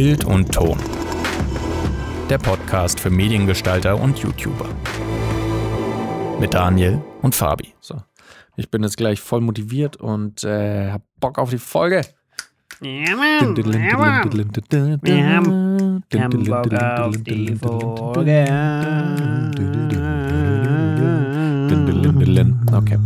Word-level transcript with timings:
Bild 0.00 0.24
und 0.24 0.50
Ton. 0.50 0.78
Der 2.30 2.38
Podcast 2.38 2.98
für 2.98 3.10
Mediengestalter 3.10 4.00
und 4.00 4.18
YouTuber. 4.18 4.64
Mit 6.40 6.54
Daniel 6.54 7.02
und 7.20 7.34
Fabi. 7.34 7.74
So. 7.80 7.96
Ich 8.56 8.70
bin 8.70 8.82
jetzt 8.82 8.96
gleich 8.96 9.20
voll 9.20 9.42
motiviert 9.42 9.98
und 9.98 10.42
äh, 10.42 10.90
hab 10.90 11.02
Bock 11.20 11.38
auf 11.38 11.50
die 11.50 11.58
Folge. 11.58 12.00
Ja, 12.80 13.14
Mann. 13.14 13.54
Ja, 13.56 13.98
Mann. 13.98 14.32
Wir 15.02 15.28
haben 15.28 16.02
keinen 16.08 16.44
Bock 16.44 16.72
auf 16.72 17.16
die 17.18 17.54
Folge. 17.56 18.46
Okay. 22.72 22.96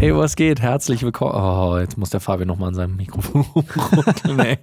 Hey, 0.00 0.16
was 0.16 0.34
geht? 0.34 0.62
Herzlich 0.62 1.02
willkommen. 1.02 1.34
Oh, 1.34 1.76
jetzt 1.78 1.98
muss 1.98 2.08
der 2.08 2.20
Fabian 2.20 2.48
nochmal 2.48 2.68
an 2.68 2.74
seinem 2.74 2.96
Mikrofon 2.96 3.42
rumruckeln. 3.54 4.38
ey. 4.38 4.58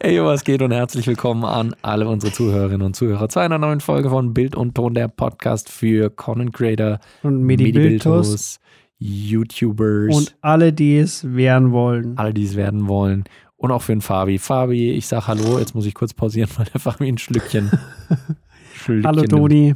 Hey, 0.00 0.24
was 0.24 0.44
geht 0.44 0.62
und 0.62 0.72
herzlich 0.72 1.06
willkommen 1.06 1.44
an 1.44 1.76
alle 1.82 2.08
unsere 2.08 2.32
Zuhörerinnen 2.32 2.80
und 2.80 2.96
Zuhörer 2.96 3.28
zu 3.28 3.38
einer 3.38 3.58
neuen 3.58 3.80
Folge 3.80 4.08
von 4.08 4.32
Bild 4.32 4.56
und 4.56 4.74
Ton, 4.74 4.94
der 4.94 5.08
Podcast 5.08 5.68
für 5.68 6.08
Content 6.08 6.54
Creator, 6.54 7.00
Und 7.22 7.42
Medibiltos 7.42 8.58
YouTubers, 8.98 10.16
und 10.16 10.36
alle, 10.40 10.72
die 10.72 10.96
es 10.96 11.34
werden 11.34 11.70
wollen. 11.72 12.16
alle, 12.16 12.32
die 12.32 12.44
es 12.44 12.56
werden 12.56 12.88
wollen. 12.88 13.24
Und 13.58 13.72
auch 13.72 13.82
für 13.82 13.92
den 13.92 14.00
Fabi. 14.00 14.38
Fabi, 14.38 14.92
ich 14.92 15.06
sag 15.06 15.26
Hallo, 15.26 15.58
jetzt 15.58 15.74
muss 15.74 15.84
ich 15.84 15.92
kurz 15.92 16.14
pausieren, 16.14 16.48
weil 16.56 16.64
der 16.72 16.80
Fabi 16.80 17.06
ein 17.08 17.18
Schlückchen. 17.18 17.70
Schlückchen 18.74 19.06
Hallo. 19.06 19.22
Toni. 19.24 19.74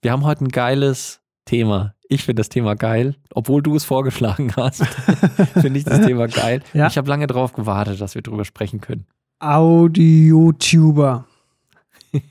Wir 0.00 0.10
haben 0.10 0.24
heute 0.24 0.44
ein 0.44 0.48
geiles 0.48 1.20
Thema. 1.44 1.94
Ich 2.12 2.24
finde 2.24 2.40
das 2.40 2.48
Thema 2.48 2.74
geil, 2.76 3.16
obwohl 3.34 3.62
du 3.62 3.74
es 3.74 3.84
vorgeschlagen 3.84 4.52
hast. 4.56 4.84
finde 5.60 5.78
ich 5.78 5.84
das 5.84 6.04
Thema 6.04 6.26
geil. 6.28 6.62
Ja. 6.74 6.86
Ich 6.88 6.98
habe 6.98 7.08
lange 7.08 7.26
darauf 7.26 7.52
gewartet, 7.52 8.00
dass 8.00 8.14
wir 8.14 8.22
drüber 8.22 8.44
sprechen 8.44 8.80
können. 8.80 9.06
Audio-Tuber. 9.40 11.26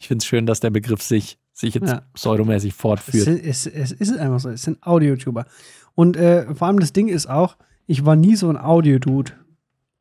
Ich 0.00 0.08
finde 0.08 0.22
es 0.22 0.26
schön, 0.26 0.46
dass 0.46 0.60
der 0.60 0.70
Begriff 0.70 1.00
sich, 1.00 1.38
sich 1.52 1.74
jetzt 1.74 1.88
Ja. 1.88 2.02
pseudomäßig 2.12 2.72
Es, 2.72 2.76
fortführt. 2.76 3.24
sind- 3.24 3.44
es, 3.44 3.66
es 3.66 3.92
ist 3.92 4.16
einfach 4.18 4.40
so. 4.40 4.50
Es 4.50 4.62
sind 4.62 4.84
Audio-Tuber. 4.84 5.46
Und 5.94 6.16
äh, 6.16 6.52
vor 6.54 6.66
allem 6.68 6.80
das 6.80 6.92
Ding 6.92 7.08
ist 7.08 7.26
auch, 7.30 7.56
ich 7.86 8.04
war 8.04 8.16
nie 8.16 8.34
so 8.36 8.48
ein 8.50 8.58
Audio-Dude. 8.58 9.32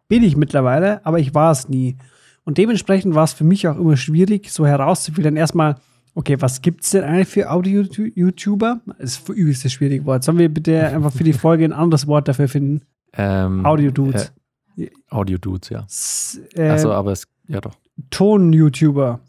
Bin 0.08 0.24
ich 0.24 0.36
mittlerweile, 0.36 1.06
aber 1.06 1.20
ich 1.20 1.34
war 1.34 1.52
es 1.52 1.70
nie. 1.70 1.98
Und 2.44 2.58
dementsprechend 2.58 3.14
war 3.16 3.24
es 3.24 3.34
für 3.34 3.44
mich 3.44 3.68
auch 3.68 3.78
immer 3.78 3.96
schwierig, 3.96 4.50
so 4.52 4.66
herauszufiltern. 4.66 5.36
Erstmal, 5.38 5.76
okay, 6.16 6.38
was 6.40 6.62
gibt 6.62 6.84
es 6.84 6.92
denn 6.92 7.04
eigentlich 7.04 7.28
für 7.28 7.50
Audio-YouTuber? 7.52 8.82
Das 9.00 9.18
ist 9.18 9.30
übelst 9.30 9.66
das 9.66 9.72
schwierige 9.74 10.06
Wort. 10.06 10.24
Sollen 10.24 10.38
wir 10.38 10.50
bitte 10.50 10.88
einfach 10.88 11.12
für 11.14 11.24
die 11.24 11.34
Folge 11.34 11.66
ein 11.66 11.74
anderes 11.74 12.08
Wort 12.08 12.28
dafür 12.28 12.48
finden? 12.48 12.82
Ähm, 13.14 13.66
Audio-Dudes. 13.66 14.34
Äh, 14.78 14.90
Audio-Dudes, 15.10 15.70
ja. 15.70 15.84
S- 15.86 16.40
Äh, 16.56 16.70
Achso, 16.70 16.92
aber 16.92 17.12
es, 17.12 17.28
ja 17.48 17.62
doch. 17.62 17.76
Ton-YouTuber. 18.10 19.20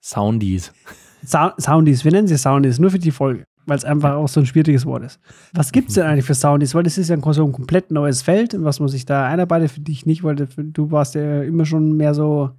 Soundies. 0.00 0.72
Sou- 1.24 1.52
Soundies, 1.58 2.04
wir 2.04 2.12
nennen 2.12 2.28
sie 2.28 2.36
Soundies, 2.38 2.78
nur 2.78 2.90
für 2.90 2.98
die 2.98 3.10
Folge, 3.10 3.44
weil 3.66 3.76
es 3.76 3.84
einfach 3.84 4.12
auch 4.14 4.28
so 4.28 4.40
ein 4.40 4.46
schwieriges 4.46 4.86
Wort 4.86 5.02
ist. 5.04 5.18
Was 5.52 5.72
gibt 5.72 5.88
es 5.88 5.94
denn 5.94 6.04
eigentlich 6.06 6.24
für 6.24 6.34
Soundies? 6.34 6.74
Weil 6.74 6.82
das 6.84 6.98
ist 6.98 7.08
ja 7.10 7.16
so 7.32 7.44
ein 7.44 7.52
komplett 7.52 7.90
neues 7.90 8.22
Feld, 8.22 8.54
in 8.54 8.64
was 8.64 8.78
man 8.80 8.88
sich 8.88 9.04
da 9.06 9.26
einarbeitet, 9.26 9.70
für 9.72 9.80
dich 9.80 10.06
nicht, 10.06 10.22
weil 10.24 10.36
du- 10.36 10.46
du 10.46 10.90
warst 10.90 11.14
ja 11.16 11.42
immer 11.42 11.64
schon 11.64 11.96
mehr 11.96 12.14
so 12.14 12.50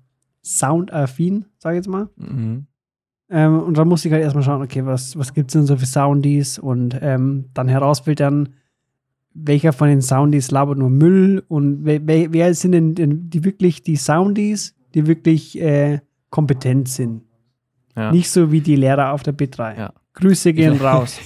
soundaffin, 0.44 1.46
sag 1.60 1.74
ich 1.74 1.78
jetzt 1.78 1.88
mal. 1.88 2.10
Mhm. 2.18 2.68
Ähm, 3.30 3.60
und 3.60 3.78
dann 3.78 3.88
musste 3.88 4.08
ich 4.08 4.14
halt 4.14 4.24
erstmal 4.24 4.44
schauen, 4.44 4.62
okay, 4.62 4.86
was, 4.86 5.18
was 5.18 5.34
gibt 5.34 5.50
es 5.50 5.54
denn 5.54 5.66
so 5.66 5.78
für 5.78 5.86
Soundies 5.86 6.60
und 6.60 6.98
ähm, 7.02 7.46
dann 7.54 7.68
herausfiltern, 7.68 8.50
welcher 9.34 9.74
von 9.74 9.90
den 9.90 10.02
Soundies 10.02 10.50
labert 10.52 10.78
nur 10.78 10.90
Müll 10.90 11.44
und 11.48 11.86
wer, 11.86 12.06
wer, 12.08 12.32
wer 12.32 12.54
sind 12.54 12.72
denn, 12.72 12.96
denn 12.96 13.30
die 13.30 13.44
wirklich 13.44 13.84
die 13.84 13.98
Soundies, 13.98 14.76
die 14.94 15.08
wirklich 15.08 15.60
äh, 15.60 16.00
kompetent 16.30 16.88
sind. 16.88 17.24
Ja. 17.96 18.12
Nicht 18.12 18.30
so 18.30 18.52
wie 18.52 18.62
die 18.62 18.76
Lehrer 18.76 19.12
auf 19.12 19.24
der 19.24 19.36
B3. 19.36 19.78
Ja. 19.78 19.94
Grüße 20.14 20.54
gehen 20.54 20.78
raus. 20.78 21.20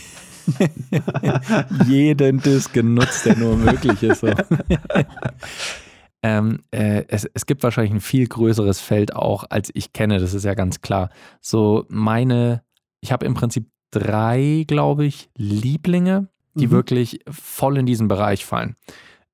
Jeden 1.87 2.41
Disk 2.41 2.73
genutzt, 2.73 3.25
der 3.25 3.37
nur 3.37 3.55
möglich 3.55 4.01
ist. 4.03 4.21
So. 4.21 4.27
ähm, 6.23 6.59
äh, 6.71 7.05
es, 7.07 7.25
es 7.33 7.45
gibt 7.45 7.63
wahrscheinlich 7.63 7.93
ein 7.93 8.01
viel 8.01 8.27
größeres 8.27 8.79
Feld 8.79 9.15
auch, 9.15 9.45
als 9.49 9.71
ich 9.73 9.93
kenne, 9.93 10.19
das 10.19 10.33
ist 10.33 10.45
ja 10.45 10.53
ganz 10.53 10.81
klar. 10.81 11.09
So 11.41 11.85
meine, 11.89 12.63
ich 13.01 13.11
habe 13.11 13.25
im 13.25 13.33
Prinzip 13.33 13.67
drei, 13.91 14.63
glaube 14.67 15.05
ich, 15.05 15.29
Lieblinge, 15.35 16.27
die 16.53 16.67
Mhm. 16.67 16.71
wirklich 16.71 17.19
voll 17.29 17.77
in 17.77 17.85
diesen 17.85 18.07
Bereich 18.07 18.45
fallen. 18.45 18.75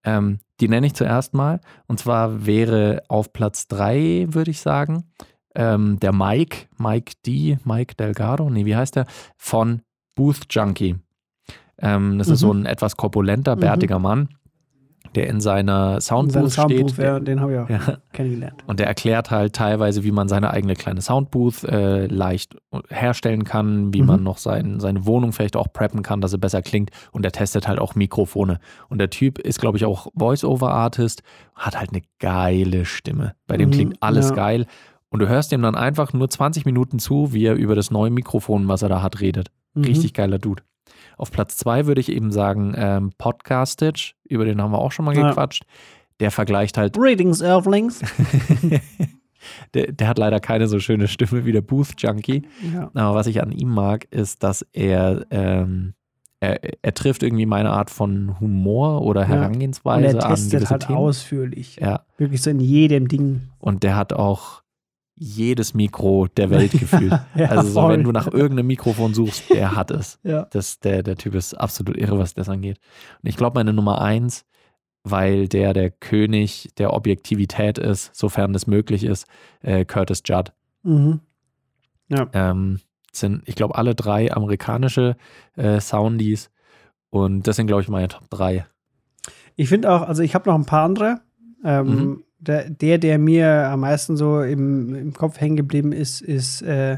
Ähm, 0.04 0.40
die 0.62 0.68
nenne 0.70 0.88
ich 0.88 0.94
zuerst 0.94 1.34
mal. 1.34 1.60
Und 1.88 2.00
zwar 2.00 2.46
wäre 2.46 3.04
auf 3.10 3.34
Platz 3.34 3.68
drei, 3.68 4.26
würde 4.30 4.52
ich 4.52 4.60
sagen, 4.62 5.12
ähm, 5.56 6.00
der 6.00 6.14
Mike, 6.14 6.68
Mike 6.78 7.14
D, 7.26 7.58
Mike 7.66 7.96
Delgado, 7.96 8.50
nee, 8.50 8.66
wie 8.66 8.76
heißt 8.76 8.96
der? 8.96 9.06
Von 9.36 9.82
Booth 10.16 10.46
Junkie. 10.50 10.96
Ähm, 11.80 12.18
das 12.18 12.28
ist 12.28 12.42
Mhm. 12.42 12.48
so 12.48 12.54
ein 12.54 12.66
etwas 12.66 12.96
korpulenter, 12.98 13.56
Mhm. 13.56 13.60
bärtiger 13.60 14.00
Mann, 14.00 14.30
der 15.18 15.28
in 15.28 15.42
seiner 15.42 15.96
Und 15.96 16.02
Soundbooth 16.02 16.52
seinen 16.52 16.70
steht. 16.70 16.78
Soundbooth, 16.90 16.98
ja, 17.04 17.20
den 17.20 17.40
habe 17.42 17.54
ich 17.54 17.60
auch 17.60 17.70
Ja. 17.70 17.98
kennengelernt. 18.14 18.64
Und 18.68 18.80
der 18.80 18.88
erklärt 18.88 19.32
halt 19.32 19.54
teilweise, 19.54 20.04
wie 20.04 20.12
man 20.12 20.28
seine 20.28 20.52
eigene 20.52 20.76
kleine 20.76 21.02
Soundbooth 21.02 21.64
äh, 21.66 22.06
leicht 22.08 22.56
herstellen 22.90 23.44
kann, 23.44 23.94
wie 23.94 24.02
Mhm. 24.02 24.08
man 24.08 24.24
noch 24.24 24.38
sein, 24.38 24.80
seine 24.80 25.06
Wohnung 25.06 25.34
vielleicht 25.34 25.56
auch 25.56 25.72
preppen 25.74 26.04
kann, 26.04 26.22
dass 26.22 26.32
sie 26.32 26.38
besser 26.38 26.62
klingt. 26.62 26.92
Und 27.12 27.26
er 27.26 27.32
testet 27.32 27.68
halt 27.68 27.80
auch 27.80 27.96
Mikrofone. 27.96 28.60
Und 28.90 29.00
der 29.00 29.10
Typ 29.10 29.40
ist, 29.40 29.60
glaube 29.60 29.78
ich, 29.78 29.86
auch 29.86 30.08
Voice-Over-Artist, 30.18 31.24
hat 31.56 31.78
halt 31.80 31.90
eine 31.92 32.02
geile 32.20 32.86
Stimme. 32.86 33.34
Bei 33.48 33.58
dem 33.58 33.70
Mhm, 33.70 33.74
klingt 33.74 33.98
alles 34.04 34.30
ja. 34.30 34.36
geil. 34.36 34.66
Und 35.10 35.20
du 35.20 35.28
hörst 35.28 35.52
ihm 35.54 35.62
dann 35.62 35.76
einfach 35.76 36.14
nur 36.14 36.30
20 36.30 36.66
Minuten 36.66 37.00
zu, 37.00 37.34
wie 37.34 37.46
er 37.46 37.56
über 37.56 37.76
das 37.76 37.92
neue 37.92 38.10
Mikrofon, 38.12 38.68
was 38.68 38.82
er 38.82 38.90
da 38.90 39.02
hat, 39.02 39.22
redet. 39.22 39.50
Mhm. 39.74 39.86
Richtig 39.86 40.14
geiler 40.14 40.38
Dude. 40.38 40.64
Auf 41.18 41.32
Platz 41.32 41.58
zwei 41.58 41.86
würde 41.88 42.00
ich 42.02 42.10
eben 42.12 42.32
sagen, 42.32 42.74
ähm, 42.78 43.12
Podcastage, 43.18 44.14
über 44.30 44.46
den 44.46 44.62
haben 44.62 44.72
wir 44.72 44.80
auch 44.80 44.92
schon 44.92 45.06
mal 45.06 45.16
Ja. 45.18 45.30
gequatscht. 45.30 45.64
Der 46.20 46.32
vergleicht 46.32 46.78
halt 46.78 46.94
Greetings, 46.96 47.42
Earthlings. 47.42 48.02
der, 49.74 49.92
der 49.92 50.08
hat 50.08 50.18
leider 50.18 50.40
keine 50.40 50.68
so 50.68 50.80
schöne 50.80 51.08
Stimme 51.08 51.46
wie 51.46 51.52
der 51.52 51.62
Booth 51.62 51.94
Junkie. 51.98 52.44
ja. 52.74 52.90
Aber 52.94 53.16
was 53.16 53.28
ich 53.28 53.42
an 53.42 53.52
ihm 53.52 53.70
mag, 53.70 54.06
ist, 54.12 54.44
dass 54.44 54.66
er, 54.74 55.26
ähm, 55.32 55.94
er, 56.40 56.60
er 56.84 56.94
trifft 56.94 57.24
irgendwie 57.24 57.46
meine 57.46 57.72
Art 57.72 57.90
von 57.90 58.40
Humor 58.40 59.02
oder 59.04 59.22
Ja. 59.22 59.28
Herangehensweise 59.28 60.08
Und 60.10 60.16
er 60.16 60.26
an 60.26 60.30
testet 60.36 60.52
gewisse 60.60 60.70
halt 60.72 60.88
Themen. 60.88 60.98
ausführlich. 60.98 61.78
Ja, 61.82 62.02
Wirklich 62.18 62.42
so 62.42 62.50
in 62.50 62.60
jedem 62.60 63.08
Ding. 63.08 63.42
und 63.60 63.84
der 63.84 63.96
hat 63.96 64.14
auch 64.14 64.62
jedes 65.20 65.74
Mikro 65.74 66.28
der 66.28 66.50
Welt 66.50 66.72
gefühlt. 66.80 67.12
Ja, 67.36 67.48
also 67.48 67.70
so, 67.82 67.90
wenn 67.90 68.04
du 68.04 68.12
nach 68.12 68.28
irgendeinem 68.28 68.68
Mikrofon 68.68 69.14
suchst, 69.14 69.50
der 69.50 69.76
hat 69.76 69.92
es. 69.92 70.20
Ja. 70.24 70.46
Das, 70.52 70.80
der, 70.80 71.02
der 71.04 71.16
Typ 71.18 71.36
ist 71.36 71.54
absolut 71.56 71.98
irre, 71.98 72.20
was 72.20 72.34
das 72.34 72.50
angeht. 72.50 72.80
Und 73.24 73.30
ich 73.30 73.38
glaube, 73.38 73.56
meine 73.60 73.74
Nummer 73.74 74.02
eins, 74.02 74.46
weil 75.04 75.48
der 75.48 75.74
der 75.74 75.90
König 75.90 76.70
der 76.78 76.94
Objektivität 76.94 77.78
ist, 77.78 78.14
sofern 78.16 78.54
das 78.54 78.68
möglich 78.68 79.04
ist, 79.04 79.26
äh, 79.62 79.86
Curtis 79.86 80.22
Judd. 80.26 80.52
Mhm. 80.84 81.22
Ja. 82.10 82.28
Ähm, 82.34 82.80
sind, 83.12 83.42
ich 83.46 83.56
glaube, 83.56 83.76
alle 83.76 83.96
drei 83.96 84.32
amerikanische 84.32 85.16
äh, 85.56 85.80
Soundies. 85.80 86.52
Und 87.10 87.48
das 87.48 87.56
sind, 87.56 87.68
glaube 87.68 87.82
ich, 87.82 87.88
meine 87.90 88.10
Top 88.10 88.30
3. 88.30 88.66
Ich 89.56 89.70
finde 89.70 89.92
auch, 89.92 90.02
also 90.04 90.22
ich 90.22 90.36
habe 90.36 90.50
noch 90.50 90.56
ein 90.56 90.66
paar 90.66 90.84
andere. 90.86 91.22
Ähm, 91.64 91.88
Mhm. 91.88 92.24
Der, 92.40 92.70
der, 92.70 92.98
der 92.98 93.18
mir 93.20 93.70
am 93.70 93.82
meisten 93.82 94.16
so 94.18 94.42
im, 94.42 94.94
im 94.96 95.14
Kopf 95.14 95.40
hängen 95.40 95.56
geblieben 95.58 95.92
ist, 95.92 96.22
ist 96.22 96.62
äh, 96.62 96.98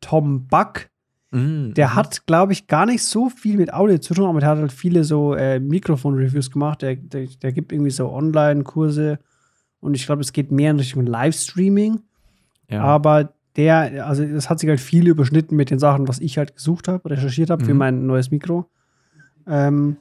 Tom 0.00 0.46
Buck. 0.48 0.88
Mhm. 1.30 1.74
Der 1.74 1.94
hat, 1.94 2.26
glaube 2.26 2.52
ich, 2.52 2.66
gar 2.66 2.86
nicht 2.86 3.02
so 3.02 3.28
viel 3.30 3.56
mit 3.56 3.72
Audio 3.72 3.98
zu 3.98 4.14
tun, 4.14 4.26
aber 4.26 4.40
der 4.40 4.50
hat 4.50 4.58
halt 4.58 4.72
viele 4.72 5.02
so 5.04 5.34
äh, 5.34 5.58
Mikrofon-Reviews 5.60 6.50
gemacht. 6.50 6.82
Der, 6.82 6.96
der, 6.96 7.26
der 7.26 7.52
gibt 7.52 7.72
irgendwie 7.72 7.90
so 7.90 8.10
Online-Kurse 8.12 9.18
und 9.80 9.94
ich 9.94 10.06
glaube, 10.06 10.22
es 10.22 10.32
geht 10.32 10.50
mehr 10.52 10.70
in 10.70 10.78
Richtung 10.78 11.06
Livestreaming. 11.06 12.00
ja. 12.68 12.82
Aber 12.82 13.32
der, 13.56 14.06
also 14.06 14.22
das 14.26 14.50
hat 14.50 14.58
sich 14.60 14.68
halt 14.68 14.80
viel 14.80 15.08
überschnitten 15.08 15.56
mit 15.56 15.70
den 15.70 15.78
Sachen, 15.78 16.06
was 16.08 16.18
ich 16.20 16.36
halt 16.36 16.54
gesucht 16.56 16.88
habe, 16.88 17.08
recherchiert 17.10 17.48
habe 17.48 17.64
für 17.64 17.72
Mhm. 17.72 17.78
mein 17.78 18.06
neues 18.06 18.30
Mikro. 18.30 18.66
Ähm, 19.46 19.96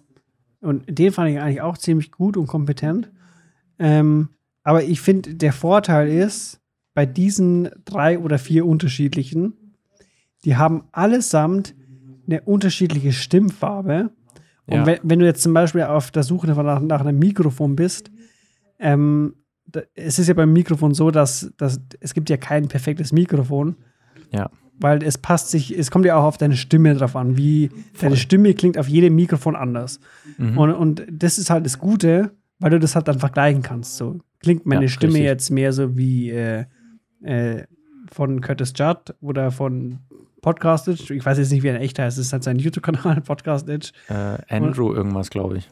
und 0.60 0.84
den 0.88 1.14
fand 1.14 1.30
ich 1.30 1.40
eigentlich 1.40 1.62
auch 1.62 1.78
ziemlich 1.78 2.12
gut 2.12 2.36
und 2.36 2.48
kompetent. 2.48 3.10
Ähm, 3.80 4.30
aber 4.66 4.84
ich 4.84 5.00
finde, 5.00 5.36
der 5.36 5.54
Vorteil 5.54 6.10
ist, 6.10 6.60
bei 6.96 7.06
diesen 7.06 7.70
drei 7.86 8.18
oder 8.20 8.40
vier 8.40 8.66
unterschiedlichen, 8.66 9.54
die 10.44 10.58
haben 10.58 10.84
allesamt 10.92 11.76
eine 12.28 12.42
unterschiedliche 12.42 13.14
Stimmfarbe. 13.14 14.10
Und 14.66 14.74
Ja. 14.74 14.86
wenn, 14.86 15.00
wenn 15.04 15.20
du 15.20 15.26
jetzt 15.26 15.44
zum 15.44 15.54
Beispiel 15.54 15.84
auf 15.84 16.10
der 16.12 16.24
Suche 16.24 16.48
nach, 16.48 16.82
nach 16.82 17.02
einem 17.02 17.20
Mikrofon 17.20 17.76
bist, 17.76 18.10
ähm, 18.80 19.36
da, 19.68 19.82
es 19.94 20.18
ist 20.20 20.28
ja 20.28 20.34
beim 20.34 20.52
Mikrofon 20.52 20.94
so, 20.94 21.12
dass, 21.12 21.52
dass 21.58 21.80
es 22.00 22.14
gibt 22.14 22.30
ja 22.30 22.38
kein 22.38 22.68
perfektes 22.68 23.12
Mikrofon. 23.12 23.76
Ja. 24.32 24.50
Weil 24.80 25.04
es 25.04 25.18
passt 25.18 25.52
sich, 25.52 25.78
es 25.78 25.92
kommt 25.92 26.06
ja 26.06 26.16
auch 26.18 26.24
auf 26.24 26.38
deine 26.38 26.58
Stimme 26.58 26.96
drauf 26.96 27.16
an, 27.16 27.38
wie 27.38 27.70
deine 28.02 28.18
Stimme 28.18 28.54
klingt 28.56 28.78
auf 28.78 28.88
jedem 28.90 29.16
Mikrofon 29.16 29.56
anders. 29.56 30.00
Mhm. 30.38 30.58
Und, 30.58 30.72
und 30.74 31.04
das 31.12 31.38
ist 31.38 31.50
halt 31.50 31.66
das 31.66 31.78
Gute, 31.78 32.32
weil 32.60 32.72
du 32.72 32.80
das 32.80 32.96
halt 32.96 33.08
dann 33.08 33.20
vergleichen 33.20 33.62
kannst. 33.62 33.98
So 33.98 34.20
klingt 34.46 34.66
meine 34.66 34.84
Ja, 34.84 34.88
Stimme 34.88 35.14
richtig. 35.14 35.26
jetzt 35.26 35.50
mehr 35.50 35.74
so 35.74 35.98
wie 35.98 36.30
äh, 36.32 36.66
äh, 37.24 37.64
von 38.12 38.40
Curtis 38.42 38.74
Judd 38.78 39.14
oder 39.20 39.52
von 39.52 40.00
Podcastage. 40.42 41.14
Ich 41.14 41.26
weiß 41.26 41.38
jetzt 41.40 41.52
nicht, 41.52 41.64
wie 41.64 41.68
er 41.70 41.82
echt 41.82 41.98
heißt. 42.00 42.18
Es 42.18 42.28
ist 42.28 42.34
halt 42.34 42.44
sein 42.44 42.60
YouTube-Kanal, 42.60 43.22
Podcastage. 43.26 43.92
Äh, 44.10 44.38
Andrew 44.48 44.94
irgendwas, 44.94 45.30
glaube 45.30 45.58
ich. 45.58 45.68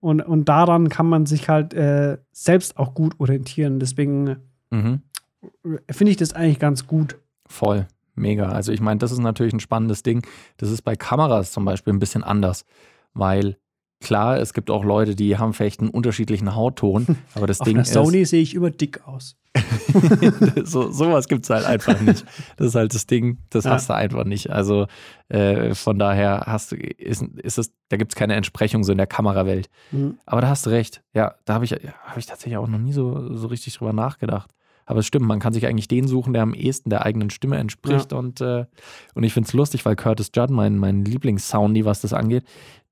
Und, 0.00 0.20
und 0.20 0.48
daran 0.50 0.90
kann 0.90 1.06
man 1.06 1.24
sich 1.26 1.48
halt 1.48 1.72
äh, 1.72 2.18
selbst 2.30 2.76
auch 2.76 2.94
gut 2.94 3.18
orientieren. 3.18 3.80
Deswegen 3.80 4.36
Mhm. 4.70 5.00
äh, 5.42 5.92
finde 5.92 6.10
ich 6.10 6.16
das 6.18 6.32
eigentlich 6.34 6.58
ganz 6.58 6.86
gut. 6.86 7.18
Voll, 7.46 7.86
mega. 8.14 8.48
Also 8.50 8.70
ich 8.72 8.80
meine, 8.80 8.98
das 8.98 9.12
ist 9.12 9.18
natürlich 9.20 9.52
ein 9.54 9.60
spannendes 9.60 10.02
Ding. 10.02 10.26
Das 10.58 10.70
ist 10.70 10.82
bei 10.82 10.94
Kameras 10.96 11.52
zum 11.52 11.64
Beispiel 11.64 11.92
ein 11.94 11.98
bisschen 12.00 12.22
anders, 12.24 12.66
weil 13.14 13.56
klar, 14.04 14.38
es 14.38 14.54
gibt 14.54 14.70
auch 14.70 14.84
Leute, 14.84 15.16
die 15.16 15.36
haben 15.38 15.52
vielleicht 15.52 15.80
einen 15.80 15.90
unterschiedlichen 15.90 16.54
Hautton, 16.54 17.16
aber 17.34 17.46
das 17.48 17.60
Auf 17.60 17.66
Ding 17.66 17.78
ist, 17.78 17.92
Sony 17.92 18.24
sehe 18.24 18.42
ich 18.42 18.54
immer 18.54 18.70
dick 18.70 19.06
aus. 19.08 19.36
so, 20.64 20.90
sowas 20.90 21.28
gibt 21.28 21.44
es 21.44 21.50
halt 21.50 21.64
einfach 21.64 22.00
nicht. 22.00 22.24
Das 22.56 22.68
ist 22.68 22.74
halt 22.74 22.94
das 22.94 23.06
Ding, 23.06 23.38
das 23.50 23.64
Ja. 23.64 23.72
hast 23.72 23.88
du 23.88 23.94
einfach 23.94 24.24
nicht. 24.24 24.50
Also 24.50 24.86
äh, 25.28 25.74
von 25.74 25.98
daher 25.98 26.44
hast 26.46 26.72
du, 26.72 26.76
ist, 26.76 27.22
ist 27.22 27.58
es, 27.58 27.72
da 27.88 27.96
gibt 27.96 28.12
es 28.12 28.16
keine 28.16 28.34
Entsprechung 28.34 28.82
so 28.84 28.92
in 28.92 28.98
der 28.98 29.06
Kamerawelt. 29.06 29.68
Mhm. 29.92 30.18
Aber 30.26 30.40
da 30.40 30.48
hast 30.48 30.66
du 30.66 30.70
recht. 30.70 31.02
Ja, 31.14 31.34
da 31.44 31.54
habe 31.54 31.64
ich, 31.64 31.72
hab 31.72 32.16
ich 32.16 32.26
tatsächlich 32.26 32.56
auch 32.56 32.66
noch 32.68 32.78
nie 32.78 32.92
so, 32.92 33.34
so 33.34 33.46
richtig 33.46 33.76
drüber 33.76 33.92
nachgedacht. 33.92 34.50
Aber 34.86 34.98
es 35.00 35.06
stimmt, 35.06 35.26
man 35.26 35.40
kann 35.40 35.54
sich 35.54 35.66
eigentlich 35.66 35.88
den 35.88 36.06
suchen, 36.08 36.34
der 36.34 36.42
am 36.42 36.52
ehesten 36.52 36.90
der 36.90 37.06
eigenen 37.06 37.30
Stimme 37.30 37.56
entspricht. 37.56 38.12
Und, 38.12 38.40
äh, 38.42 38.66
und 39.14 39.22
ich 39.24 39.32
finde 39.32 39.46
es 39.46 39.54
lustig, 39.54 39.84
weil 39.86 39.96
Curtis 39.96 40.30
Judd, 40.34 40.50
mein, 40.50 40.76
mein 40.76 41.04
Lieblingssoundi, 41.06 41.84
was 41.86 42.02
das 42.02 42.12
angeht, 42.12 42.44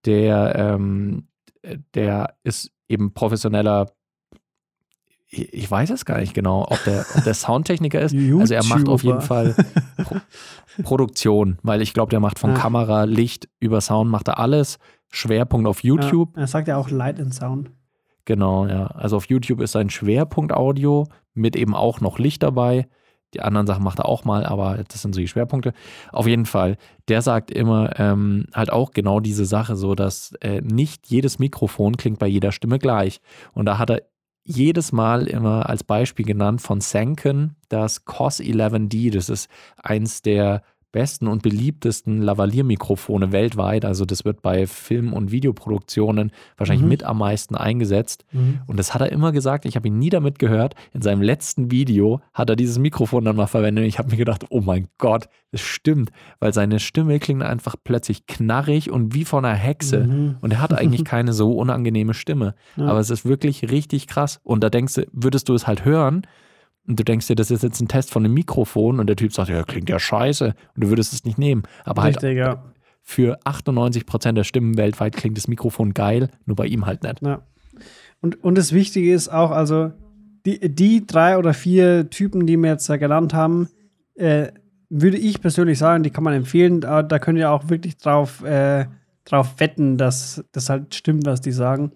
der, 0.04 0.54
ähm, 0.56 1.28
der 1.94 2.34
ist 2.44 2.72
eben 2.88 3.14
professioneller. 3.14 3.90
Ich 5.28 5.70
weiß 5.70 5.88
es 5.90 6.04
gar 6.04 6.19
nicht 6.19 6.34
genau, 6.34 6.66
ob 6.69 6.84
der, 6.84 7.06
ob 7.16 7.25
der 7.25 7.32
Soundtechniker 7.32 8.00
ist. 8.00 8.14
Also 8.14 8.52
er 8.52 8.64
macht 8.64 8.88
auf 8.88 9.02
jeden 9.02 9.20
YouTuber. 9.20 9.54
Fall 9.54 9.54
Pro 10.04 10.16
Produktion, 10.82 11.58
weil 11.62 11.81
ich 11.81 11.94
glaube, 11.94 12.10
der 12.10 12.20
macht 12.20 12.38
von 12.38 12.50
Ja. 12.50 12.58
Kamera, 12.58 13.04
Licht 13.04 13.49
über 13.58 13.81
Sound, 13.81 14.10
macht 14.10 14.28
er 14.28 14.38
alles. 14.38 14.78
Schwerpunkt 15.08 15.66
auf 15.66 15.82
YouTube. 15.82 16.37
Ja, 16.37 16.43
er 16.43 16.46
sagt 16.46 16.69
ja 16.69 16.76
auch 16.76 16.90
Light 16.90 17.19
and 17.19 17.34
Sound. 17.34 17.70
Genau, 18.25 18.66
ja. 18.66 18.87
Also 18.87 19.16
auf 19.16 19.28
YouTube 19.28 19.60
ist 19.60 19.72
sein 19.72 19.90
Schwerpunkt 19.90 20.52
Audio 20.52 21.06
mit 21.34 21.56
eben 21.56 21.75
auch 21.75 22.00
noch 22.00 22.19
Licht 22.19 22.43
dabei. 22.43 22.87
Die 23.34 23.40
anderen 23.40 23.67
Sachen 23.67 23.84
macht 23.84 23.99
er 23.99 24.06
auch 24.06 24.25
mal, 24.25 24.44
aber 24.44 24.84
das 24.88 25.02
sind 25.02 25.14
so 25.14 25.20
die 25.20 25.29
Schwerpunkte. 25.29 25.73
Auf 26.11 26.26
jeden 26.26 26.46
Fall, 26.46 26.76
der 27.08 27.23
sagt 27.23 27.50
immer 27.50 27.99
ähm, 27.99 28.46
halt 28.52 28.73
auch 28.73 28.90
genau 28.90 29.20
diese 29.20 29.44
Sache, 29.44 29.76
so 29.76 29.94
dass 29.94 30.32
äh, 30.40 30.61
nicht 30.61 31.06
jedes 31.08 31.38
Mikrofon 31.38 31.96
klingt 31.96 32.19
bei 32.19 32.26
jeder 32.26 32.52
Stimme 32.52 32.79
gleich. 32.79 33.20
Und 33.52 33.67
da 33.67 33.79
hat 33.79 33.90
er 33.90 34.02
jedes 34.44 34.93
Mal 34.93 35.26
immer 35.26 35.69
als 35.69 35.84
Beispiel 35.84 36.26
genannt 36.26 36.61
von 36.61 36.81
Sanken 36.81 37.56
das 37.69 38.05
COS 38.05 38.40
11D. 38.40 39.12
Das 39.12 39.29
ist 39.29 39.49
eins 39.76 40.23
der 40.23 40.62
besten 40.92 41.26
und 41.26 41.42
beliebtesten 41.42 42.20
Lavalier-Mikrofone 42.22 43.32
weltweit. 43.32 43.84
Also 43.84 44.04
das 44.04 44.24
wird 44.24 44.42
bei 44.42 44.66
Film- 44.66 45.12
und 45.12 45.32
Videoproduktionen 45.32 46.30
wahrscheinlich 46.58 46.82
Mhm. 46.84 46.88
mit 46.88 47.04
am 47.04 47.18
meisten 47.18 47.54
eingesetzt. 47.56 48.24
Und 48.66 48.78
das 48.78 48.94
hat 48.94 49.00
er 49.00 49.10
immer 49.10 49.32
gesagt. 49.32 49.64
Ich 49.64 49.76
habe 49.76 49.88
ihn 49.88 49.98
nie 49.98 50.10
damit 50.10 50.38
gehört. 50.38 50.74
In 50.92 51.02
seinem 51.02 51.22
letzten 51.22 51.70
Video 51.70 52.20
hat 52.34 52.50
er 52.50 52.56
dieses 52.56 52.78
Mikrofon 52.78 53.24
dann 53.24 53.36
mal 53.36 53.46
verwendet. 53.46 53.82
Und 53.82 53.88
ich 53.88 53.98
habe 53.98 54.10
mir 54.10 54.16
gedacht, 54.16 54.44
oh 54.50 54.60
mein 54.60 54.88
Gott, 54.98 55.28
das 55.50 55.60
stimmt. 55.62 56.10
Weil 56.40 56.52
seine 56.52 56.78
Stimme 56.78 57.18
klingt 57.18 57.42
einfach 57.42 57.74
plötzlich 57.82 58.26
knarrig 58.26 58.90
und 58.90 59.14
wie 59.14 59.24
von 59.24 59.44
einer 59.44 59.56
Hexe. 59.56 60.04
Mhm. 60.04 60.36
Und 60.40 60.52
er 60.52 60.60
hat 60.60 60.72
eigentlich 60.74 61.04
keine 61.04 61.32
so 61.32 61.52
unangenehme 61.56 62.14
Stimme. 62.14 62.54
Ja. 62.76 62.86
Aber 62.86 63.00
es 63.00 63.10
ist 63.10 63.24
wirklich 63.24 63.70
richtig 63.70 64.06
krass. 64.06 64.40
Und 64.44 64.62
da 64.62 64.70
denkst 64.70 64.94
du, 64.94 65.06
würdest 65.12 65.48
du 65.48 65.54
es 65.54 65.66
halt 65.66 65.84
hören 65.84 66.22
und 66.87 66.99
du 66.99 67.05
denkst 67.05 67.29
dir, 67.29 67.37
das 67.37 67.50
ist 67.50 67.62
jetzt 67.62 67.81
ein 67.81 67.88
Test 67.88 68.11
von 68.11 68.25
einem 68.25 68.34
Mikrofon 68.34 68.99
und 68.99 69.06
der 69.06 69.17
Typ 69.17 69.32
sagt, 69.32 69.49
ja, 69.49 69.62
klingt 69.62 69.88
ja 69.88 69.99
scheiße. 69.99 70.55
Und 70.75 70.84
du 70.84 70.88
würdest 70.88 71.12
es 71.12 71.25
nicht 71.25 71.38
nehmen. 71.38 71.62
Aber 71.84 72.02
halt 72.02 72.17
Richtig, 72.17 72.38
ja. 72.38 72.64
für 73.02 73.38
98 73.44 74.05
Prozent 74.05 74.37
der 74.37 74.44
Stimmen 74.44 74.76
weltweit 74.76 75.14
klingt 75.14 75.37
das 75.37 75.46
Mikrofon 75.46 75.94
geil, 75.94 76.29
nur 76.44 76.56
bei 76.56 76.67
ihm 76.67 76.87
halt 76.87 77.02
nicht. 77.05 77.23
ja. 77.23 77.43
Und, 78.20 78.43
und 78.43 78.56
das 78.56 78.73
Wichtige 78.73 79.12
ist 79.12 79.29
auch, 79.29 79.50
also 79.50 79.93
die, 80.44 80.75
die 80.75 81.06
drei 81.06 81.38
oder 81.38 81.55
vier 81.55 82.11
Typen, 82.11 82.46
die 82.46 82.56
wir 82.56 82.70
jetzt 82.70 82.88
da 82.88 82.96
genannt 82.96 83.35
haben, 83.35 83.69
äh, 84.14 84.49
würde 84.88 85.17
ich 85.17 85.40
persönlich 85.40 85.78
sagen, 85.78 86.02
die 86.02 86.11
kann 86.11 86.25
man 86.25 86.35
empfehlen. 86.35 86.81
Da, 86.81 87.02
da 87.02 87.19
könnt 87.19 87.38
ihr 87.38 87.50
auch 87.50 87.69
wirklich 87.69 87.96
drauf, 87.96 88.44
äh, 88.44 88.87
drauf 89.25 89.55
wetten, 89.58 89.99
dass 89.99 90.44
das 90.52 90.69
halt 90.69 90.94
stimmt, 90.94 91.26
was 91.26 91.40
die 91.40 91.52
sagen. 91.52 91.93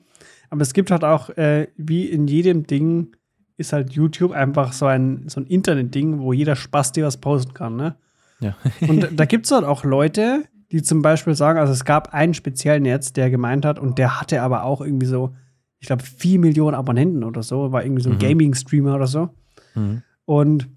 Aber 0.48 0.62
es 0.62 0.72
gibt 0.72 0.90
halt 0.90 1.04
auch, 1.04 1.30
äh, 1.30 1.68
wie 1.76 2.06
in 2.06 2.26
jedem 2.28 2.66
Ding, 2.66 3.15
ist 3.56 3.72
halt 3.72 3.92
YouTube 3.92 4.32
einfach 4.32 4.72
so 4.72 4.86
ein, 4.86 5.24
so 5.28 5.40
ein 5.40 5.46
Internet-Ding, 5.46 6.18
wo 6.20 6.32
jeder 6.32 6.56
Spaß 6.56 6.92
dir 6.92 7.04
was 7.06 7.16
posten 7.16 7.54
kann, 7.54 7.76
ne? 7.76 7.96
Ja. 8.40 8.54
Und 8.88 9.08
da 9.18 9.24
gibt 9.24 9.46
es 9.46 9.52
halt 9.52 9.64
auch 9.64 9.84
Leute, 9.84 10.44
die 10.72 10.82
zum 10.82 11.00
Beispiel 11.02 11.34
sagen, 11.34 11.58
also 11.58 11.72
es 11.72 11.84
gab 11.84 12.12
einen 12.12 12.34
speziellen 12.34 12.84
jetzt, 12.84 13.16
der 13.16 13.30
gemeint 13.30 13.64
hat, 13.64 13.78
und 13.78 13.98
der 13.98 14.20
hatte 14.20 14.42
aber 14.42 14.64
auch 14.64 14.80
irgendwie 14.80 15.06
so, 15.06 15.34
ich 15.78 15.86
glaube, 15.86 16.02
4 16.02 16.38
Millionen 16.40 16.74
Abonnenten 16.74 17.22
oder 17.24 17.42
so, 17.42 17.70
war 17.72 17.84
irgendwie 17.84 18.02
so 18.02 18.10
ein 18.10 18.16
Mhm. 18.16 18.20
Gaming-Streamer 18.20 18.94
oder 18.96 19.06
so. 19.06 19.30
Mhm. 19.74 20.02
Und 20.24 20.68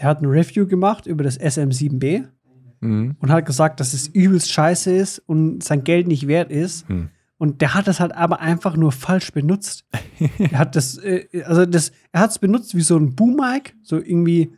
der 0.00 0.04
hat 0.08 0.22
ein 0.22 0.26
Review 0.26 0.66
gemacht 0.66 1.06
über 1.06 1.22
das 1.22 1.38
SM7B 1.38 2.24
Mhm. 2.80 3.16
und 3.20 3.30
hat 3.30 3.44
gesagt, 3.44 3.80
dass 3.80 3.92
es 3.92 4.06
übelst 4.08 4.50
scheiße 4.52 4.90
ist 4.94 5.18
und 5.26 5.62
sein 5.62 5.84
Geld 5.84 6.06
nicht 6.08 6.28
wert 6.28 6.50
ist. 6.50 6.88
Hm. 6.88 7.08
Und 7.38 7.60
der 7.60 7.74
hat 7.74 7.86
das 7.86 8.00
halt 8.00 8.12
aber 8.12 8.40
einfach 8.40 8.76
nur 8.76 8.90
falsch 8.92 9.32
benutzt. 9.32 9.84
er 10.38 10.58
hat 10.58 10.74
das, 10.76 10.98
äh, 10.98 11.26
also 11.44 11.64
das, 11.66 11.92
er 12.12 12.20
hat 12.22 12.30
es 12.30 12.38
benutzt 12.38 12.74
wie 12.74 12.80
so 12.80 12.96
ein 12.96 13.14
Boom-Mic, 13.14 13.74
so 13.82 13.96
irgendwie 13.96 14.52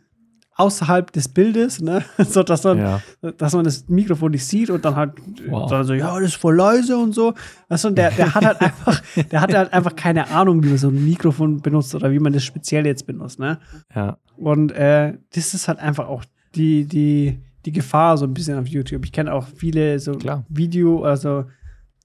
außerhalb 0.55 1.11
des 1.11 1.27
Bildes, 1.29 1.81
ne? 1.81 2.03
so 2.17 2.43
dass 2.43 2.63
man, 2.63 2.77
Ja. 2.77 3.01
dass 3.37 3.53
man 3.53 3.63
das 3.63 3.87
Mikrofon 3.87 4.31
nicht 4.31 4.45
sieht 4.45 4.69
und 4.69 4.83
dann 4.83 4.95
halt 4.95 5.13
Wow. 5.47 5.69
dann 5.69 5.83
so, 5.85 5.93
ja, 5.93 6.13
das 6.19 6.29
ist 6.29 6.35
voll 6.35 6.55
leise 6.55 6.97
und 6.97 7.13
so. 7.13 7.33
Weißt 7.69 7.85
du, 7.85 7.91
der, 7.91 8.11
der 8.11 8.33
hat 8.35 8.45
halt 8.45 8.61
einfach, 8.61 9.01
der 9.31 9.41
hatte 9.41 9.57
halt 9.57 9.73
einfach 9.73 9.95
keine 9.95 10.29
Ahnung, 10.29 10.63
wie 10.63 10.69
man 10.69 10.77
so 10.77 10.89
ein 10.89 11.05
Mikrofon 11.05 11.61
benutzt 11.61 11.95
oder 11.95 12.11
wie 12.11 12.19
man 12.19 12.33
das 12.33 12.43
speziell 12.43 12.85
jetzt 12.85 13.07
benutzt, 13.07 13.39
ne? 13.39 13.59
Ja. 13.95 14.17
Und 14.37 14.71
äh, 14.71 15.17
das 15.33 15.53
ist 15.53 15.67
halt 15.67 15.79
einfach 15.79 16.07
auch 16.07 16.25
die, 16.55 16.85
die, 16.85 17.39
die 17.65 17.71
Gefahr 17.71 18.17
so 18.17 18.25
ein 18.25 18.33
bisschen 18.33 18.57
auf 18.59 18.67
YouTube. 18.67 19.05
Ich 19.05 19.11
kenne 19.11 19.33
auch 19.33 19.47
viele 19.47 19.99
so 19.99 20.13
Klar. 20.13 20.45
Video, 20.49 21.03
also 21.03 21.45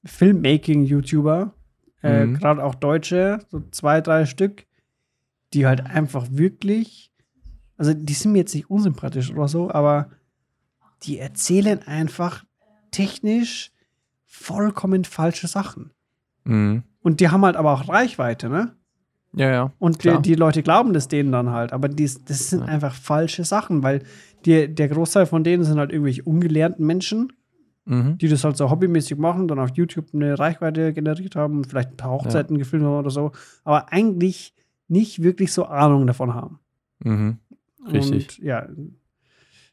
Filmmaking-YouTuber, 0.06 1.52
äh, 2.02 2.26
Mhm. 2.26 2.34
gerade 2.38 2.64
auch 2.64 2.74
Deutsche, 2.74 3.40
so 3.48 3.62
zwei, 3.70 4.00
drei 4.00 4.26
Stück, 4.26 4.66
die 5.52 5.66
halt 5.66 5.84
einfach 5.84 6.26
wirklich, 6.30 7.12
also 7.76 7.92
die 7.94 8.12
sind 8.14 8.32
mir 8.32 8.38
jetzt 8.38 8.54
nicht 8.54 8.70
unsympathisch 8.70 9.30
oder 9.30 9.48
so, 9.48 9.70
aber 9.70 10.10
die 11.02 11.18
erzählen 11.18 11.82
einfach 11.86 12.44
technisch 12.90 13.70
vollkommen 14.24 15.04
falsche 15.04 15.46
Sachen. 15.48 15.90
Mhm. 16.44 16.82
Und 17.02 17.20
die 17.20 17.28
haben 17.28 17.44
halt 17.44 17.56
aber 17.56 17.72
auch 17.72 17.88
Reichweite, 17.88 18.48
ne? 18.48 18.74
Ja, 19.34 19.50
ja. 19.50 19.72
Und 19.78 20.02
die, 20.04 20.20
die 20.22 20.34
Leute 20.34 20.62
glauben 20.62 20.94
das 20.94 21.08
denen 21.08 21.30
dann 21.30 21.50
halt. 21.50 21.72
Aber 21.74 21.88
dies, 21.88 22.24
das 22.24 22.48
sind 22.50 22.60
Ja. 22.60 22.66
einfach 22.66 22.94
falsche 22.94 23.44
Sachen, 23.44 23.82
weil 23.82 24.02
die, 24.46 24.72
der 24.74 24.88
Großteil 24.88 25.26
von 25.26 25.44
denen 25.44 25.62
sind 25.62 25.78
halt 25.78 25.92
irgendwelche 25.92 26.22
ungelernten 26.22 26.86
Menschen, 26.86 27.32
Mhm. 27.88 28.18
die 28.18 28.26
das 28.28 28.42
halt 28.42 28.56
so 28.56 28.68
hobbymäßig 28.68 29.16
machen, 29.16 29.46
dann 29.46 29.60
auf 29.60 29.70
YouTube 29.74 30.06
eine 30.12 30.36
Reichweite 30.38 30.92
generiert 30.92 31.36
haben 31.36 31.58
und 31.58 31.66
vielleicht 31.68 31.90
ein 31.92 31.96
paar 31.96 32.10
Hochzeiten 32.10 32.58
gefilmt 32.58 32.84
haben 32.84 32.98
oder 32.98 33.10
so, 33.10 33.30
aber 33.62 33.92
eigentlich 33.92 34.54
nicht 34.88 35.22
wirklich 35.22 35.52
so 35.52 35.66
Ahnung 35.66 36.04
davon 36.06 36.34
haben. 36.34 36.58
Mhm. 37.04 37.38
Richtig. 37.90 38.38
Und 38.40 38.44
ja, 38.44 38.66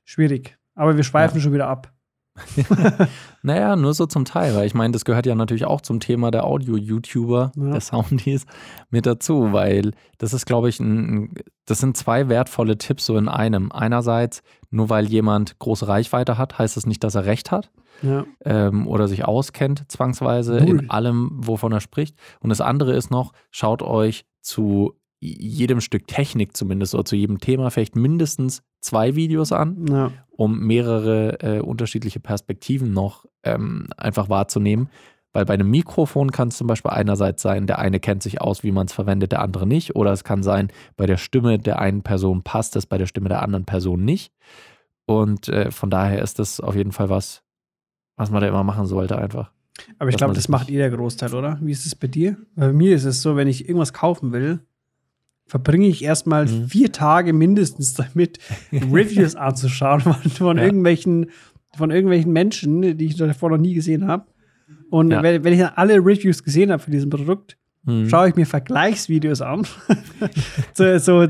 schwierig. 0.04 0.58
Aber 0.76 0.96
wir 0.96 1.04
schweifen 1.04 1.38
Ja. 1.38 1.42
schon 1.44 1.54
wieder 1.54 1.68
ab. 1.68 1.92
Naja, 3.46 3.76
nur 3.76 3.94
so 3.94 4.06
zum 4.06 4.26
Teil, 4.26 4.56
weil 4.56 4.66
ich 4.66 4.74
meine, 4.74 4.92
das 4.94 5.06
gehört 5.06 5.26
ja 5.26 5.36
natürlich 5.36 5.66
auch 5.66 5.82
zum 5.82 6.00
Thema 6.00 6.32
der 6.32 6.46
Audio-YouTuber, 6.46 7.52
Ja. 7.56 7.72
der 7.72 7.82
Soundies, 7.82 8.46
mit 8.90 9.06
dazu, 9.06 9.52
weil 9.52 9.92
das 10.18 10.34
ist, 10.34 10.46
glaube 10.46 10.70
ich, 10.70 10.80
ein, 10.80 11.16
ein- 11.16 11.34
das 11.66 11.80
sind 11.80 11.98
zwei 11.98 12.30
wertvolle 12.30 12.78
Tipps 12.78 13.06
so 13.06 13.18
in 13.18 13.28
einem. 13.28 13.72
Einerseits, 13.72 14.44
nur 14.70 14.90
weil 14.90 15.06
jemand 15.08 15.60
große 15.60 15.88
Reichweite 15.88 16.38
hat, 16.38 16.58
heißt 16.58 16.78
das 16.78 16.86
nicht, 16.86 17.04
dass 17.04 17.16
er 17.16 17.26
recht 17.26 17.52
hat 17.52 17.70
Ja. 18.02 18.26
ähm, 18.44 18.88
oder 18.88 19.08
sich 19.08 19.26
auskennt, 19.26 19.86
zwangsweise 19.90 20.56
Null. 20.58 20.80
in 20.80 20.90
allem, 20.90 21.30
wovon 21.34 21.72
er 21.72 21.80
spricht. 21.80 22.18
Und 22.40 22.50
das 22.50 22.62
andere 22.62 22.94
ist 22.94 23.12
noch, 23.12 23.34
schaut 23.52 23.82
euch 23.82 24.26
zu 24.42 24.94
jedem 25.24 25.80
Stück 25.80 26.08
Technik 26.08 26.56
zumindest 26.56 26.94
oder 26.96 27.06
zu 27.06 27.16
jedem 27.16 27.40
Thema 27.40 27.70
vielleicht 27.72 27.96
mindestens 27.96 28.62
zwei 28.82 29.16
Videos 29.16 29.54
an 29.54 29.86
ja. 29.88 30.12
um 30.32 30.60
mehrere 30.60 31.40
äh, 31.40 31.60
unterschiedliche 31.62 32.20
Perspektiven 32.20 32.92
noch 32.92 33.26
ähm, 33.44 33.88
einfach 33.96 34.30
wahrzunehmen. 34.30 34.90
Weil 35.32 35.46
bei 35.46 35.56
einem 35.56 35.72
Mikrofon 35.72 36.32
kann 36.32 36.50
es 36.50 36.58
zum 36.58 36.68
Beispiel 36.68 36.92
einerseits 36.92 37.42
sein, 37.42 37.66
der 37.66 37.80
eine 37.80 38.00
kennt 38.00 38.22
sich 38.22 38.40
aus, 38.40 38.64
wie 38.64 38.72
man 38.72 38.86
es 38.86 38.94
verwendet, 38.94 39.32
der 39.32 39.42
andere 39.42 39.66
nicht. 39.66 39.96
Oder 39.96 40.12
es 40.12 40.24
kann 40.24 40.44
sein, 40.44 40.72
bei 40.96 41.08
der 41.08 41.18
Stimme 41.18 41.58
der 41.58 41.80
einen 41.80 42.04
Person 42.04 42.44
passt 42.44 42.76
es, 42.76 42.86
bei 42.86 43.00
der 43.00 43.08
Stimme 43.08 43.30
der 43.30 43.42
anderen 43.42 43.66
Person 43.66 44.06
nicht. 44.06 44.32
Und 45.06 45.50
äh, 45.50 45.72
von 45.72 45.90
daher 45.90 46.22
ist 46.22 46.38
das 46.38 46.60
auf 46.60 46.76
jeden 46.76 46.92
Fall 46.92 47.10
was, 47.10 47.43
was 48.16 48.30
man 48.32 48.42
da 48.42 48.48
immer 48.48 48.64
machen 48.64 48.86
sollte 48.86 49.18
einfach. 49.18 49.52
Aber 49.98 50.10
ich 50.10 50.18
glaube, 50.18 50.34
das 50.34 50.50
macht 50.50 50.70
jeder 50.70 50.90
Großteil, 50.90 51.34
oder? 51.34 51.58
Wie 51.62 51.72
ist 51.72 51.86
es 51.86 51.96
bei 51.96 52.08
dir? 52.08 52.38
Bei 52.56 52.72
mir 52.72 52.96
ist 52.96 53.06
es 53.06 53.22
so, 53.22 53.36
wenn 53.36 53.48
ich 53.48 53.68
irgendwas 53.68 53.92
kaufen 53.94 54.32
will, 54.32 54.60
verbringe 55.48 55.88
ich 55.88 56.04
erstmal 56.04 56.46
Mhm. 56.46 56.68
vier 56.68 56.92
Tage 56.92 57.34
mindestens 57.34 57.94
damit, 57.96 58.40
Reviews 58.72 59.36
anzuschauen 59.36 60.02
von, 60.02 60.14
von 60.16 60.58
Ja. 60.58 60.64
irgendwelchen, 60.64 61.32
von 61.76 61.90
irgendwelchen 61.92 62.32
Menschen, 62.32 62.98
die 62.98 63.06
ich 63.06 63.16
davor 63.16 63.50
noch 63.50 63.58
nie 63.58 63.74
gesehen 63.74 64.08
habe. 64.08 64.26
Und 64.92 65.12
Ja. 65.12 65.24
wenn, 65.24 65.44
wenn 65.44 65.54
ich 65.54 65.60
dann 65.60 65.74
alle 65.76 65.96
Reviews 65.96 66.44
gesehen 66.44 66.72
habe 66.72 66.82
für 66.82 66.92
diesen 66.92 67.10
Produkt, 67.10 67.58
Mhm. 67.86 68.08
schaue 68.08 68.30
ich 68.30 68.36
mir 68.36 68.46
Vergleichsvideos 68.46 69.42
an. 69.42 69.66
so, 70.74 70.98
so 71.00 71.28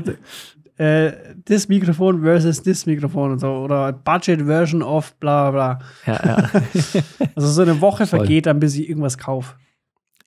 äh, 0.76 1.12
das 1.44 1.68
Mikrofon 1.68 2.22
versus 2.22 2.62
das 2.62 2.86
Mikrofon 2.86 3.32
und 3.32 3.38
so. 3.40 3.48
Oder 3.48 3.92
Budget 3.92 4.42
Version 4.42 4.82
of 4.82 5.14
bla 5.16 5.50
bla. 5.50 5.78
Ja, 6.06 6.20
ja. 6.24 6.50
Also 7.36 7.48
so 7.48 7.62
eine 7.62 7.80
Woche 7.80 8.06
Voll. 8.06 8.20
vergeht 8.20 8.46
dann, 8.46 8.60
bis 8.60 8.76
ich 8.76 8.88
irgendwas 8.88 9.18
kaufe. 9.18 9.54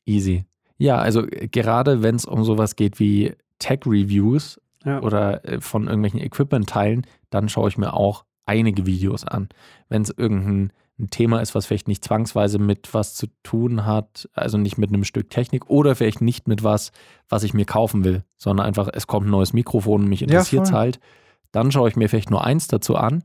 Easy. 0.05 0.45
Ja, 0.77 0.97
also 0.97 1.25
gerade 1.51 2.03
wenn 2.03 2.15
es 2.15 2.25
um 2.25 2.43
sowas 2.43 2.75
geht 2.75 2.99
wie 2.99 3.33
Tech-Reviews 3.59 4.59
Ja. 4.85 5.01
oder 5.01 5.43
äh, 5.45 5.59
von 5.61 5.85
irgendwelchen 5.87 6.19
Equipment-Teilen, 6.21 7.05
dann 7.29 7.49
schaue 7.49 7.69
ich 7.69 7.77
mir 7.77 7.93
auch 7.93 8.23
einige 8.45 8.85
Videos 8.85 9.25
an. 9.25 9.49
Wenn 9.89 10.03
es 10.03 10.13
irgendein 10.15 10.71
ein 10.99 11.09
Thema 11.11 11.41
ist, 11.41 11.53
was 11.53 11.65
vielleicht 11.67 11.87
nicht 11.87 12.03
zwangsweise 12.03 12.57
mit 12.59 12.93
was 12.93 13.13
zu 13.13 13.27
tun 13.43 13.85
hat, 13.85 14.27
also 14.33 14.57
nicht 14.57 14.77
mit 14.77 14.89
einem 14.91 15.03
Stück 15.03 15.29
Technik 15.29 15.69
oder 15.69 15.95
vielleicht 15.95 16.21
nicht 16.21 16.47
mit 16.47 16.63
was, 16.63 16.91
was 17.29 17.43
ich 17.43 17.53
mir 17.53 17.65
kaufen 17.65 18.03
will, 18.03 18.23
sondern 18.37 18.65
einfach, 18.65 18.89
es 18.91 19.05
kommt 19.05 19.27
ein 19.27 19.31
neues 19.31 19.53
Mikrofon 19.53 20.01
und 20.03 20.09
mich 20.09 20.23
interessiert 20.23 20.63
es 20.63 20.69
voll. 20.71 20.79
halt, 20.79 20.99
dann 21.51 21.71
schaue 21.71 21.87
ich 21.89 21.95
mir 21.95 22.09
vielleicht 22.09 22.31
nur 22.31 22.43
eins 22.43 22.67
dazu 22.67 22.95
an. 22.95 23.23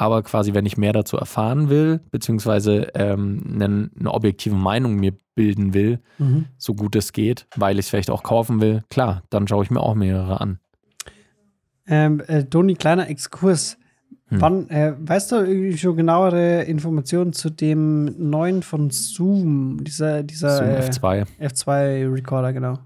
Aber 0.00 0.22
quasi, 0.22 0.54
wenn 0.54 0.64
ich 0.64 0.76
mehr 0.76 0.92
dazu 0.92 1.16
erfahren 1.16 1.70
will, 1.70 2.00
beziehungsweise 2.12 2.92
ähm, 2.94 3.42
eine, 3.52 3.90
eine 3.98 4.14
objektive 4.14 4.54
Meinung 4.54 4.94
mir 4.94 5.12
bilden 5.34 5.74
will, 5.74 5.98
Mhm. 6.18 6.44
so 6.56 6.74
gut 6.74 6.94
es 6.94 7.12
geht, 7.12 7.48
weil 7.56 7.80
ich 7.80 7.86
es 7.86 7.90
vielleicht 7.90 8.10
auch 8.10 8.22
kaufen 8.22 8.60
will, 8.60 8.84
klar, 8.90 9.24
dann 9.30 9.48
schaue 9.48 9.64
ich 9.64 9.72
mir 9.72 9.80
auch 9.80 9.96
mehrere 9.96 10.40
an. 10.40 10.60
Ähm, 11.86 12.20
äh, 12.28 12.44
Toni, 12.44 12.74
kleiner 12.74 13.08
Exkurs. 13.08 13.76
Hm. 14.28 14.40
Wann, 14.40 14.68
äh, 14.68 14.92
weißt 14.98 15.32
du 15.32 15.36
irgendwie 15.36 15.78
schon 15.78 15.96
genauere 15.96 16.62
Informationen 16.64 17.32
zu 17.32 17.48
dem 17.48 18.30
neuen 18.30 18.62
von 18.62 18.90
Zoom, 18.90 19.82
dieser, 19.84 20.22
dieser 20.22 20.56
Zoom 20.56 20.68
äh, 20.68 20.80
F2. 20.80 21.26
F2-Recorder, 21.40 22.52
genau. 22.52 22.78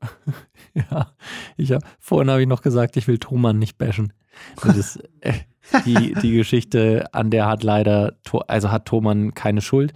Ja, 0.74 1.12
ich 1.56 1.70
hab, 1.70 1.82
vorhin 2.00 2.28
habe 2.30 2.42
ich 2.42 2.48
noch 2.48 2.60
gesagt, 2.60 2.96
ich 2.96 3.06
will 3.06 3.18
Thomann 3.18 3.60
nicht 3.60 3.78
bashen. 3.78 4.12
Das 4.60 4.76
ist 4.76 5.00
äh, 5.20 5.34
die, 5.86 6.14
die 6.20 6.32
Geschichte, 6.32 7.06
an 7.12 7.30
der 7.30 7.46
hat 7.46 7.62
leider, 7.62 8.16
also 8.48 8.72
hat 8.72 8.86
Thomann 8.86 9.34
keine 9.34 9.60
Schuld. 9.60 9.92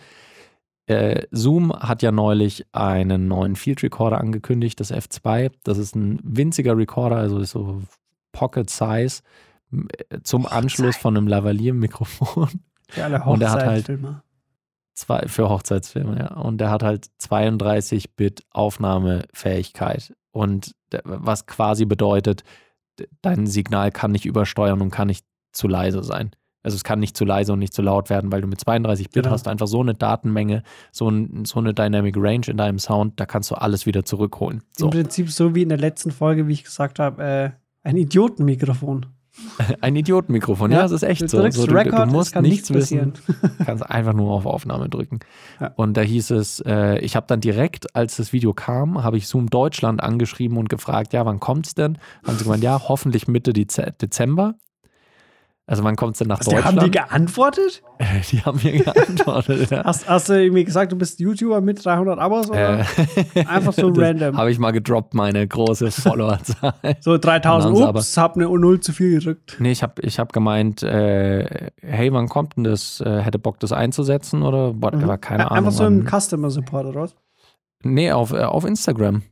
Äh, 0.86 1.26
Zoom 1.32 1.72
hat 1.72 2.02
ja 2.02 2.12
neulich 2.12 2.64
einen 2.72 3.26
neuen 3.26 3.56
Field 3.56 3.82
Recorder 3.82 4.20
angekündigt, 4.20 4.78
das 4.78 4.92
F2. 4.92 5.50
Das 5.64 5.78
ist 5.78 5.96
ein 5.96 6.20
winziger 6.22 6.76
Recorder, 6.76 7.16
also 7.16 7.40
ist 7.40 7.50
so 7.50 7.82
Pocket 8.30 8.70
Size 8.70 9.20
zum 10.22 10.46
Anschluss 10.46 10.96
von 10.96 11.16
einem 11.16 11.26
Lavalier-Mikrofon. 11.28 12.48
Für 12.88 13.04
alle 13.04 13.22
Und 13.24 13.42
er 13.42 13.50
hat 13.50 13.58
halt- 13.60 13.68
Hochzeitfilmer. 13.70 14.22
Zwei, 14.94 15.28
für 15.28 15.48
Hochzeitsfilme, 15.48 16.18
ja. 16.18 16.34
Und 16.34 16.58
der 16.60 16.70
hat 16.70 16.82
halt 16.82 17.06
32-Bit 17.20 18.42
Aufnahmefähigkeit. 18.50 20.14
Und 20.32 20.74
was 21.04 21.46
quasi 21.46 21.84
bedeutet, 21.84 22.42
dein 23.22 23.46
Signal 23.46 23.90
kann 23.92 24.10
nicht 24.12 24.26
übersteuern 24.26 24.80
und 24.80 24.90
kann 24.90 25.06
nicht 25.08 25.24
zu 25.52 25.68
leise 25.68 26.02
sein. 26.02 26.30
Also 26.64 26.74
es 26.74 26.82
kann 26.84 26.98
nicht 26.98 27.16
zu 27.16 27.24
leise 27.24 27.52
und 27.52 27.60
nicht 27.60 27.72
zu 27.72 27.82
laut 27.82 28.10
werden, 28.10 28.32
weil 28.32 28.40
du 28.40 28.48
mit 28.48 28.60
32 28.60 29.06
Bit 29.10 29.22
Genau. 29.22 29.30
hast 29.30 29.46
einfach 29.46 29.68
so 29.68 29.80
eine 29.80 29.94
Datenmenge, 29.94 30.64
so, 30.90 31.08
ein, 31.08 31.44
so 31.44 31.60
eine 31.60 31.72
Dynamic 31.72 32.16
Range 32.18 32.46
in 32.48 32.56
deinem 32.56 32.78
Sound, 32.80 33.20
da 33.20 33.26
kannst 33.26 33.50
du 33.50 33.54
alles 33.54 33.86
wieder 33.86 34.04
zurückholen. 34.04 34.58
Im 34.58 34.64
So. 34.76 34.90
Prinzip 34.90 35.30
so 35.30 35.54
wie 35.54 35.62
in 35.62 35.68
der 35.68 35.78
letzten 35.78 36.10
Folge, 36.10 36.48
wie 36.48 36.52
ich 36.52 36.64
gesagt 36.64 36.98
habe, 36.98 37.22
äh, 37.22 37.50
ein 37.82 37.96
Idiotenmikrofon. 37.96 39.06
Ein 39.80 39.96
Idiotenmikrofon, 39.96 40.70
ja, 40.70 40.78
Ja, 40.78 40.82
das 40.84 40.92
ist 40.92 41.02
echt 41.02 41.22
Du 41.22 41.28
so. 41.28 41.50
so 41.50 41.66
du, 41.66 41.72
du 41.72 41.78
Record, 41.78 42.08
es 42.08 42.12
musst 42.12 42.32
kann 42.32 42.42
nichts 42.42 42.72
wissen. 42.72 43.14
kannst 43.64 43.88
einfach 43.88 44.12
nur 44.12 44.32
auf 44.32 44.46
Aufnahme 44.46 44.88
drücken. 44.88 45.20
Ja. 45.60 45.72
Und 45.76 45.96
da 45.96 46.00
hieß 46.02 46.30
es, 46.32 46.60
äh, 46.60 46.98
ich 46.98 47.16
habe 47.16 47.26
dann 47.28 47.40
direkt, 47.40 47.94
als 47.94 48.16
das 48.16 48.32
Video 48.32 48.52
kam, 48.52 49.02
habe 49.02 49.16
ich 49.16 49.26
Zoom 49.28 49.48
Deutschland 49.50 50.02
angeschrieben 50.02 50.56
und 50.56 50.68
gefragt, 50.68 51.12
ja, 51.12 51.24
wann 51.26 51.40
kommt's 51.40 51.74
denn? 51.74 51.98
Haben 52.26 52.36
sie 52.38 52.44
gemeint, 52.44 52.62
ja, 52.62 52.80
hoffentlich 52.88 53.28
Mitte 53.28 53.52
Dez 53.52 53.80
Dezember. 54.00 54.54
Also 55.70 55.84
wann 55.84 55.96
kommt's 55.96 56.18
denn 56.18 56.28
nach 56.28 56.38
Also, 56.38 56.50
haben 56.52 56.76
Deutschland? 56.76 56.82
die 56.86 56.90
geantwortet? 56.98 57.82
die 58.32 58.40
haben 58.40 58.58
mir 58.62 58.82
geantwortet. 58.82 59.70
ja. 59.70 59.84
Hast, 59.84 60.08
hast 60.08 60.30
du 60.30 60.32
irgendwie 60.42 60.64
gesagt, 60.64 60.92
du 60.92 60.96
bist 60.96 61.20
YouTuber 61.20 61.60
mit 61.60 61.84
300 61.84 62.18
Abos? 62.18 62.48
Oder? 62.48 62.80
Äh, 63.34 63.44
Einfach 63.46 63.74
so 63.74 63.88
random. 63.94 64.34
Habe 64.38 64.50
ich 64.50 64.58
mal 64.58 64.70
gedroppt, 64.70 65.12
meine 65.12 65.46
große 65.46 65.90
Followerzahl. 65.90 66.72
So 67.00 67.18
3000, 67.18 67.74
Und 67.74 67.80
dann 67.82 67.90
ups, 67.96 68.16
hab 68.16 68.36
eine 68.36 68.46
Null 68.46 68.80
zu 68.80 68.92
viel 68.94 69.10
gedrückt. 69.18 69.56
Nee, 69.60 69.72
ich 69.72 69.82
habe 69.82 70.00
ich 70.00 70.18
hab 70.18 70.32
gemeint, 70.32 70.82
äh, 70.82 71.70
hey, 71.82 72.12
wann 72.14 72.28
kommt 72.30 72.56
denn 72.56 72.64
das? 72.64 73.02
Äh, 73.02 73.20
hätte 73.20 73.38
Bock, 73.38 73.60
das 73.60 73.72
einzusetzen 73.72 74.42
oder 74.42 74.74
whatever, 74.80 75.18
keine 75.18 75.44
Ä- 75.44 75.46
Ahnung. 75.48 75.58
Einfach 75.66 75.72
so 75.72 75.84
im 75.84 76.06
Customer 76.08 76.48
Support 76.50 76.86
oder 76.86 77.00
was? 77.02 77.14
nee, 77.82 78.10
auf, 78.10 78.32
äh, 78.32 78.42
auf 78.42 78.64
Instagram. 78.64 79.22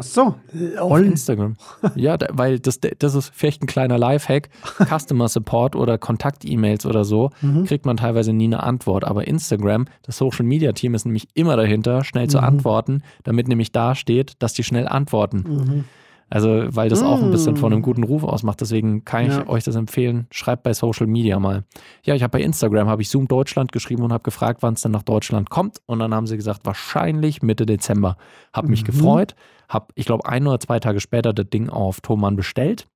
Ach 0.00 0.02
so. 0.04 0.34
Auf 0.78 0.98
Instagram. 1.00 1.56
Ja, 1.96 2.16
da, 2.16 2.28
weil 2.32 2.60
das, 2.60 2.78
das 2.80 3.14
ist 3.16 3.32
vielleicht 3.34 3.62
ein 3.62 3.66
kleiner 3.66 3.98
Lifehack. 3.98 4.48
Customer 4.88 5.26
Support 5.28 5.74
oder 5.74 5.98
Kontakt-E-Mails 5.98 6.86
oder 6.86 7.04
so 7.04 7.30
Mhm. 7.42 7.64
kriegt 7.64 7.84
man 7.84 7.96
teilweise 7.96 8.32
nie 8.32 8.44
eine 8.44 8.62
Antwort. 8.62 9.04
Aber 9.04 9.26
Instagram, 9.26 9.86
das 10.02 10.16
Social 10.18 10.44
Media 10.44 10.70
Team 10.72 10.94
ist 10.94 11.04
nämlich 11.04 11.26
immer 11.34 11.56
dahinter, 11.56 12.04
schnell 12.04 12.28
zu 12.28 12.38
Mhm. 12.38 12.44
antworten, 12.44 13.02
damit 13.24 13.48
nämlich 13.48 13.72
da 13.72 13.94
steht, 13.96 14.34
dass 14.38 14.52
die 14.52 14.62
schnell 14.64 14.86
antworten. 14.86 15.44
Mhm. 15.46 15.84
Also, 16.30 16.64
weil 16.76 16.90
das 16.90 17.02
auch 17.02 17.22
ein 17.22 17.30
bisschen 17.30 17.56
von 17.56 17.72
einem 17.72 17.80
Mm. 17.80 17.84
guten 17.84 18.02
Ruf 18.04 18.22
ausmacht. 18.22 18.60
Deswegen 18.60 19.04
kann 19.04 19.26
ich 19.26 19.32
Ja. 19.32 19.48
euch 19.48 19.64
das 19.64 19.76
empfehlen. 19.76 20.26
Schreibt 20.30 20.62
bei 20.62 20.74
Social 20.74 21.06
Media 21.06 21.38
mal. 21.38 21.64
Ja, 22.04 22.14
ich 22.14 22.22
habe 22.22 22.32
bei 22.32 22.42
Instagram, 22.42 22.86
habe 22.86 23.00
ich 23.00 23.08
Zoom 23.08 23.28
Deutschland 23.28 23.72
geschrieben 23.72 24.02
und 24.02 24.12
habe 24.12 24.22
gefragt, 24.24 24.62
wann 24.62 24.74
es 24.74 24.82
denn 24.82 24.92
nach 24.92 25.02
Deutschland 25.04 25.48
kommt. 25.48 25.78
Und 25.86 26.00
dann 26.00 26.12
haben 26.14 26.26
sie 26.26 26.36
gesagt, 26.36 26.60
wahrscheinlich 26.64 27.40
Mitte 27.42 27.64
Dezember. 27.64 28.16
Hab 28.52 28.68
mich 28.68 28.82
Mhm. 28.82 28.86
gefreut. 28.86 29.34
Hab, 29.70 29.92
ich 29.94 30.04
glaube, 30.06 30.26
ein 30.26 30.46
oder 30.46 30.60
zwei 30.60 30.80
Tage 30.80 31.00
später 31.00 31.32
das 31.32 31.48
Ding 31.48 31.70
auf 31.70 32.00
Thomann 32.02 32.36
bestellt. 32.36 32.86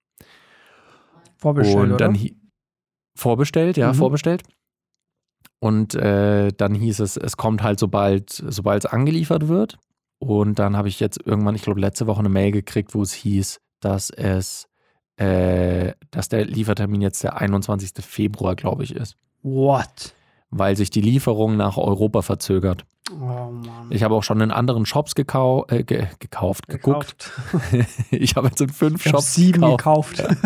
Vorbestellt, 1.36 1.92
und 1.92 2.00
dann 2.00 2.18
vorbestellt, 3.18 3.76
ja, 3.76 3.88
Mhm. 3.92 3.94
vorbestellt. 3.96 4.42
Und 5.60 5.94
äh, 5.94 6.50
dann 6.56 6.74
hieß 6.74 7.00
es, 7.00 7.16
es 7.16 7.36
kommt 7.36 7.62
halt, 7.62 7.78
sobald 7.78 8.30
sobald 8.30 8.84
es 8.84 8.90
angeliefert 8.90 9.48
wird. 9.48 9.78
Und 10.22 10.60
dann 10.60 10.76
habe 10.76 10.86
ich 10.86 11.00
jetzt 11.00 11.18
irgendwann, 11.26 11.56
ich 11.56 11.62
glaube, 11.62 11.80
letzte 11.80 12.06
Woche 12.06 12.20
eine 12.20 12.28
Mail 12.28 12.52
gekriegt, 12.52 12.94
wo 12.94 13.02
es 13.02 13.12
hieß, 13.12 13.60
dass 13.80 14.08
es, 14.08 14.68
äh, 15.16 15.94
dass 16.12 16.28
der 16.28 16.44
Liefertermin 16.44 17.00
jetzt 17.00 17.24
der 17.24 17.38
21. 17.40 17.90
Februar, 18.04 18.54
glaube 18.54 18.84
ich, 18.84 18.94
ist. 18.94 19.16
What? 19.42 20.14
Weil 20.50 20.76
sich 20.76 20.90
die 20.90 21.00
Lieferung 21.00 21.56
nach 21.56 21.76
Europa 21.76 22.22
verzögert. 22.22 22.84
Oh 23.10 23.16
Mann. 23.50 23.88
Ich 23.90 24.04
habe 24.04 24.14
auch 24.14 24.22
schon 24.22 24.40
in 24.40 24.52
anderen 24.52 24.86
Shops 24.86 25.16
gekau 25.16 25.66
äh, 25.68 25.82
ge 25.82 26.06
gekauft, 26.20 26.68
geguckt. 26.68 27.32
Gekauft. 27.50 27.88
Ich 28.12 28.36
habe 28.36 28.46
jetzt 28.46 28.60
in 28.60 28.68
fünf 28.68 29.04
Ich 29.04 29.12
habe 29.12 29.20
Shops 29.22 29.34
sieben 29.34 29.60
gekauft. 29.60 30.18
gekauft. 30.18 30.36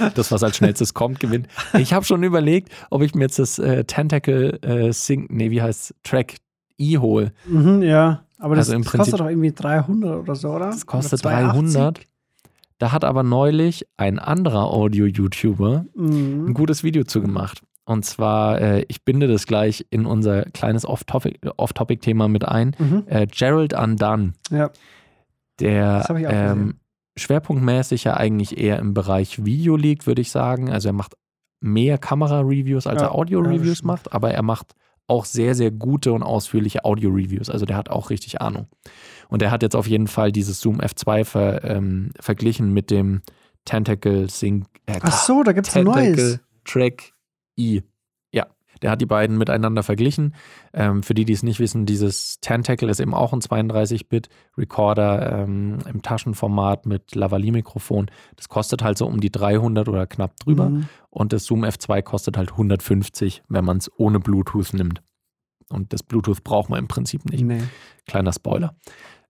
Das, 0.14 0.32
was 0.32 0.42
als 0.42 0.56
schnellstes 0.56 0.94
kommt, 0.94 1.20
gewinnt. 1.20 1.46
Ich 1.78 1.92
habe 1.92 2.06
schon 2.06 2.22
überlegt, 2.22 2.70
ob 2.88 3.02
ich 3.02 3.14
mir 3.14 3.24
jetzt 3.24 3.38
das 3.38 3.58
äh, 3.58 3.84
Tentacle 3.84 4.58
äh, 4.62 4.92
Sync, 4.94 5.30
nee, 5.30 5.50
wie 5.50 5.60
heißt 5.60 5.94
Track 6.04 6.36
E 6.78 6.96
hole. 6.98 7.32
mhm, 7.46 7.82
ja, 7.82 8.23
aber 8.38 8.54
das, 8.56 8.66
Also 8.68 8.76
im 8.76 8.82
das 8.82 8.90
Prinzip- 8.92 9.12
kostet 9.12 9.20
doch 9.20 9.28
irgendwie 9.30 9.52
300 9.52 10.20
oder 10.20 10.34
so, 10.34 10.50
oder? 10.50 10.66
Das 10.66 10.86
kostet 10.86 11.14
Oder 11.24 11.30
280? 11.30 11.74
300. 11.74 12.00
Da 12.78 12.92
hat 12.92 13.04
aber 13.04 13.22
neulich 13.22 13.86
ein 13.96 14.18
anderer 14.18 14.64
Audio-YouTuber 14.72 15.86
ein 15.96 16.44
Mhm. 16.46 16.54
gutes 16.54 16.82
Video 16.82 17.04
zu 17.04 17.20
gemacht. 17.22 17.62
Und 17.86 18.04
zwar, 18.04 18.60
äh, 18.60 18.84
ich 18.88 19.04
binde 19.04 19.28
das 19.28 19.46
gleich 19.46 19.86
in 19.90 20.06
unser 20.06 20.42
kleines 20.46 20.86
Off-Topic- 20.86 21.38
Off-Topic-Thema 21.56 22.28
mit 22.28 22.44
ein. 22.46 22.74
Mhm. 22.78 23.04
Äh, 23.06 23.26
Gerald 23.26 23.74
Undone, 23.74 24.32
Ja. 24.50 24.70
der 25.60 26.04
ähm, 26.10 26.74
schwerpunktmäßig 27.16 28.04
ja 28.04 28.16
eigentlich 28.16 28.58
eher 28.58 28.78
im 28.78 28.94
Bereich 28.94 29.44
Video 29.44 29.76
liegt, 29.76 30.06
würde 30.06 30.22
ich 30.22 30.30
sagen. 30.30 30.70
Also 30.70 30.88
er 30.88 30.92
macht 30.94 31.14
mehr 31.60 31.98
Kamera-Reviews, 31.98 32.86
als 32.86 33.00
Ja, 33.02 33.08
er 33.08 33.14
Audio-Reviews 33.14 33.80
ja, 33.80 33.86
macht, 33.86 34.12
aber 34.12 34.32
er 34.32 34.42
macht 34.42 34.74
auch 35.06 35.24
sehr, 35.24 35.54
sehr 35.54 35.70
gute 35.70 36.12
und 36.12 36.22
ausführliche 36.22 36.84
Audio-Reviews. 36.84 37.50
Also 37.50 37.66
der 37.66 37.76
hat 37.76 37.90
auch 37.90 38.10
richtig 38.10 38.40
Ahnung. 38.40 38.68
Und 39.28 39.42
er 39.42 39.50
hat 39.50 39.62
jetzt 39.62 39.76
auf 39.76 39.86
jeden 39.86 40.06
Fall 40.06 40.32
dieses 40.32 40.60
Zoom 40.60 40.80
F2 40.80 41.24
ver, 41.24 41.64
ähm, 41.64 42.10
verglichen 42.20 42.72
mit 42.72 42.90
dem 42.90 43.22
Tentacle 43.64 44.28
Sync. 44.30 44.66
Äh, 44.86 45.00
Ach 45.02 45.24
so, 45.24 45.42
da 45.42 45.52
gibt 45.52 45.68
es 45.68 45.76
ein 45.76 45.84
Tentacle 45.84 46.16
neues. 46.16 46.40
Track 46.64 47.12
E. 47.56 47.82
Der 48.84 48.90
hat 48.90 49.00
die 49.00 49.06
beiden 49.06 49.38
miteinander 49.38 49.82
verglichen. 49.82 50.34
Ähm, 50.74 51.02
für 51.02 51.14
die, 51.14 51.24
die 51.24 51.32
es 51.32 51.42
nicht 51.42 51.58
wissen, 51.58 51.86
dieses 51.86 52.38
Tentacle 52.40 52.90
ist 52.90 53.00
eben 53.00 53.14
auch 53.14 53.32
ein 53.32 53.40
32-Bit-Recorder 53.40 55.40
ähm, 55.40 55.78
im 55.90 56.02
Taschenformat 56.02 56.84
mit 56.84 57.14
Lavalier-Mikrofon. 57.14 58.10
Das 58.36 58.50
kostet 58.50 58.84
halt 58.84 58.98
so 58.98 59.06
um 59.06 59.20
die 59.20 59.32
300 59.32 59.88
oder 59.88 60.06
knapp 60.06 60.36
drüber. 60.36 60.68
Mhm. 60.68 60.88
Und 61.08 61.32
das 61.32 61.46
Zoom 61.46 61.64
F2 61.64 62.02
kostet 62.02 62.36
halt 62.36 62.52
150, 62.52 63.42
wenn 63.48 63.64
man 63.64 63.78
es 63.78 63.90
ohne 63.96 64.20
Bluetooth 64.20 64.74
nimmt. 64.74 65.00
Und 65.70 65.94
das 65.94 66.02
Bluetooth 66.02 66.44
braucht 66.44 66.68
man 66.68 66.78
im 66.78 66.86
Prinzip 66.86 67.24
nicht. 67.24 67.42
Nee. 67.42 67.62
Kleiner 68.06 68.34
Spoiler. 68.34 68.74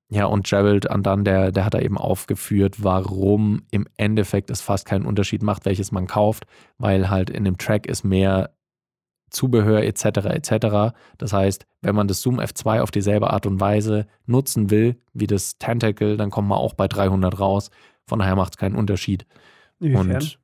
Ja, 0.08 0.26
und 0.26 0.46
Gerald 0.46 0.90
Andan, 0.90 1.24
der, 1.24 1.52
der 1.52 1.64
hat 1.64 1.74
da 1.74 1.78
eben 1.78 1.96
aufgeführt, 1.96 2.82
warum 2.82 3.62
im 3.70 3.86
Endeffekt 3.96 4.50
es 4.50 4.60
fast 4.60 4.84
keinen 4.84 5.06
Unterschied 5.06 5.44
macht, 5.44 5.64
welches 5.64 5.92
man 5.92 6.06
kauft, 6.06 6.44
weil 6.76 7.08
halt 7.08 7.30
in 7.30 7.44
dem 7.44 7.56
Track 7.56 7.86
ist 7.86 8.04
mehr 8.04 8.50
Zubehör 9.34 9.82
etc. 9.82 10.04
etc. 10.26 10.94
Das 11.18 11.32
heißt, 11.32 11.66
wenn 11.82 11.94
man 11.94 12.08
das 12.08 12.22
Zoom 12.22 12.40
F2 12.40 12.80
auf 12.80 12.90
dieselbe 12.90 13.30
Art 13.30 13.46
und 13.46 13.60
Weise 13.60 14.06
nutzen 14.26 14.70
will, 14.70 14.96
wie 15.12 15.26
das 15.26 15.58
Tentacle, 15.58 16.16
dann 16.16 16.30
kommt 16.30 16.48
man 16.48 16.58
auch 16.58 16.74
bei 16.74 16.88
300 16.88 17.38
raus. 17.38 17.70
Von 18.06 18.18
daher 18.18 18.36
macht 18.36 18.54
es 18.54 18.58
keinen 18.58 18.76
Unterschied. 18.76 19.26
Inwiefern? 19.80 20.10
Und 20.12 20.38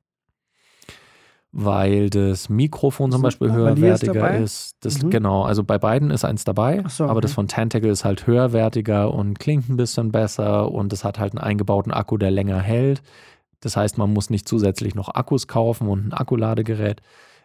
weil 1.53 2.09
das 2.09 2.47
Mikrofon 2.47 3.11
zum 3.11 3.21
Beispiel 3.21 3.51
höherwertiger 3.51 4.37
ist. 4.37 4.77
Das, 4.79 5.03
Mhm. 5.03 5.09
Genau, 5.09 5.43
also 5.43 5.63
bei 5.63 5.77
beiden 5.77 6.09
ist 6.09 6.23
eins 6.23 6.45
dabei, 6.45 6.83
so, 6.87 7.05
aber 7.05 7.19
das 7.19 7.31
okay. 7.31 7.35
von 7.35 7.47
Tentacle 7.49 7.91
ist 7.91 8.05
halt 8.05 8.25
höherwertiger 8.25 9.13
und 9.13 9.37
klingt 9.37 9.67
ein 9.69 9.75
bisschen 9.75 10.11
besser 10.11 10.71
und 10.71 10.93
es 10.93 11.03
hat 11.03 11.19
halt 11.19 11.33
einen 11.33 11.43
eingebauten 11.43 11.91
Akku, 11.91 12.17
der 12.17 12.31
länger 12.31 12.59
hält. 12.61 13.01
Das 13.59 13.75
heißt, 13.75 13.97
man 13.97 14.11
muss 14.13 14.29
nicht 14.29 14.47
zusätzlich 14.47 14.95
noch 14.95 15.13
Akkus 15.13 15.47
kaufen 15.47 15.87
und 15.87 16.07
ein 16.07 16.13
Akkuladegerät. 16.13 17.01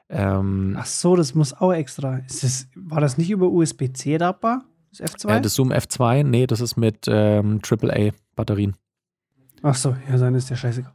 Ähm, 0.08 0.76
Ach 0.78 0.86
so, 0.86 1.16
das 1.16 1.34
muss 1.34 1.52
auch 1.52 1.72
extra. 1.72 2.20
Das, 2.20 2.68
war 2.74 3.00
das 3.00 3.18
nicht 3.18 3.30
über 3.30 3.48
USB-C 3.48 4.14
adaptbar? 4.14 4.64
Das 4.90 5.14
F2? 5.14 5.36
äh, 5.36 5.40
das 5.40 5.54
Zoom 5.54 5.72
F2, 5.72 6.22
nee, 6.22 6.46
das 6.46 6.60
ist 6.60 6.76
mit 6.76 7.06
ähm, 7.08 7.60
AAA-Batterien. 7.68 8.76
Ach 9.62 9.74
so, 9.74 9.96
ja, 10.08 10.16
dann 10.16 10.34
ist 10.34 10.50
der 10.50 10.56
scheißegal. 10.56 10.92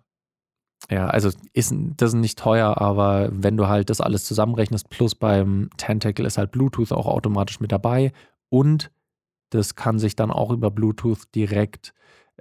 Ja, 0.90 1.08
also 1.08 1.30
ist, 1.54 1.74
das 1.98 2.10
ist 2.10 2.20
nicht 2.20 2.40
teuer, 2.40 2.80
aber 2.80 3.30
wenn 3.32 3.56
du 3.56 3.68
halt 3.68 3.90
das 3.90 4.02
alles 4.02 4.26
zusammenrechnest, 4.26 4.90
plus 4.90 5.14
beim 5.14 5.70
Tentacle 5.78 6.26
ist 6.26 6.38
halt 6.38 6.52
Bluetooth 6.52 6.92
auch 6.92 7.06
automatisch 7.06 7.60
mit 7.60 7.72
dabei 7.72 8.14
und 8.50 8.92
das 9.52 9.76
kann 9.76 10.00
sich 10.00 10.16
dann 10.16 10.32
auch 10.32 10.50
über 10.50 10.72
Bluetooth 10.72 11.36
direkt 11.36 11.94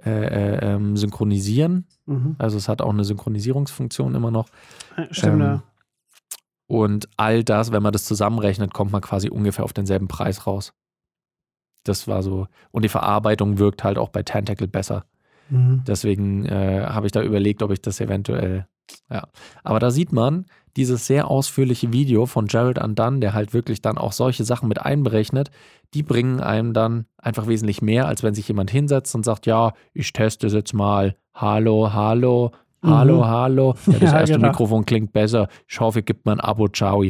äh, 0.03 0.09
äh, 0.09 0.73
ähm, 0.73 0.97
synchronisieren. 0.97 1.85
Mhm. 2.05 2.35
Also 2.39 2.57
es 2.57 2.67
hat 2.67 2.81
auch 2.81 2.89
eine 2.89 3.03
Synchronisierungsfunktion 3.03 4.15
immer 4.15 4.31
noch. 4.31 4.47
Äh, 4.95 5.07
Stimmt, 5.11 5.33
Ähm, 5.33 5.41
ja. 5.41 5.63
Und 6.71 7.09
all 7.17 7.43
das, 7.43 7.73
wenn 7.73 7.83
man 7.83 7.91
das 7.91 8.05
zusammenrechnet, 8.05 8.73
kommt 8.73 8.93
man 8.93 9.01
quasi 9.01 9.29
ungefähr 9.29 9.65
auf 9.65 9.73
denselben 9.73 10.07
Preis 10.07 10.47
raus. 10.47 10.71
Das 11.83 12.07
war 12.07 12.23
so. 12.23 12.47
Und 12.71 12.83
die 12.83 12.87
Verarbeitung 12.87 13.57
wirkt 13.57 13.83
halt 13.83 13.97
auch 13.97 14.07
bei 14.07 14.23
Tentacle 14.23 14.69
besser. 14.69 15.03
Mhm. 15.49 15.83
Deswegen 15.85 16.45
äh, 16.45 16.85
habe 16.87 17.07
ich 17.07 17.11
da 17.11 17.21
überlegt, 17.23 17.61
ob 17.61 17.71
ich 17.71 17.81
das 17.81 17.99
eventuell. 17.99 18.67
Ja. 19.09 19.27
Aber 19.65 19.79
da 19.79 19.91
sieht 19.91 20.13
man 20.13 20.45
dieses 20.77 21.07
sehr 21.07 21.29
ausführliche 21.29 21.91
Video 21.91 22.25
von 22.25 22.47
Jared 22.47 22.81
Undone, 22.81 23.19
der 23.19 23.33
halt 23.33 23.53
wirklich 23.53 23.81
dann 23.81 23.97
auch 23.97 24.13
solche 24.13 24.45
Sachen 24.45 24.69
mit 24.69 24.81
einberechnet. 24.81 25.51
Die 25.93 26.03
bringen 26.03 26.39
einem 26.39 26.71
dann 26.71 27.05
einfach 27.17 27.47
wesentlich 27.47 27.81
mehr, 27.81 28.07
als 28.07 28.23
wenn 28.23 28.33
sich 28.33 28.47
jemand 28.47 28.71
hinsetzt 28.71 29.13
und 29.13 29.25
sagt: 29.25 29.45
Ja, 29.45 29.73
ich 29.93 30.13
teste 30.13 30.47
es 30.47 30.53
jetzt 30.53 30.73
mal. 30.73 31.17
Hallo, 31.33 31.91
hallo, 31.91 32.51
hallo, 32.83 33.17
Mhm. 33.19 33.25
hallo. 33.25 33.75
Ja, 33.87 33.93
das 33.99 34.01
Ja, 34.11 34.19
erste 34.19 34.35
genau. 34.35 34.47
Mikrofon 34.49 34.85
klingt 34.85 35.13
besser. 35.13 35.47
Ich 35.67 35.79
hoffe, 35.79 36.01
gibt 36.03 36.25
mir 36.25 36.33
ein 36.33 36.39
Abo. 36.39 36.67
Ciao. 36.67 37.03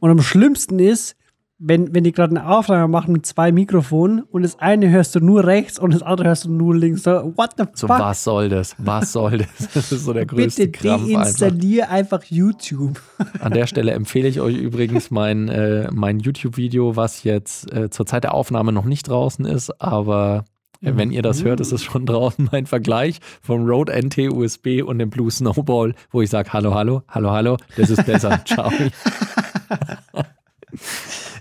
Und 0.00 0.10
am 0.10 0.20
schlimmsten 0.22 0.78
ist, 0.78 1.14
wenn, 1.60 1.92
wenn 1.92 2.04
die 2.04 2.12
gerade 2.12 2.36
eine 2.36 2.48
Aufnahme 2.48 2.86
machen 2.86 3.10
mit 3.12 3.26
zwei 3.26 3.50
Mikrofonen 3.50 4.22
und 4.22 4.42
das 4.42 4.60
eine 4.60 4.90
hörst 4.90 5.16
du 5.16 5.20
nur 5.20 5.42
rechts 5.44 5.76
und 5.80 5.92
das 5.92 6.02
andere 6.02 6.28
hörst 6.28 6.44
du 6.44 6.52
nur 6.52 6.76
links. 6.76 7.02
So, 7.02 7.32
what 7.36 7.54
the 7.58 7.64
So, 7.74 7.88
fuck? 7.88 7.98
was 7.98 8.22
soll 8.22 8.48
das? 8.48 8.76
Was 8.78 9.12
soll 9.12 9.38
das? 9.38 9.48
Das 9.74 9.90
ist 9.90 10.04
so 10.04 10.12
der 10.12 10.24
größte 10.24 10.66
Bitte 10.68 10.78
Krampf 10.78 11.02
einfach. 11.08 11.22
deinstallier 11.24 11.90
einfach 11.90 12.22
YouTube. 12.24 13.00
An 13.40 13.52
der 13.52 13.66
Stelle 13.66 13.90
empfehle 13.90 14.28
ich 14.28 14.40
euch 14.40 14.56
übrigens 14.56 15.10
mein, 15.10 15.48
äh, 15.48 15.88
mein 15.92 16.20
YouTube-Video, 16.20 16.94
was 16.94 17.24
jetzt 17.24 17.72
äh, 17.72 17.90
zur 17.90 18.06
Zeit 18.06 18.22
der 18.22 18.34
Aufnahme 18.34 18.70
noch 18.72 18.84
nicht 18.84 19.08
draußen 19.08 19.44
ist, 19.44 19.80
aber 19.82 20.44
wenn 20.80 21.10
ihr 21.10 21.22
das 21.22 21.42
hört, 21.44 21.60
ist 21.60 21.72
es 21.72 21.82
schon 21.82 22.06
draußen 22.06 22.48
mein 22.52 22.66
Vergleich 22.66 23.18
vom 23.42 23.66
Rode 23.66 23.92
NT 23.92 24.32
USB 24.32 24.82
und 24.84 24.98
dem 24.98 25.10
Blue 25.10 25.30
Snowball, 25.30 25.94
wo 26.10 26.22
ich 26.22 26.30
sage, 26.30 26.52
hallo, 26.52 26.74
hallo, 26.74 27.02
hallo, 27.08 27.30
hallo, 27.30 27.56
das 27.76 27.90
ist 27.90 28.06
besser, 28.06 28.42
ciao. 28.46 28.70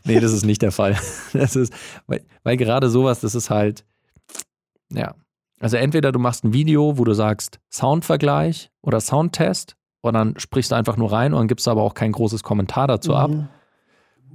nee, 0.05 0.19
das 0.19 0.33
ist 0.33 0.45
nicht 0.45 0.61
der 0.61 0.71
Fall. 0.71 0.97
Das 1.33 1.55
ist, 1.55 1.73
weil, 2.07 2.23
weil 2.43 2.57
gerade 2.57 2.89
sowas, 2.89 3.19
das 3.19 3.35
ist 3.35 3.49
halt, 3.49 3.85
ja. 4.91 5.13
Also 5.59 5.77
entweder 5.77 6.11
du 6.11 6.19
machst 6.19 6.43
ein 6.43 6.53
Video, 6.53 6.99
wo 6.99 7.03
du 7.03 7.13
sagst 7.13 7.59
Soundvergleich 7.71 8.69
oder 8.81 9.01
Soundtest 9.01 9.75
und 10.01 10.13
dann 10.13 10.39
sprichst 10.39 10.71
du 10.71 10.75
einfach 10.75 10.97
nur 10.97 11.11
rein 11.11 11.33
und 11.33 11.39
dann 11.39 11.47
gibst 11.47 11.65
du 11.65 11.71
aber 11.71 11.81
auch 11.81 11.95
kein 11.95 12.11
großes 12.11 12.43
Kommentar 12.43 12.87
dazu 12.87 13.15
ab. 13.15 13.31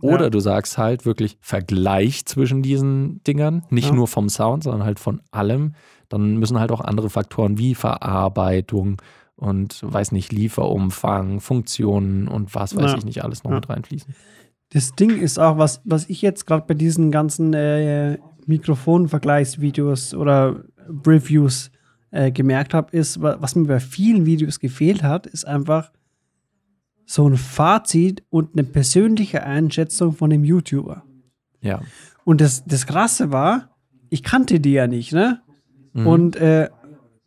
Oder 0.00 0.24
Ja. 0.24 0.30
du 0.30 0.40
sagst 0.40 0.78
halt 0.78 1.04
wirklich 1.06 1.38
Vergleich 1.40 2.24
zwischen 2.26 2.62
diesen 2.62 3.22
Dingern, 3.24 3.62
nicht 3.70 3.88
Ja. 3.90 3.94
nur 3.94 4.08
vom 4.08 4.28
Sound, 4.28 4.64
sondern 4.64 4.84
halt 4.84 4.98
von 4.98 5.20
allem. 5.30 5.74
Dann 6.08 6.36
müssen 6.38 6.58
halt 6.58 6.72
auch 6.72 6.80
andere 6.80 7.08
Faktoren 7.10 7.58
wie 7.58 7.74
Verarbeitung 7.74 9.00
und 9.36 9.80
weiß 9.82 10.12
nicht, 10.12 10.32
Lieferumfang, 10.32 11.40
Funktionen 11.40 12.28
und 12.28 12.54
was 12.54 12.76
weiß 12.76 12.92
Ja. 12.92 12.98
ich 12.98 13.04
nicht 13.04 13.24
alles 13.24 13.44
noch 13.44 13.50
mit 13.52 13.68
reinfließen. 13.68 14.14
Das 14.70 14.92
Ding 14.94 15.10
ist 15.18 15.38
auch, 15.38 15.58
was, 15.58 15.80
was 15.84 16.08
ich 16.08 16.22
jetzt 16.22 16.46
gerade 16.46 16.64
bei 16.66 16.74
diesen 16.74 17.10
ganzen 17.10 17.52
äh, 17.54 18.18
Mikrofonvergleichsvideos 18.46 20.14
oder 20.14 20.64
Reviews 21.06 21.70
äh, 22.10 22.30
gemerkt 22.30 22.74
habe, 22.74 22.94
ist, 22.96 23.20
wa- 23.22 23.36
was 23.40 23.54
mir 23.54 23.66
bei 23.66 23.80
vielen 23.80 24.26
Videos 24.26 24.58
gefehlt 24.60 25.02
hat, 25.02 25.26
ist 25.26 25.46
einfach 25.46 25.90
so 27.12 27.28
ein 27.28 27.36
Fazit 27.36 28.22
und 28.30 28.54
eine 28.54 28.64
persönliche 28.64 29.42
Einschätzung 29.44 30.12
von 30.14 30.30
dem 30.30 30.44
YouTuber. 30.44 31.02
Ja. 31.60 31.82
Und 32.24 32.40
das, 32.40 32.64
das 32.64 32.86
Krasse 32.86 33.30
war, 33.30 33.68
ich 34.08 34.22
kannte 34.22 34.60
die 34.60 34.72
ja 34.72 34.86
nicht, 34.86 35.12
ne? 35.12 35.42
Mhm. 35.92 36.06
Und 36.06 36.36
äh, 36.36 36.70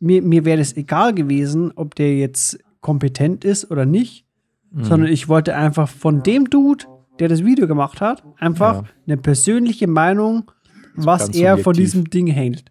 mir, 0.00 0.22
mir 0.22 0.44
wäre 0.44 0.60
es 0.60 0.76
egal 0.76 1.14
gewesen, 1.14 1.72
ob 1.76 1.94
der 1.94 2.16
jetzt 2.16 2.58
kompetent 2.80 3.44
ist 3.44 3.70
oder 3.70 3.86
nicht, 3.86 4.24
Mhm. 4.72 4.84
sondern 4.84 5.12
ich 5.12 5.28
wollte 5.28 5.54
einfach 5.54 5.88
von 5.88 6.24
dem 6.24 6.50
Dude, 6.50 6.84
der 7.20 7.28
das 7.28 7.44
Video 7.44 7.68
gemacht 7.68 8.00
hat, 8.00 8.24
einfach 8.38 8.82
Ja. 8.82 8.84
eine 9.06 9.16
persönliche 9.16 9.86
Meinung, 9.86 10.50
was 10.96 11.28
er 11.28 11.58
von 11.58 11.74
subjektiv. 11.74 11.84
diesem 11.92 12.10
Ding 12.10 12.26
hält. 12.26 12.64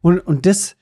Und, 0.00 0.18
und 0.18 0.44
das, 0.46 0.76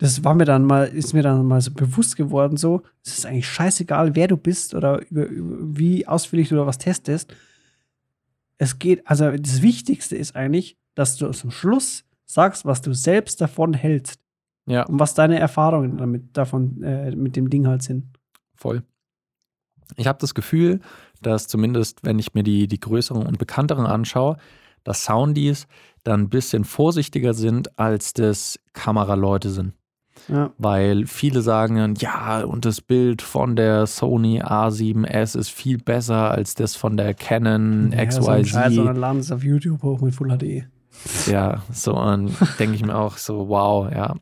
das 0.00 0.24
war 0.24 0.34
mir 0.34 0.46
dann 0.46 0.64
mal, 0.64 0.86
ist 0.86 1.12
mir 1.12 1.22
dann 1.22 1.46
mal 1.46 1.60
so 1.60 1.72
bewusst 1.72 2.16
geworden, 2.16 2.56
so, 2.56 2.82
es 3.04 3.18
ist 3.18 3.26
eigentlich 3.26 3.48
scheißegal, 3.48 4.16
wer 4.16 4.28
du 4.28 4.38
bist 4.38 4.74
oder 4.74 5.02
über, 5.10 5.26
über, 5.26 5.78
wie 5.78 6.08
ausführlich 6.08 6.48
du 6.48 6.56
da 6.56 6.66
was 6.66 6.78
testest. 6.78 7.34
Es 8.56 8.78
geht, 8.78 9.06
also 9.06 9.30
das 9.30 9.60
Wichtigste 9.60 10.16
ist 10.16 10.34
eigentlich, 10.34 10.78
dass 10.94 11.16
du 11.16 11.30
zum 11.32 11.50
Schluss 11.50 12.04
sagst, 12.24 12.64
was 12.64 12.80
du 12.80 12.94
selbst 12.94 13.42
davon 13.42 13.74
hältst 13.74 14.20
ja, 14.66 14.84
und 14.84 14.98
was 14.98 15.12
deine 15.12 15.38
Erfahrungen 15.38 15.98
damit 15.98 16.34
davon 16.34 16.82
äh, 16.82 17.14
mit 17.14 17.36
dem 17.36 17.50
Ding 17.50 17.66
halt 17.66 17.82
sind. 17.82 18.06
voll. 18.54 18.82
Ich 19.96 20.06
habe 20.06 20.18
das 20.20 20.34
Gefühl, 20.34 20.80
dass 21.20 21.46
zumindest, 21.46 22.04
wenn 22.04 22.18
ich 22.18 22.32
mir 22.32 22.44
die, 22.44 22.68
die 22.68 22.80
größeren 22.80 23.26
und 23.26 23.38
bekannteren 23.38 23.86
anschaue, 23.86 24.38
dass 24.82 25.04
Soundies 25.04 25.66
dann 26.04 26.22
ein 26.22 26.28
bisschen 26.30 26.64
vorsichtiger 26.64 27.34
sind, 27.34 27.78
als 27.78 28.14
das 28.14 28.58
Kameraleute 28.72 29.50
sind. 29.50 29.74
Ja. 30.30 30.52
weil 30.58 31.06
viele 31.06 31.42
sagen 31.42 31.76
dann, 31.76 31.94
ja, 31.96 32.42
und 32.44 32.64
das 32.64 32.80
Bild 32.80 33.20
von 33.22 33.56
der 33.56 33.86
Sony 33.86 34.40
A7S 34.42 35.36
ist 35.36 35.50
viel 35.50 35.78
besser 35.78 36.30
als 36.30 36.54
das 36.54 36.76
von 36.76 36.96
der 36.96 37.14
Canon 37.14 37.92
Ja, 37.92 38.10
so 38.10 38.28
ein 38.28 38.44
Scheiß, 38.44 38.66
XYZ. 38.68 38.74
sondern 38.76 38.96
laden 38.96 39.18
es 39.20 39.32
auf 39.32 39.42
YouTube 39.42 39.82
hoch 39.82 40.00
mit 40.00 40.14
Full 40.14 40.28
HD. 40.36 40.66
Ja, 41.30 41.62
so 41.72 41.94
und 41.98 42.32
denke 42.58 42.74
ich 42.76 42.84
mir 42.84 42.94
auch 42.96 43.16
so, 43.16 43.48
wow, 43.48 43.90
ja. 43.90 44.14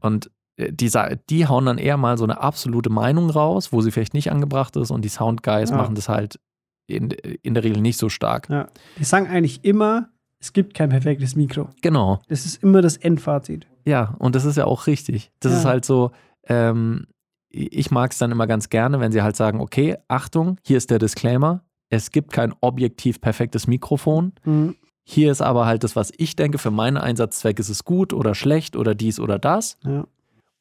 Und 0.00 0.30
äh, 0.56 0.72
die, 0.72 0.90
die 1.30 1.46
hauen 1.46 1.66
dann 1.66 1.78
eher 1.78 1.96
mal 1.96 2.16
so 2.18 2.24
eine 2.24 2.40
absolute 2.40 2.90
Meinung 2.90 3.30
raus, 3.30 3.72
wo 3.72 3.80
sie 3.80 3.90
vielleicht 3.90 4.14
nicht 4.14 4.30
angebracht 4.32 4.76
ist 4.76 4.90
und 4.90 5.04
die 5.04 5.08
Soundguys 5.08 5.70
Ja. 5.70 5.76
machen 5.76 5.94
das 5.94 6.08
halt 6.08 6.38
in, 6.86 7.10
in 7.10 7.54
der 7.54 7.64
Regel 7.64 7.80
nicht 7.80 7.98
so 7.98 8.08
stark. 8.08 8.48
Ja. 8.50 8.68
Die 8.98 9.04
sagen 9.04 9.26
eigentlich 9.26 9.64
immer, 9.64 10.08
es 10.40 10.52
gibt 10.52 10.74
kein 10.74 10.90
perfektes 10.90 11.36
Mikro. 11.36 11.68
Genau. 11.82 12.20
Das 12.28 12.44
ist 12.44 12.62
immer 12.62 12.82
das 12.82 12.96
Endfazit. 12.96 13.66
Ja, 13.84 14.14
und 14.18 14.34
das 14.34 14.44
ist 14.44 14.56
ja 14.56 14.64
auch 14.64 14.86
richtig. 14.86 15.30
Das 15.40 15.52
Ja. 15.52 15.58
ist 15.58 15.64
halt 15.64 15.84
so, 15.84 16.10
ähm, 16.48 17.06
ich 17.50 17.90
mag 17.90 18.12
es 18.12 18.18
dann 18.18 18.32
immer 18.32 18.46
ganz 18.46 18.68
gerne, 18.68 18.98
wenn 19.00 19.12
sie 19.12 19.22
halt 19.22 19.36
sagen, 19.36 19.60
okay, 19.60 19.96
Achtung, 20.08 20.58
hier 20.64 20.76
ist 20.76 20.90
der 20.90 20.98
Disclaimer, 20.98 21.62
es 21.88 22.10
gibt 22.10 22.32
kein 22.32 22.52
objektiv 22.60 23.20
perfektes 23.20 23.66
Mikrofon. 23.66 24.32
Mhm. 24.44 24.74
Hier 25.04 25.30
ist 25.30 25.42
aber 25.42 25.66
halt 25.66 25.84
das, 25.84 25.96
was 25.96 26.12
ich 26.16 26.34
denke, 26.34 26.58
für 26.58 26.70
meinen 26.70 26.96
Einsatzzweck 26.96 27.58
ist 27.58 27.68
es 27.68 27.84
gut 27.84 28.12
oder 28.12 28.34
schlecht 28.34 28.74
oder 28.74 28.94
dies 28.94 29.20
oder 29.20 29.38
das. 29.38 29.76
Ja. 29.84 30.06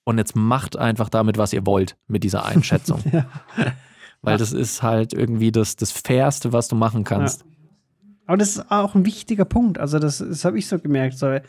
Und 0.03 0.17
jetzt 0.17 0.36
macht 0.36 0.75
einfach 0.77 1.07
damit, 1.09 1.38
was 1.38 1.53
ihr 1.53 1.65
wollt 1.65 1.95
mit 2.07 2.23
dieser 2.23 2.45
Einschätzung. 2.45 2.99
Ja. 3.12 3.25
Weil 4.21 4.38
das 4.38 4.53
ist 4.53 4.81
halt 4.83 5.12
irgendwie 5.13 5.51
das, 5.51 5.75
das 5.75 5.91
Fairste, 5.91 6.53
was 6.53 6.69
du 6.69 6.77
machen 6.77 7.03
kannst. 7.03 7.43
Aber 8.25 8.38
das 8.38 8.51
ist 8.55 8.71
auch 8.71 8.95
ein 8.95 9.05
wichtiger 9.05 9.43
Punkt. 9.43 9.77
Also, 9.79 9.99
das, 9.99 10.19
das 10.19 10.45
habe 10.45 10.57
ich 10.57 10.65
so 10.67 10.79
gemerkt. 10.79 11.17
So, 11.17 11.39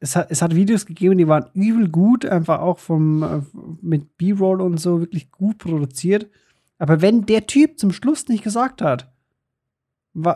es, 0.00 0.16
hat, 0.16 0.30
es 0.30 0.42
hat 0.42 0.54
Videos 0.54 0.86
gegeben, 0.86 1.18
die 1.18 1.28
waren 1.28 1.46
übel 1.54 1.88
gut, 1.88 2.24
einfach 2.24 2.60
auch 2.60 2.78
vom, 2.78 3.22
äh, 3.22 3.40
mit 3.82 4.16
B-Roll 4.16 4.60
und 4.60 4.78
so 4.78 5.00
wirklich 5.00 5.30
gut 5.30 5.58
produziert. 5.58 6.28
Aber 6.78 7.02
wenn 7.02 7.26
der 7.26 7.46
Typ 7.46 7.78
zum 7.78 7.92
Schluss 7.92 8.28
nicht 8.28 8.42
gesagt 8.42 8.80
hat, 8.80 9.12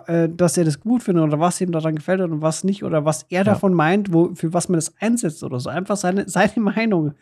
äh, 0.07 0.29
dass 0.29 0.57
er 0.57 0.65
das 0.65 0.79
gut 0.79 1.03
findet 1.03 1.25
oder 1.25 1.41
was 1.41 1.61
ihm 1.61 1.73
daran 1.73 1.97
gefällt 1.97 2.21
und 2.21 2.43
was 2.43 2.63
nicht 2.63 2.85
oder 2.85 3.05
was 3.05 3.25
er 3.31 3.43
davon 3.43 3.75
meint, 3.75 4.13
wo, 4.13 4.35
für 4.35 4.53
was 4.53 4.69
man 4.69 4.77
das 4.77 4.95
einsetzt 5.01 5.43
oder 5.43 5.59
so. 5.59 5.71
Einfach 5.71 5.97
seine, 5.97 6.29
seine 6.29 6.61
Meinung. 6.61 7.15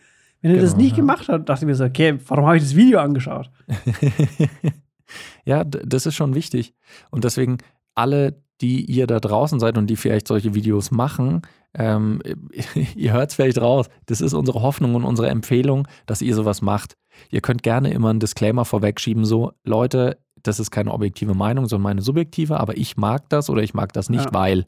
Wenn 0.43 0.57
er 0.57 0.61
das 0.61 0.73
Genau, 0.73 0.83
nicht 0.83 0.91
ja. 0.91 0.97
gemacht 0.97 1.29
hat, 1.29 1.49
dachte 1.49 1.65
ich 1.65 1.69
mir 1.69 1.75
so, 1.77 1.85
okay, 1.85 2.19
warum 2.27 2.47
habe 2.47 2.57
ich 2.57 2.63
das 2.65 2.75
Video 2.75 2.99
angeschaut? 2.99 3.49
ja, 5.45 5.63
das 5.65 6.05
ist 6.05 6.17
schon 6.17 6.35
wichtig. 6.35 6.75
Und 7.11 7.25
deswegen 7.25 7.59
alle, 7.95 8.43
die 8.61 8.85
ihr 8.85 9.07
da 9.07 9.21
draußen 9.21 9.61
seid 9.61 9.79
und 9.79 9.87
die 9.87 9.97
vielleicht 9.97 10.27
solche 10.27 10.55
Videos 10.55 10.91
machen, 10.91 11.43
ähm, 11.75 12.21
ihr 12.97 13.13
hört 13.13 13.31
es 13.31 13.35
vielleicht 13.37 13.61
raus. 13.61 13.89
Das 14.07 14.21
ist 14.21 14.35
unsere 14.35 14.63
Hoffnung 14.63 14.95
und 14.95 15.05
unsere 15.05 15.29
Empfehlung, 15.29 15.89
dass 16.07 16.23
ihr 16.23 16.35
sowas 16.35 16.63
macht. 16.63 16.97
Ihr 17.31 17.41
könnt 17.41 17.63
gerne 17.63 17.93
immer 17.93 18.11
einen 18.11 18.21
Disclaimer 18.21 18.65
vorwegschieben, 18.65 19.25
so, 19.25 19.53
Leute, 19.65 20.19
das 20.43 20.59
ist 20.59 20.71
keine 20.71 20.93
objektive 20.93 21.35
Meinung, 21.35 21.67
sondern 21.67 21.83
meine 21.85 22.03
subjektive, 22.03 22.59
aber 22.59 22.77
ich 22.77 22.97
mag 22.97 23.29
das 23.29 23.49
oder 23.49 23.63
ich 23.63 23.75
mag 23.75 23.93
das 23.93 24.09
nicht, 24.11 24.25
Ja. 24.27 24.35
weil. 24.35 24.65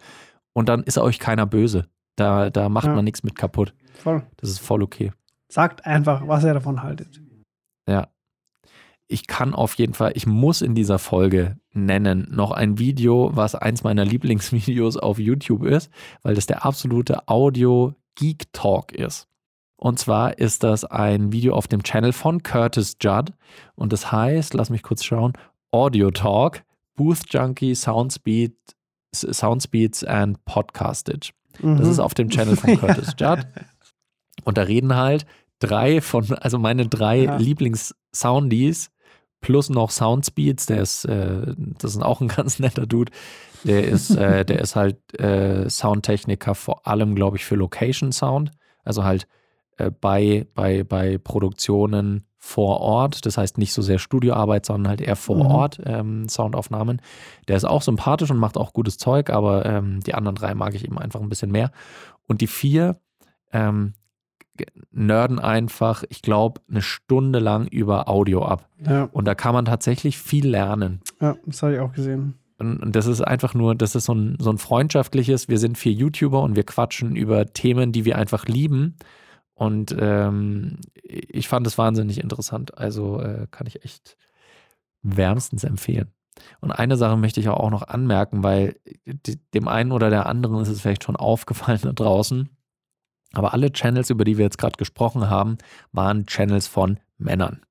Und 0.52 0.68
dann 0.68 0.82
ist 0.84 0.98
euch 0.98 1.18
keiner 1.18 1.46
böse. 1.46 1.86
Da, 2.16 2.50
da 2.50 2.68
macht 2.68 2.86
Ja. 2.86 2.94
man 2.94 3.04
nichts 3.04 3.24
mit 3.24 3.34
kaputt. 3.34 3.74
Voll. 3.94 4.22
Das 4.36 4.50
ist 4.50 4.60
voll 4.60 4.82
okay. 4.82 5.12
Sagt 5.50 5.84
einfach, 5.84 6.28
was 6.28 6.44
er 6.44 6.54
davon 6.54 6.82
haltet. 6.82 7.20
Ja. 7.88 8.08
Ich 9.14 9.29
kann 9.29 9.55
auf 9.55 9.74
jeden 9.77 9.94
Fall, 9.94 10.11
ich 10.16 10.27
muss 10.27 10.61
in 10.61 10.74
dieser 10.74 10.98
Folge 10.98 11.57
nennen, 11.72 12.27
noch 12.33 12.50
ein 12.50 12.79
Video, 12.81 13.31
was 13.33 13.55
eins 13.55 13.85
meiner 13.85 14.05
Lieblingsvideos 14.05 14.96
auf 14.96 15.20
YouTube 15.20 15.62
ist, 15.64 15.88
weil 16.22 16.35
das 16.35 16.46
der 16.46 16.64
absolute 16.66 17.29
Audio-Geek-Talk 17.29 18.90
ist. 18.92 19.29
Und 19.77 20.00
zwar 20.00 20.38
ist 20.38 20.64
das 20.64 20.85
ein 20.85 21.31
Video 21.33 21.55
auf 21.55 21.68
dem 21.68 21.85
Channel 21.85 22.12
von 22.12 22.42
Curtis 22.42 22.96
Judd 23.00 23.33
und 23.77 23.92
das 23.92 24.11
heißt, 24.11 24.53
lass 24.55 24.68
mich 24.70 24.83
kurz 24.83 25.05
schauen, 25.05 25.33
Audio 25.70 26.11
Talk, 26.11 26.62
Booth 26.96 27.33
Junkie, 27.33 27.74
Soundspeed, 27.77 28.57
Soundspeeds 29.14 30.03
and 30.03 30.44
Podcastage. 30.44 31.31
Das 31.53 31.62
Mhm. 31.62 31.79
ist 31.90 31.98
auf 32.00 32.14
dem 32.14 32.31
Channel 32.31 32.57
von 32.57 32.77
Curtis 32.79 33.14
Judd. 33.20 33.46
Und 34.42 34.59
da 34.59 34.62
reden 34.62 34.96
halt 34.96 35.24
drei 35.61 36.00
von, 36.00 36.33
also 36.35 36.59
meine 36.59 36.88
drei 36.88 37.24
Ja. 37.24 37.37
Lieblings-Soundies 37.37 38.90
plus 39.44 39.68
noch 39.68 39.90
Soundspeeds, 39.90 40.64
der 40.64 40.80
ist, 40.80 41.04
äh, 41.04 41.54
das 41.57 41.94
ist 41.94 42.02
auch 42.02 42.22
ein 42.22 42.28
ganz 42.37 42.59
netter 42.59 42.87
Dude. 42.87 43.12
Der 43.64 43.85
ist, 43.85 44.11
äh, 44.16 44.42
der 44.42 44.61
ist 44.61 44.74
halt 44.74 44.96
äh, 45.20 45.68
Soundtechniker 45.68 46.54
vor 46.54 46.87
allem, 46.87 47.14
glaube 47.14 47.37
ich, 47.37 47.44
für 47.44 47.54
Location 47.54 48.11
Sound. 48.11 48.52
Also 48.85 49.04
halt 49.04 49.26
äh, 49.76 49.90
bei, 49.90 50.46
bei, 50.54 50.83
bei 50.83 51.18
Produktionen 51.18 52.24
vor 52.38 52.80
Ort. 52.80 53.26
Das 53.26 53.37
heißt 53.37 53.59
nicht 53.59 53.74
so 53.74 53.83
sehr 53.83 53.98
Studioarbeit, 53.98 54.64
sondern 54.64 54.88
halt 54.88 55.02
eher 55.02 55.16
vor 55.16 55.37
Mhm. 55.37 55.46
Ort 55.46 55.80
ähm, 55.85 56.26
Soundaufnahmen. 56.26 57.02
Der 57.48 57.57
ist 57.57 57.64
auch 57.64 57.83
sympathisch 57.83 58.30
und 58.30 58.38
macht 58.38 58.57
auch 58.57 58.72
gutes 58.72 58.96
Zeug, 58.96 59.28
aber 59.28 59.66
ähm, 59.66 60.00
die 60.00 60.14
anderen 60.14 60.37
drei 60.37 60.54
mag 60.54 60.74
ich 60.74 60.87
eben 60.87 60.98
einfach 60.98 61.20
ein 61.20 61.28
bisschen 61.28 61.50
mehr. 61.50 61.70
Und 62.26 62.40
die 62.40 62.46
vier 62.46 62.98
ähm, 63.52 63.92
nerden 64.90 65.38
einfach, 65.38 66.04
ich 66.08 66.22
glaube, 66.22 66.60
eine 66.68 66.82
Stunde 66.82 67.38
lang 67.38 67.66
über 67.66 68.08
Audio 68.08 68.44
ab. 68.44 68.68
Ja, 68.86 69.08
Und 69.12 69.26
da 69.26 69.34
kann 69.34 69.54
man 69.54 69.64
tatsächlich 69.64 70.18
viel 70.18 70.46
lernen. 70.46 71.00
ja, 71.20 71.36
das 71.46 71.62
habe 71.62 71.74
ich 71.74 71.80
auch 71.80 71.92
gesehen. 71.92 72.34
Und, 72.58 72.78
und 72.80 72.96
das 72.96 73.06
ist 73.06 73.20
einfach 73.20 73.54
nur, 73.54 73.74
das 73.74 73.94
ist 73.94 74.04
so 74.04 74.14
ein, 74.14 74.36
so 74.38 74.50
ein 74.50 74.58
freundschaftliches, 74.58 75.48
wir 75.48 75.58
sind 75.58 75.76
vier 75.76 75.92
YouTuber 75.92 76.42
und 76.42 76.54
wir 76.56 76.64
quatschen 76.64 77.16
über 77.16 77.46
Themen, 77.46 77.92
die 77.92 78.04
wir 78.04 78.16
einfach 78.16 78.46
lieben. 78.46 78.96
Und 79.54 79.94
ähm, 79.98 80.78
ich 81.02 81.48
fand 81.48 81.66
es 81.66 81.78
wahnsinnig 81.78 82.22
interessant. 82.22 82.78
Also 82.78 83.20
äh, 83.20 83.46
kann 83.50 83.66
ich 83.66 83.84
echt 83.84 84.16
wärmstens 85.02 85.64
empfehlen. 85.64 86.12
Und 86.60 86.72
eine 86.72 86.96
Sache 86.96 87.16
möchte 87.16 87.40
ich 87.40 87.48
auch 87.48 87.70
noch 87.70 87.86
anmerken, 87.86 88.42
weil 88.42 88.76
die, 89.04 89.38
dem 89.52 89.68
einen 89.68 89.92
oder 89.92 90.10
der 90.10 90.26
anderen 90.26 90.60
ist 90.60 90.68
es 90.68 90.80
vielleicht 90.80 91.04
schon 91.04 91.16
aufgefallen 91.16 91.80
da 91.82 91.92
draußen. 91.92 92.48
Aber 93.35 93.53
alle 93.53 93.73
Channels, 93.73 94.11
über 94.11 94.25
die 94.25 94.38
wir 94.38 94.44
jetzt 94.44 94.59
gerade 94.59 94.77
gesprochen 94.77 95.29
haben, 95.29 95.59
waren 95.92 96.27
Channels 96.27 96.66
von 96.66 96.99
Männern. 97.18 97.62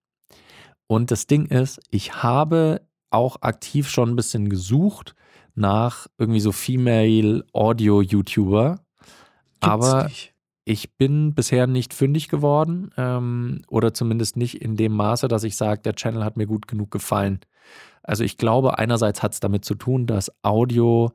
Und 0.87 1.11
das 1.11 1.27
Ding 1.27 1.45
ist, 1.47 1.79
ich 1.89 2.21
habe 2.23 2.81
auch 3.09 3.41
aktiv 3.41 3.89
schon 3.89 4.09
ein 4.09 4.15
bisschen 4.15 4.49
gesucht 4.49 5.15
nach 5.55 6.07
irgendwie 6.17 6.39
so 6.39 6.51
Female 6.51 7.45
Audio 7.53 8.01
YouTuber. 8.01 8.79
Gibt's 9.61 9.67
Aber 9.67 10.03
nicht. 10.05 10.33
ich 10.65 10.95
bin 10.97 11.33
bisher 11.35 11.67
nicht 11.67 11.93
fündig 11.93 12.27
geworden 12.27 12.91
ähm, 12.97 13.61
oder 13.67 13.93
zumindest 13.93 14.35
nicht 14.35 14.61
in 14.61 14.75
dem 14.75 14.93
Maße, 14.93 15.27
dass 15.27 15.43
ich 15.43 15.55
sage, 15.55 15.81
der 15.81 15.95
Channel 15.95 16.23
hat 16.23 16.37
mir 16.37 16.47
gut 16.47 16.67
genug 16.67 16.91
gefallen. 16.91 17.39
Also 18.01 18.23
ich 18.23 18.37
glaube, 18.37 18.79
einerseits 18.79 19.23
hat 19.23 19.33
es 19.33 19.39
damit 19.39 19.63
zu 19.63 19.75
tun, 19.75 20.07
dass 20.07 20.31
Audio, 20.43 21.11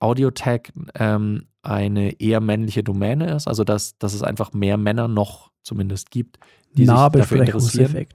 Audiotech 0.00 0.72
ähm, 0.94 1.46
eine 1.62 2.20
eher 2.20 2.40
männliche 2.40 2.82
Domäne 2.82 3.34
ist, 3.34 3.46
also 3.46 3.64
dass, 3.64 3.96
dass 3.98 4.14
es 4.14 4.22
einfach 4.22 4.52
mehr 4.52 4.76
Männer 4.76 5.08
noch 5.08 5.50
zumindest 5.62 6.10
gibt, 6.10 6.38
die 6.72 6.84
sich 6.86 6.94
dafür 6.94 7.42
interessieren. 7.42 8.06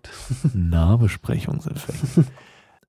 Nahbesprechungseffekt. 0.53 0.53
Nahbesprechungseffekt. 0.53 2.27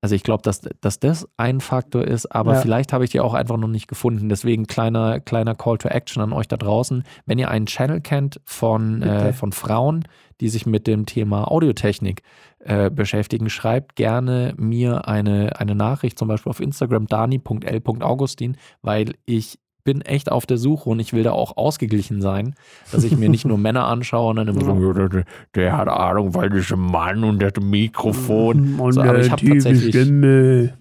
Also 0.02 0.14
ich 0.14 0.22
glaube, 0.22 0.42
dass, 0.42 0.60
dass 0.80 1.00
das 1.00 1.26
ein 1.36 1.60
Faktor 1.60 2.04
ist, 2.04 2.26
aber 2.26 2.54
Ja. 2.54 2.60
vielleicht 2.60 2.92
habe 2.92 3.04
ich 3.04 3.10
die 3.10 3.20
auch 3.20 3.34
einfach 3.34 3.56
noch 3.56 3.68
nicht 3.68 3.88
gefunden. 3.88 4.28
Deswegen 4.28 4.66
kleiner, 4.66 5.20
kleiner 5.20 5.54
Call 5.54 5.78
to 5.78 5.88
Action 5.88 6.22
an 6.22 6.32
euch 6.32 6.46
da 6.48 6.56
draußen. 6.56 7.02
Wenn 7.24 7.38
ihr 7.38 7.50
einen 7.50 7.66
Channel 7.66 8.00
kennt 8.00 8.40
von, 8.44 9.02
äh, 9.02 9.32
von 9.32 9.52
Frauen, 9.52 10.04
die 10.40 10.48
sich 10.48 10.66
mit 10.66 10.86
dem 10.86 11.06
Thema 11.06 11.50
Audiotechnik 11.50 12.22
äh, 12.66 12.90
beschäftigen, 12.90 13.48
schreibt 13.48 13.96
gerne 13.96 14.54
mir 14.56 15.06
eine, 15.08 15.58
eine 15.60 15.74
Nachricht, 15.74 16.18
zum 16.18 16.28
Beispiel 16.28 16.50
auf 16.50 16.60
Instagram 16.60 17.06
dani.l.augustin, 17.06 18.56
weil 18.82 19.14
ich 19.24 19.58
bin 19.84 20.00
echt 20.00 20.32
auf 20.32 20.46
der 20.46 20.58
Suche 20.58 20.90
und 20.90 20.98
ich 20.98 21.12
will 21.12 21.22
da 21.22 21.30
auch 21.30 21.56
ausgeglichen 21.56 22.20
sein, 22.20 22.56
dass 22.90 23.04
ich 23.04 23.16
mir 23.16 23.28
nicht 23.28 23.44
nur 23.46 23.56
Männer 23.66 23.86
anschaue 23.86 24.30
und 24.30 24.36
dann 24.36 24.48
immer 24.48 24.64
so, 24.64 24.92
"Ja, 24.98 25.08
der, 25.08 25.24
der 25.54 25.76
hat 25.76 25.86
Ahnung, 25.86 26.34
weil 26.34 26.50
das 26.50 26.58
ist 26.62 26.72
ein 26.72 26.80
Mann 26.80 27.22
und 27.22 27.38
der 27.38 27.48
hat 27.48 27.58
ein 27.58 27.70
Mikrofon. 27.70 28.80
Und 28.80 28.92
So, 28.94 29.00
aber 29.02 29.18
äh, 29.18 29.26
ich 29.26 29.30
habe 29.30 29.46
tatsächlich- 29.48 29.94
Stimme. 29.94 30.72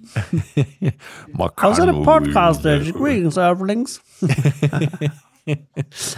Außer 1.58 1.86
der 1.86 1.94
nur- 1.94 2.04
Podcaster. 2.04 2.80
Greetings, 2.80 3.38
Earthlings. 3.38 4.02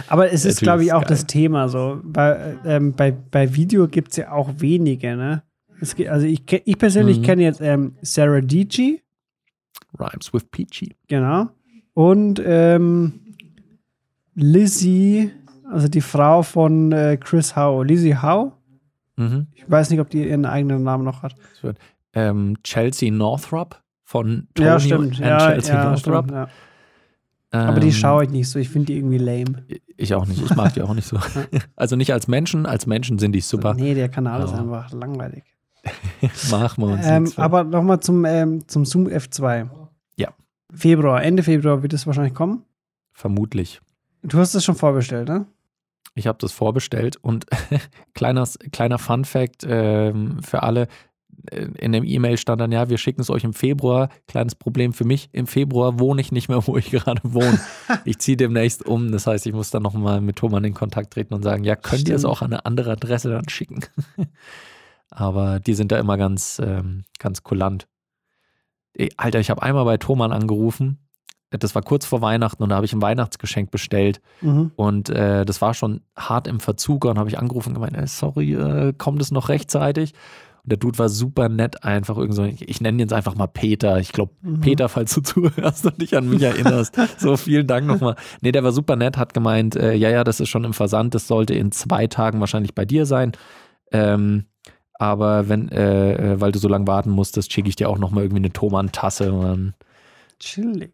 Aber 0.08 0.32
es 0.32 0.46
ist, 0.46 0.62
Der 0.62 0.64
glaube 0.66 0.84
ich, 0.84 0.92
auch 0.94 1.00
geil. 1.02 1.08
das 1.10 1.26
Thema 1.26 1.68
so. 1.68 2.00
Bei, 2.02 2.56
ähm, 2.64 2.94
bei, 2.94 3.10
bei 3.12 3.54
Video 3.54 3.86
gibt 3.86 4.12
es 4.12 4.16
ja 4.16 4.32
auch 4.32 4.48
wenige, 4.56 5.16
ne? 5.16 5.42
Gibt, 5.80 6.08
also 6.10 6.26
ich, 6.26 6.42
ich 6.64 6.78
persönlich 6.78 7.18
Mhm. 7.18 7.22
kenne 7.22 7.42
jetzt 7.42 7.60
ähm, 7.60 7.96
Sarah 8.02 8.40
Dici, 8.40 9.02
Rhymes 9.98 10.32
with 10.34 10.44
Peachy. 10.50 10.96
genau. 11.08 11.48
Und 11.94 12.40
ähm, 12.44 13.20
Lizzie, 14.34 15.32
also 15.70 15.88
die 15.88 16.00
Frau 16.00 16.42
von 16.42 16.92
äh, 16.92 17.16
Chris 17.20 17.56
Howe. 17.56 17.84
Lizzie 17.84 18.16
Howe? 18.16 18.52
Mhm. 19.16 19.48
Ich 19.54 19.68
weiß 19.68 19.90
nicht, 19.90 20.00
ob 20.00 20.08
die 20.10 20.28
ihren 20.28 20.44
eigenen 20.46 20.82
Namen 20.84 21.04
noch 21.04 21.22
hat. 21.22 21.34
Ähm, 22.14 22.56
Chelsea 22.62 23.10
Northrop 23.10 23.82
von 24.04 24.46
Tony 24.54 24.68
ja, 24.68 24.80
stimmt. 24.80 25.18
Ja, 25.18 25.38
Chelsea 25.50 25.74
ja, 25.74 25.84
Northrop. 25.90 26.24
stimmt 26.26 26.30
ja. 26.32 26.48
Aber 27.50 27.80
die 27.80 27.86
Ähm, 27.88 27.92
schaue 27.94 28.24
ich 28.24 28.30
nicht 28.30 28.48
so. 28.48 28.58
Ich 28.58 28.68
finde 28.68 28.86
die 28.86 28.96
irgendwie 28.98 29.18
lame. 29.18 29.64
Ich 29.96 30.14
auch 30.14 30.26
nicht. 30.26 30.42
Ich 30.42 30.54
mag 30.54 30.72
die 30.74 30.82
auch 30.82 30.94
nicht 30.94 31.06
so. 31.08 31.18
Also 31.76 31.96
nicht 31.96 32.12
als 32.12 32.28
Menschen. 32.28 32.66
Als 32.66 32.86
Menschen 32.86 33.18
sind 33.18 33.32
die 33.32 33.40
super. 33.40 33.74
Nee, 33.74 33.94
der 33.94 34.08
Kanal 34.08 34.42
ist 34.42 34.52
Aber- 34.52 34.60
einfach 34.82 34.92
langweilig. 34.92 35.44
Machen 36.50 36.84
wir 36.84 36.92
uns 36.92 37.06
Ähm, 37.06 37.32
aber 37.36 37.64
nochmal 37.64 38.00
zum, 38.00 38.24
ähm, 38.24 38.66
zum 38.68 38.84
Zoom 38.84 39.06
F2. 39.06 39.68
Ja. 40.16 40.28
Februar, 40.74 41.22
Ende 41.22 41.42
Februar 41.42 41.82
wird 41.82 41.92
es 41.92 42.06
wahrscheinlich 42.06 42.34
kommen. 42.34 42.62
Vermutlich. 43.12 43.80
Du 44.22 44.38
hast 44.38 44.54
es 44.54 44.64
schon 44.64 44.74
vorbestellt, 44.74 45.28
ne? 45.28 45.46
Ich 46.14 46.26
habe 46.26 46.38
das 46.40 46.52
vorbestellt 46.52 47.16
und 47.20 47.46
kleiner, 48.14 48.46
kleiner 48.72 48.98
Fun 48.98 49.24
Fact 49.24 49.64
ähm, 49.68 50.40
für 50.42 50.62
alle. 50.64 50.88
äh, 51.52 51.66
In 51.78 51.92
dem 51.92 52.04
E-Mail 52.04 52.36
stand 52.38 52.60
dann, 52.60 52.72
ja, 52.72 52.88
wir 52.88 52.98
schicken 52.98 53.20
es 53.20 53.30
euch 53.30 53.44
im 53.44 53.52
Februar. 53.54 54.08
Kleines 54.26 54.56
Problem 54.56 54.92
für 54.92 55.04
mich, 55.04 55.28
im 55.32 55.46
Februar 55.46 56.00
wohne 56.00 56.20
ich 56.20 56.32
nicht 56.32 56.48
mehr, 56.48 56.60
wo 56.66 56.76
ich 56.76 56.90
gerade 56.90 57.20
wohne. 57.22 57.60
ich 58.04 58.18
ziehe 58.18 58.36
demnächst 58.36 58.84
um. 58.84 59.12
Das 59.12 59.26
heißt, 59.28 59.46
ich 59.46 59.52
muss 59.52 59.70
dann 59.70 59.82
nochmal 59.84 60.20
mit 60.20 60.36
Thomann 60.36 60.64
in 60.64 60.74
Kontakt 60.74 61.12
treten 61.12 61.34
und 61.34 61.42
sagen, 61.44 61.62
ja, 61.62 61.76
könnt 61.76 62.08
ihr 62.08 62.16
es 62.16 62.22
Stimmt. 62.22 62.32
auch 62.34 62.42
an 62.42 62.52
eine 62.52 62.66
andere 62.66 62.90
Adresse 62.92 63.30
dann 63.30 63.48
schicken? 63.48 63.80
Aber 65.10 65.60
die 65.60 65.74
sind 65.74 65.90
da 65.92 65.98
immer 65.98 66.16
ganz, 66.16 66.60
ähm, 66.64 67.04
ganz 67.18 67.42
kulant. 67.42 67.88
Ey, 68.94 69.10
Alter, 69.16 69.40
ich 69.40 69.50
habe 69.50 69.62
einmal 69.62 69.84
bei 69.84 69.96
Thomann 69.96 70.32
angerufen. 70.32 70.98
Das 71.50 71.74
war 71.74 71.80
kurz 71.82 72.04
vor 72.04 72.20
Weihnachten 72.20 72.62
und 72.62 72.68
da 72.68 72.76
habe 72.76 72.84
ich 72.84 72.92
ein 72.92 73.00
Weihnachtsgeschenk 73.00 73.70
bestellt. 73.70 74.20
Mhm. 74.42 74.72
Und 74.76 75.08
äh, 75.08 75.46
das 75.46 75.62
war 75.62 75.72
schon 75.72 76.02
hart 76.14 76.46
im 76.46 76.60
Verzug. 76.60 77.06
Und 77.06 77.18
habe 77.18 77.30
ich 77.30 77.38
angerufen 77.38 77.70
und 77.70 77.74
gemeint, 77.74 77.96
äh, 77.96 78.06
sorry, 78.06 78.52
äh, 78.52 78.92
kommt 78.92 79.22
es 79.22 79.30
noch 79.30 79.48
rechtzeitig? 79.48 80.12
Und 80.62 80.72
der 80.72 80.76
Dude 80.78 80.98
war 80.98 81.08
super 81.08 81.48
nett, 81.48 81.84
einfach 81.84 82.18
irgend 82.18 82.34
so, 82.34 82.44
ich, 82.44 82.68
ich 82.68 82.82
nenne 82.82 82.96
ihn 82.96 83.00
jetzt 83.00 83.14
einfach 83.14 83.34
mal 83.34 83.46
Peter. 83.46 83.98
Ich 83.98 84.12
glaube, 84.12 84.32
Mhm. 84.42 84.60
Peter, 84.60 84.90
falls 84.90 85.14
du 85.14 85.20
zuhörst 85.22 85.86
und 85.86 86.02
dich 86.02 86.14
an 86.14 86.28
mich 86.28 86.42
erinnerst. 86.42 86.94
so, 87.18 87.38
vielen 87.38 87.66
Dank 87.66 87.86
nochmal. 87.86 88.16
Nee, 88.42 88.52
der 88.52 88.62
war 88.62 88.72
super 88.72 88.96
nett, 88.96 89.16
hat 89.16 89.32
gemeint, 89.32 89.74
äh, 89.74 89.94
ja, 89.94 90.10
ja, 90.10 90.24
das 90.24 90.40
ist 90.40 90.50
schon 90.50 90.64
im 90.64 90.74
Versand, 90.74 91.14
das 91.14 91.26
sollte 91.28 91.54
in 91.54 91.72
zwei 91.72 92.08
Tagen 92.08 92.40
wahrscheinlich 92.40 92.74
bei 92.74 92.84
dir 92.84 93.06
sein. 93.06 93.32
Ähm, 93.90 94.44
aber 94.98 95.48
wenn, 95.48 95.68
äh, 95.70 96.32
äh, 96.34 96.40
weil 96.40 96.52
du 96.52 96.58
so 96.58 96.68
lange 96.68 96.86
warten 96.86 97.10
musstest, 97.10 97.52
schicke 97.52 97.68
ich 97.68 97.76
dir 97.76 97.88
auch 97.88 97.98
nochmal 97.98 98.24
irgendwie 98.24 98.40
eine 98.42 98.52
Thomann-Tasse 98.52 99.72
chillig. 100.38 100.92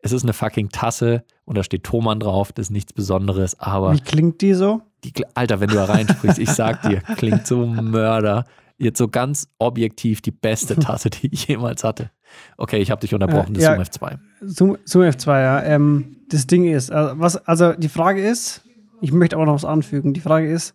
Es 0.00 0.12
ist 0.12 0.22
eine 0.22 0.32
fucking 0.34 0.68
Tasse 0.70 1.24
und 1.44 1.56
da 1.56 1.62
steht 1.62 1.84
Thomann 1.84 2.20
drauf, 2.20 2.52
das 2.52 2.66
ist 2.66 2.70
nichts 2.70 2.92
Besonderes, 2.92 3.58
aber 3.58 3.94
Wie 3.94 4.00
klingt 4.00 4.40
die 4.42 4.54
so? 4.54 4.82
die, 5.04 5.12
Alter, 5.34 5.60
wenn 5.60 5.68
du 5.68 5.74
da 5.74 5.84
reinsprichst, 5.84 6.38
ich 6.38 6.50
sag 6.50 6.82
dir, 6.82 7.00
klingt 7.16 7.46
so 7.46 7.66
Mörder. 7.66 8.44
Jetzt 8.76 8.98
so 8.98 9.06
ganz 9.08 9.48
objektiv 9.58 10.20
die 10.20 10.32
beste 10.32 10.76
Tasse, 10.76 11.08
die 11.10 11.32
ich 11.32 11.46
jemals 11.46 11.84
hatte. 11.84 12.10
Okay, 12.56 12.78
ich 12.78 12.90
habe 12.90 13.00
dich 13.00 13.14
unterbrochen, 13.14 13.54
Äh, 13.54 13.58
das 13.58 13.62
ja. 13.62 13.74
ist 13.74 13.94
Zoom 13.94 14.08
F2. 14.08 14.18
Zoom, 14.42 14.78
Zoom 14.84 15.02
F2, 15.02 15.40
ja. 15.42 15.62
Ähm, 15.62 16.16
das 16.28 16.46
Ding 16.46 16.64
ist, 16.64 16.90
also, 16.90 17.18
was, 17.20 17.36
also 17.46 17.72
die 17.74 17.88
Frage 17.88 18.26
ist, 18.26 18.62
ich 19.00 19.12
möchte 19.12 19.38
auch 19.38 19.44
noch 19.44 19.54
was 19.54 19.64
anfügen. 19.64 20.12
Die 20.12 20.20
Frage 20.20 20.50
ist, 20.50 20.74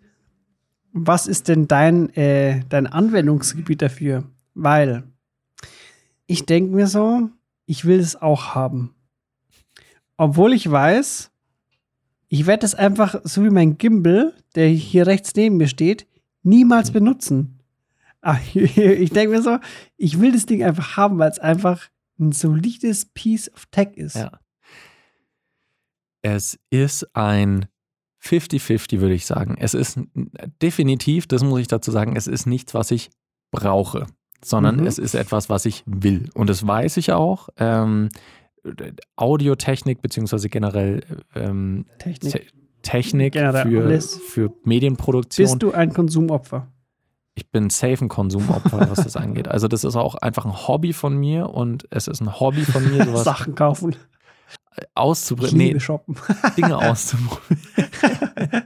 was 0.91 1.27
ist 1.27 1.47
denn 1.47 1.67
dein, 1.67 2.09
äh, 2.15 2.61
dein 2.69 2.87
Anwendungsgebiet 2.87 3.81
dafür? 3.81 4.23
Weil 4.53 5.03
ich 6.25 6.45
denke 6.45 6.75
mir 6.75 6.87
so, 6.87 7.29
ich 7.65 7.85
will 7.85 7.99
es 7.99 8.15
auch 8.15 8.55
haben. 8.55 8.95
Obwohl 10.17 10.53
ich 10.53 10.69
weiß, 10.69 11.31
ich 12.27 12.45
werde 12.45 12.65
es 12.65 12.75
einfach, 12.75 13.21
so 13.23 13.43
wie 13.43 13.49
mein 13.49 13.77
Gimbal, 13.77 14.33
der 14.55 14.67
hier 14.67 15.07
rechts 15.07 15.33
neben 15.35 15.57
mir 15.57 15.67
steht, 15.67 16.07
niemals 16.43 16.91
benutzen. 16.91 17.59
Aber 18.21 18.39
ich 18.53 19.11
denke 19.11 19.35
mir 19.35 19.41
so, 19.41 19.59
ich 19.97 20.19
will 20.19 20.31
das 20.31 20.45
Ding 20.45 20.63
einfach 20.63 20.97
haben, 20.97 21.17
weil 21.19 21.31
es 21.31 21.39
einfach 21.39 21.89
ein 22.19 22.31
solides 22.31 23.05
Piece 23.05 23.51
of 23.53 23.65
Tech 23.67 23.95
ist. 23.95 24.15
Ja. 24.15 24.39
Es 26.21 26.59
ist 26.69 27.15
ein 27.15 27.67
50-50, 28.23 28.99
würde 28.99 29.13
ich 29.13 29.25
sagen. 29.25 29.55
Es 29.59 29.73
ist 29.73 29.99
definitiv, 30.61 31.27
das 31.27 31.43
muss 31.43 31.59
ich 31.61 31.67
dazu 31.67 31.91
sagen, 31.91 32.15
es 32.15 32.27
ist 32.27 32.45
nichts, 32.45 32.73
was 32.73 32.91
ich 32.91 33.09
brauche, 33.51 34.05
sondern 34.43 34.77
Mhm. 34.77 34.87
es 34.87 34.97
ist 34.97 35.15
etwas, 35.15 35.49
was 35.49 35.65
ich 35.65 35.83
will. 35.85 36.29
Und 36.33 36.49
das 36.49 36.65
weiß 36.67 36.97
ich 36.97 37.11
auch. 37.11 37.49
Ähm, 37.57 38.09
Audiotechnik, 39.15 40.01
beziehungsweise 40.01 40.49
generell 40.49 41.01
ähm, 41.35 41.85
Technik. 41.97 42.31
Te 42.31 42.41
Technik 42.81 43.33
Generell 43.33 43.69
für, 43.69 43.83
alles. 43.83 44.15
für 44.15 44.53
Medienproduktion. 44.63 45.45
Bist 45.45 45.61
du 45.61 45.71
ein 45.73 45.93
Konsumopfer? 45.93 46.67
ich 47.35 47.49
bin 47.51 47.69
safe 47.69 48.03
ein 48.03 48.09
Konsumopfer, 48.09 48.89
was 48.89 49.01
das 49.03 49.15
angeht. 49.17 49.47
Also 49.47 49.69
das 49.69 49.85
ist 49.85 49.95
auch 49.95 50.15
einfach 50.15 50.43
ein 50.45 50.67
Hobby 50.67 50.91
von 50.91 51.15
mir 51.17 51.49
und 51.49 51.85
es 51.89 52.09
ist 52.09 52.19
ein 52.21 52.37
Hobby 52.39 52.63
von 52.63 52.83
mir, 52.91 53.05
sowas 53.05 53.23
Sachen 53.23 53.55
kaufen. 53.55 53.95
Liebe 54.97 55.55
Nee, 55.55 55.79
shoppen. 55.79 56.15
Dinge 56.57 56.77
auszuprobieren. 56.77 57.59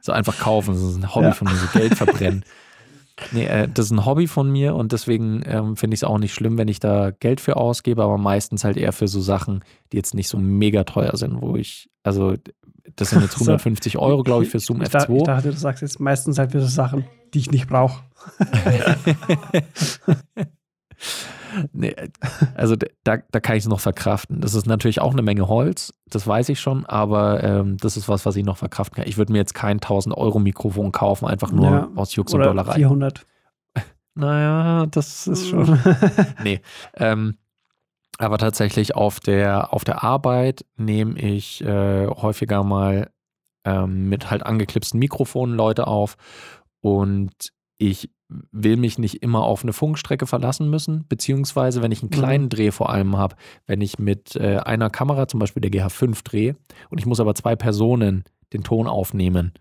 so 0.00 0.12
einfach 0.12 0.38
kaufen, 0.38 0.74
das 0.74 0.82
ist 0.82 0.96
ein 0.96 1.14
Hobby 1.14 1.26
Ja. 1.26 1.32
von 1.32 1.48
mir, 1.48 1.54
so 1.56 1.66
Geld 1.78 1.94
verbrennen. 1.94 2.44
Nee, 3.32 3.46
äh, 3.46 3.66
das 3.72 3.86
ist 3.86 3.90
ein 3.92 4.04
Hobby 4.04 4.26
von 4.26 4.50
mir 4.52 4.74
und 4.74 4.92
deswegen 4.92 5.42
ähm, 5.46 5.76
finde 5.76 5.94
ich 5.94 6.00
es 6.00 6.04
auch 6.04 6.18
nicht 6.18 6.34
schlimm, 6.34 6.58
wenn 6.58 6.68
ich 6.68 6.80
da 6.80 7.12
Geld 7.12 7.40
für 7.40 7.56
ausgebe, 7.56 8.02
aber 8.02 8.18
meistens 8.18 8.62
halt 8.62 8.76
eher 8.76 8.92
für 8.92 9.08
so 9.08 9.20
Sachen, 9.22 9.64
die 9.92 9.96
jetzt 9.96 10.14
nicht 10.14 10.28
so 10.28 10.36
mega 10.38 10.84
teuer 10.84 11.16
sind, 11.16 11.40
wo 11.40 11.56
ich, 11.56 11.88
also 12.02 12.34
das 12.94 13.10
sind 13.10 13.22
jetzt 13.22 13.32
So. 13.38 13.44
150 13.44 13.96
Euro, 13.96 14.22
glaube 14.22 14.44
ich, 14.44 14.50
für 14.50 14.58
Zoom 14.60 14.82
Ich, 14.82 14.90
dachte- 14.90 15.10
F2. 15.10 15.16
ich 15.16 15.22
dachte, 15.22 15.50
du 15.50 15.56
sagst 15.56 15.80
jetzt 15.80 15.98
meistens 15.98 16.38
halt 16.38 16.52
für 16.52 16.60
so 16.60 16.66
Sachen, 16.68 17.06
die 17.32 17.38
ich 17.38 17.50
nicht 17.50 17.68
brauche. 17.68 18.02
Nee, 21.72 21.94
also 22.54 22.76
da, 23.04 23.18
da 23.30 23.40
kann 23.40 23.56
ich 23.56 23.64
es 23.64 23.68
noch 23.68 23.80
verkraften. 23.80 24.40
Das 24.40 24.54
ist 24.54 24.66
natürlich 24.66 25.00
auch 25.00 25.12
eine 25.12 25.22
Menge 25.22 25.48
Holz, 25.48 25.94
das 26.08 26.26
weiß 26.26 26.48
ich 26.50 26.60
schon, 26.60 26.86
aber 26.86 27.42
ähm, 27.42 27.76
das 27.78 27.96
ist 27.96 28.08
was, 28.08 28.26
was 28.26 28.36
ich 28.36 28.44
noch 28.44 28.58
verkraften 28.58 28.96
kann. 28.96 29.08
Ich 29.08 29.16
würde 29.18 29.32
mir 29.32 29.38
jetzt 29.38 29.54
kein 29.54 29.76
1000 29.76 30.16
Euro 30.16 30.38
Mikrofon 30.38 30.92
kaufen, 30.92 31.26
einfach 31.26 31.52
nur 31.52 31.64
Ja, 31.64 31.88
aus 31.94 32.14
Jux 32.14 32.32
und 32.34 32.42
Dollerei. 32.42 32.74
400. 32.74 33.26
Naja, 34.18 34.86
das 34.86 35.26
ist 35.26 35.48
schon. 35.48 35.78
nee. 36.42 36.62
Ähm, 36.94 37.36
aber 38.16 38.38
tatsächlich 38.38 38.94
auf 38.96 39.20
der, 39.20 39.74
auf 39.74 39.84
der 39.84 40.02
Arbeit 40.02 40.64
nehme 40.78 41.18
ich 41.20 41.62
äh, 41.62 42.06
häufiger 42.06 42.64
mal 42.64 43.10
ähm, 43.66 44.08
mit 44.08 44.30
halt 44.30 44.42
angeklipsten 44.44 44.98
Mikrofonen 44.98 45.54
Leute 45.54 45.86
auf 45.86 46.16
und 46.80 47.52
ich 47.78 48.10
will 48.28 48.76
mich 48.76 48.98
nicht 48.98 49.22
immer 49.22 49.42
auf 49.42 49.62
eine 49.62 49.72
Funkstrecke 49.72 50.26
verlassen 50.26 50.68
müssen, 50.68 51.06
beziehungsweise 51.08 51.82
wenn 51.82 51.92
ich 51.92 52.02
einen 52.02 52.10
kleinen 52.10 52.48
Dreh 52.48 52.70
vor 52.70 52.90
allem 52.90 53.16
habe, 53.16 53.36
wenn 53.66 53.80
ich 53.80 53.98
mit 53.98 54.34
äh, 54.36 54.58
einer 54.58 54.90
Kamera, 54.90 55.28
zum 55.28 55.40
Beispiel 55.40 55.60
der 55.60 55.70
GH5 55.70 56.24
drehe 56.24 56.56
und 56.90 56.98
ich 56.98 57.06
muss 57.06 57.20
aber 57.20 57.34
zwei 57.34 57.54
Personen 57.54 58.24
den 58.52 58.64
Ton 58.64 58.86
aufnehmen, 58.86 59.52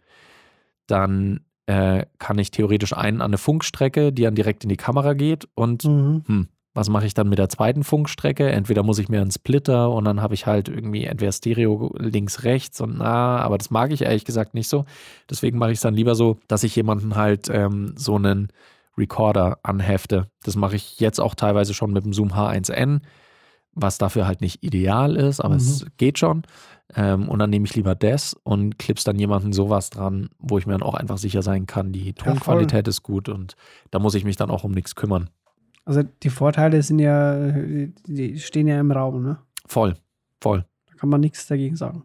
dann 0.88 1.42
äh, 1.68 2.06
kann 2.20 2.40
ich 2.40 2.52
theoretisch 2.52 2.94
einen 2.94 3.22
an 3.22 3.32
eine 3.32 3.38
Funkstrecke, 3.38 4.12
die 4.14 4.24
dann 4.24 4.36
direkt 4.36 4.64
in 4.64 4.70
die 4.70 4.78
Kamera 4.78 5.14
geht 5.14 5.48
und 5.56 5.84
Mhm. 5.84 6.48
Was 6.76 6.90
mache 6.90 7.06
ich 7.06 7.14
dann 7.14 7.30
mit 7.30 7.40
der 7.40 7.48
zweiten 7.48 7.86
Funkstrecke? 7.86 8.52
Entweder 8.52 8.84
muss 8.84 9.00
ich 9.00 9.08
mir 9.08 9.22
einen 9.22 9.32
Splitter 9.32 9.90
und 9.90 10.04
dann 10.04 10.22
habe 10.22 10.34
ich 10.34 10.46
halt 10.46 10.68
irgendwie 10.68 11.06
entweder 11.06 11.32
Stereo 11.32 11.96
links, 11.98 12.44
rechts 12.44 12.82
und 12.82 12.98
na, 12.98 13.38
aber 13.40 13.58
das 13.58 13.72
mag 13.72 13.92
ich 13.92 14.02
ehrlich 14.02 14.26
gesagt 14.26 14.54
nicht 14.54 14.68
so. 14.68 14.84
Deswegen 15.30 15.58
mache 15.58 15.72
ich 15.72 15.78
es 15.78 15.82
dann 15.82 15.94
lieber 15.94 16.16
so, 16.16 16.38
dass 16.50 16.64
ich 16.64 16.76
jemanden 16.76 17.16
halt 17.16 17.50
ähm, 17.50 17.94
so 17.96 18.16
einen 18.16 18.50
Recorder 18.98 19.58
anhefte. 19.64 20.28
Das 20.44 20.58
mache 20.58 20.76
ich 20.76 21.00
jetzt 21.00 21.20
auch 21.20 21.34
teilweise 21.34 21.74
schon 21.74 21.94
mit 21.94 22.04
dem 22.04 22.12
Zoom 22.12 22.34
H1N, 22.34 23.00
was 23.74 23.98
dafür 23.98 24.28
halt 24.28 24.42
nicht 24.42 24.62
ideal 24.62 25.16
ist, 25.16 25.40
aber 25.40 25.56
es 25.56 25.86
geht 25.96 26.20
schon. 26.20 26.44
Ähm, 26.94 27.30
und 27.30 27.40
dann 27.40 27.50
nehme 27.50 27.66
ich 27.66 27.76
lieber 27.76 27.96
das 27.96 28.36
und 28.44 28.78
klips 28.78 29.06
dann 29.06 29.18
jemanden 29.18 29.54
sowas 29.54 29.92
dran, 29.92 30.28
wo 30.40 30.58
ich 30.58 30.68
mir 30.68 30.74
dann 30.74 30.84
auch 30.84 30.94
einfach 30.94 31.18
sicher 31.18 31.42
sein 31.42 31.68
kann, 31.68 31.94
die. 31.94 32.12
Tonqualität 32.14 32.86
ist 32.90 33.02
gut 33.02 33.30
und 33.30 33.56
da 33.92 34.00
muss 34.00 34.14
ich 34.14 34.26
mich 34.26 34.36
dann 34.36 34.52
auch 34.52 34.66
um 34.66 34.72
nichts 34.72 34.96
kümmern. 34.96 35.30
Also 35.86 36.02
die 36.24 36.30
Vorteile 36.30 36.82
sind 36.82 37.00
ja, 37.00 37.52
die 38.08 38.40
stehen 38.40 38.68
ja 38.68 38.80
im 38.80 38.92
Raum, 38.92 39.24
ne? 39.24 39.38
Voll, 39.68 39.96
voll. 40.42 40.66
Da 40.90 40.96
kann 40.96 41.10
man 41.10 41.22
nichts 41.22 41.46
dagegen 41.48 41.76
sagen. 41.76 42.04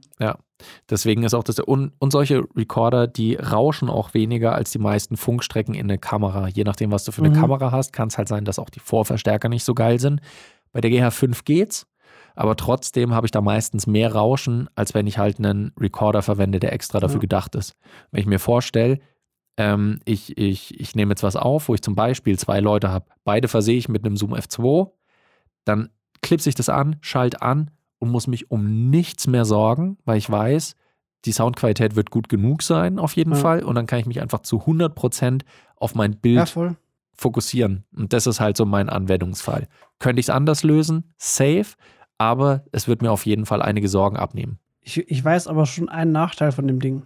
Deswegen 0.91 1.23
ist 1.23 1.33
auch 1.33 1.43
das, 1.45 1.59
und, 1.59 1.93
und 2.01 2.11
solche 2.11 2.45
Recorder, 2.55 3.07
die 3.07 3.35
rauschen 3.37 3.89
auch 3.89 4.13
weniger 4.13 4.55
als 4.55 4.73
die 4.73 4.79
meisten 4.79 5.17
Funkstrecken 5.17 5.75
in 5.75 5.89
der 5.89 5.97
Kamera. 5.97 6.49
Je 6.49 6.65
nachdem, 6.65 6.93
was 6.93 7.05
du 7.05 7.13
für 7.13 7.23
eine 7.23 7.31
Mhm. 7.35 7.41
Kamera 7.41 7.73
hast, 7.73 7.95
kann 7.95 8.09
es 8.09 8.19
halt 8.19 8.29
sein, 8.29 8.45
dass 8.45 8.59
auch 8.59 8.69
die 8.69 8.81
Vorverstärker 8.81 9.49
nicht 9.49 9.65
so 9.65 9.73
geil 9.73 9.99
sind. 9.99 10.21
Bei 10.73 10.83
der 10.83 10.91
GH5 10.91 11.45
geht's, 11.47 11.87
aber 12.35 12.57
trotzdem 12.57 13.15
habe 13.15 13.27
ich 13.27 13.31
da 13.31 13.41
meistens 13.41 13.87
mehr 13.87 14.13
Rauschen, 14.15 14.69
als 14.75 14.93
wenn 14.93 15.07
ich 15.07 15.17
halt 15.17 15.39
einen 15.39 15.73
Recorder 15.81 16.21
verwende, 16.21 16.61
der 16.61 16.75
extra 16.75 17.01
dafür 17.01 17.17
Ja. 17.17 17.21
gedacht 17.23 17.55
ist. 17.55 17.73
Wenn 18.11 18.21
ich 18.21 18.27
mir 18.27 18.39
vorstelle, 18.39 18.99
ähm, 19.57 20.01
ich, 20.05 20.37
ich, 20.39 20.79
ich 20.81 20.95
nehme 20.95 21.13
jetzt 21.13 21.23
was 21.23 21.37
auf, 21.37 21.69
wo 21.69 21.75
ich 21.75 21.83
zum 21.83 21.95
Beispiel 21.95 22.39
zwei 22.39 22.61
Leute 22.61 22.91
habe, 22.91 23.07
beide 23.25 23.49
versehe 23.49 23.77
ich 23.77 23.89
mit 23.89 24.05
einem 24.05 24.17
Zoom 24.17 24.35
F2, 24.35 24.91
dann 25.65 25.91
klipse 26.23 26.49
ich 26.49 26.55
das 26.55 26.69
an, 26.69 26.97
schalt 27.01 27.43
an 27.43 27.71
und 27.99 28.11
muss 28.11 28.27
mich 28.27 28.51
um 28.51 28.91
nichts 28.91 29.27
mehr 29.27 29.45
sorgen, 29.45 29.99
weil 30.05 30.19
ich 30.19 30.31
weiß, 30.31 30.75
die 31.27 31.33
Soundqualität 31.33 31.97
wird 31.97 32.11
gut 32.11 32.29
genug 32.29 32.63
sein, 32.63 32.99
auf 32.99 33.15
jeden 33.17 33.33
Ja. 33.33 33.39
Fall. 33.39 33.63
Und 33.63 33.75
dann 33.75 33.87
kann 33.87 33.99
ich 33.99 34.07
mich 34.07 34.21
einfach 34.23 34.41
zu 34.41 34.61
100% 34.63 35.43
auf 35.77 35.95
mein 35.95 36.17
Bild 36.19 36.55
Ja, 36.55 36.75
fokussieren. 37.15 37.85
Und 37.95 38.15
das 38.15 38.27
ist 38.27 38.41
halt 38.41 38.57
so 38.57 38.65
mein 38.65 38.89
Anwendungsfall. 38.89 39.69
Könnte 39.99 40.21
ich 40.21 40.27
es 40.27 40.31
anders 40.31 40.63
lösen? 40.63 41.13
Safe. 41.19 41.67
Aber 42.17 42.65
es 42.73 42.89
wird 42.89 43.03
mir 43.03 43.11
auf 43.13 43.27
jeden 43.27 43.45
Fall 43.45 43.61
einige 43.61 43.89
Sorgen 43.89 44.17
abnehmen. 44.17 44.59
Ich, 44.81 44.97
ich 44.97 45.23
weiß 45.23 45.47
aber 45.47 45.67
schon 45.67 45.91
einen 45.91 46.13
Nachteil 46.13 46.53
von 46.53 46.67
dem 46.67 46.81
Ding. 46.81 47.03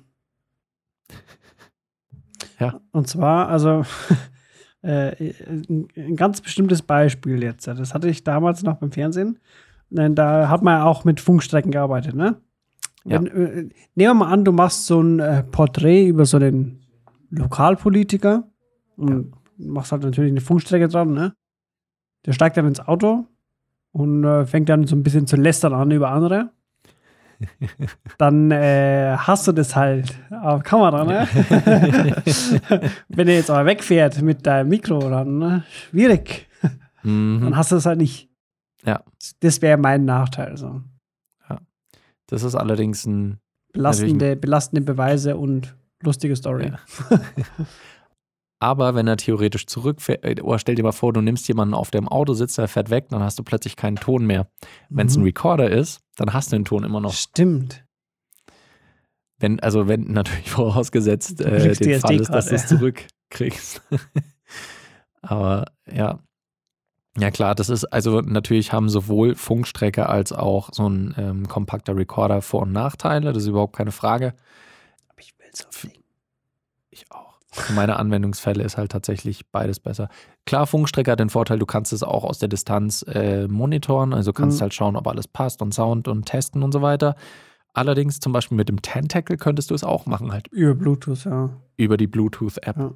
Ja. 2.58 2.80
Und 2.92 3.08
zwar, 3.08 3.48
also 3.48 3.84
äh, 4.82 5.32
ein, 5.46 5.88
ein 5.96 6.16
ganz 6.16 6.40
bestimmtes 6.40 6.82
Beispiel 6.82 7.42
jetzt. 7.42 7.66
Das 7.66 7.94
hatte 7.94 8.08
ich 8.08 8.24
damals 8.24 8.62
noch 8.62 8.76
beim 8.76 8.92
Fernsehen. 8.92 9.38
Denn 9.90 10.14
Da 10.14 10.48
hat 10.48 10.62
man 10.62 10.78
ja 10.78 10.84
auch 10.84 11.04
mit 11.04 11.20
Funkstrecken 11.20 11.70
gearbeitet, 11.70 12.14
ne? 12.14 12.36
Ja. 13.04 13.22
Wenn, 13.22 13.26
äh, 13.26 13.62
nehmen 13.62 13.70
wir 13.94 14.14
mal 14.14 14.32
an, 14.32 14.44
du 14.44 14.52
machst 14.52 14.86
so 14.86 15.00
ein 15.00 15.20
äh, 15.20 15.42
Porträt 15.44 16.06
über 16.06 16.24
so 16.24 16.38
den 16.38 16.80
Lokalpolitiker 17.30 18.48
und 18.96 19.32
machst 19.56 19.92
halt 19.92 20.02
natürlich 20.02 20.30
eine 20.30 20.40
Funkstrecke 20.40 20.88
dran, 20.88 21.12
ne? 21.12 21.34
Der 22.26 22.32
steigt 22.32 22.56
dann 22.56 22.66
ins 22.66 22.80
Auto 22.80 23.26
und 23.92 24.24
äh, 24.24 24.46
fängt 24.46 24.68
dann 24.68 24.86
so 24.86 24.96
ein 24.96 25.02
bisschen 25.02 25.26
zu 25.26 25.36
lästern 25.36 25.74
an 25.74 25.90
über 25.90 26.10
andere. 26.10 26.50
Dann 28.18 28.50
äh, 28.50 29.16
hast 29.16 29.46
du 29.46 29.52
das 29.52 29.74
halt 29.76 30.14
auf 30.30 30.62
Kamera, 30.62 31.04
ne? 31.04 31.28
Wenn 33.08 33.28
er 33.28 33.34
jetzt 33.34 33.50
aber 33.50 33.66
wegfährt 33.66 34.20
mit 34.22 34.46
deinem 34.46 34.68
Mikro, 34.68 34.98
dann 35.10 35.38
ne? 35.38 35.64
schwierig. 35.90 36.48
Mhm. 37.02 37.40
Dann 37.42 37.56
hast 37.56 37.72
du 37.72 37.76
es 37.76 37.86
halt 37.86 37.98
nicht. 37.98 38.28
Ja. 38.84 39.02
Das 39.40 39.62
wäre 39.62 39.78
mein 39.78 40.04
Nachteil. 40.04 40.56
So. 40.56 40.82
Das 42.26 42.42
ist 42.42 42.54
allerdings 42.54 43.06
ein. 43.06 43.38
Belastende, 43.72 44.36
belastende 44.36 44.82
Beweise 44.82 45.36
und 45.36 45.74
lustige 46.00 46.36
Story. 46.36 46.68
Ja. 46.68 46.78
Aber 48.64 48.94
wenn 48.94 49.06
er 49.06 49.18
theoretisch 49.18 49.66
zurückfährt, 49.66 50.24
äh, 50.24 50.40
oder 50.40 50.58
stell 50.58 50.74
dir 50.74 50.84
mal 50.84 50.92
vor, 50.92 51.12
du 51.12 51.20
nimmst 51.20 51.46
jemanden 51.48 51.74
auf 51.74 51.90
dem 51.90 52.08
Auto 52.08 52.32
sitzt, 52.32 52.56
der 52.56 52.66
fährt 52.66 52.88
weg, 52.88 53.10
dann 53.10 53.22
hast 53.22 53.38
du 53.38 53.42
plötzlich 53.42 53.76
keinen 53.76 53.96
Ton 53.96 54.24
mehr. 54.24 54.48
Wenn 54.88 55.06
es 55.06 55.16
ein 55.16 55.20
Mhm. 55.20 55.26
Recorder 55.26 55.70
ist, 55.70 56.00
dann 56.16 56.32
hast 56.32 56.50
du 56.50 56.56
den 56.56 56.64
Ton 56.64 56.82
immer 56.82 56.98
noch. 56.98 57.12
Stimmt. 57.12 57.84
Wenn, 59.38 59.60
also 59.60 59.86
wenn 59.86 60.04
natürlich 60.12 60.50
vorausgesetzt 60.50 61.42
äh, 61.42 61.74
den 61.74 62.00
Fall 62.00 62.18
ist, 62.18 62.30
dass 62.32 62.46
du 62.46 62.54
es 62.54 62.66
zurückkriegst. 62.68 63.82
Aber 65.20 65.66
ja. 65.86 66.20
Ja 67.18 67.30
klar, 67.30 67.54
das 67.54 67.68
ist, 67.68 67.84
also 67.84 68.22
natürlich 68.22 68.72
haben 68.72 68.88
sowohl 68.88 69.34
Funkstrecke 69.34 70.08
als 70.08 70.32
auch 70.32 70.70
so 70.72 70.88
ein 70.88 71.14
ähm, 71.18 71.48
kompakter 71.48 71.94
Recorder 71.94 72.40
Vor- 72.40 72.62
und 72.62 72.72
Nachteile, 72.72 73.34
das 73.34 73.42
ist 73.42 73.50
überhaupt 73.50 73.76
keine 73.76 73.92
Frage. 73.92 74.32
Aber 75.10 75.20
ich 75.20 75.38
will 75.38 75.50
so 75.52 75.66
viel. 75.70 75.92
Ich 76.88 77.04
auch. 77.12 77.33
Für 77.56 77.72
meine 77.72 77.96
Anwendungsfälle 78.00 78.64
ist 78.64 78.76
halt 78.76 78.90
tatsächlich 78.90 79.46
beides 79.52 79.78
besser. 79.78 80.08
Klar, 80.44 80.66
Funkstrecke 80.66 81.12
hat 81.12 81.20
den 81.20 81.30
Vorteil, 81.30 81.58
du 81.58 81.66
kannst 81.66 81.92
es 81.92 82.02
auch 82.02 82.24
aus 82.24 82.38
der 82.40 82.48
Distanz 82.48 83.02
äh, 83.08 83.46
monitoren, 83.46 84.12
also 84.12 84.32
kannst 84.32 84.58
Mhm. 84.58 84.62
halt 84.62 84.74
schauen, 84.74 84.96
ob 84.96 85.06
alles 85.06 85.28
passt 85.28 85.62
und 85.62 85.72
Sound 85.72 86.08
und 86.08 86.26
testen 86.26 86.62
und 86.64 86.72
so 86.72 86.82
weiter. 86.82 87.14
Allerdings 87.72 88.20
zum 88.20 88.32
Beispiel 88.32 88.56
mit 88.56 88.68
dem 88.68 88.82
Tentacle 88.82 89.36
könntest 89.36 89.70
du 89.70 89.74
es 89.74 89.84
auch 89.84 90.06
machen, 90.06 90.32
halt 90.32 90.48
Über 90.48 90.74
Bluetooth, 90.74 91.24
ja. 91.24 91.50
über 91.76 91.96
die 91.96 92.06
Bluetooth-App. 92.06 92.76
Ja. 92.76 92.90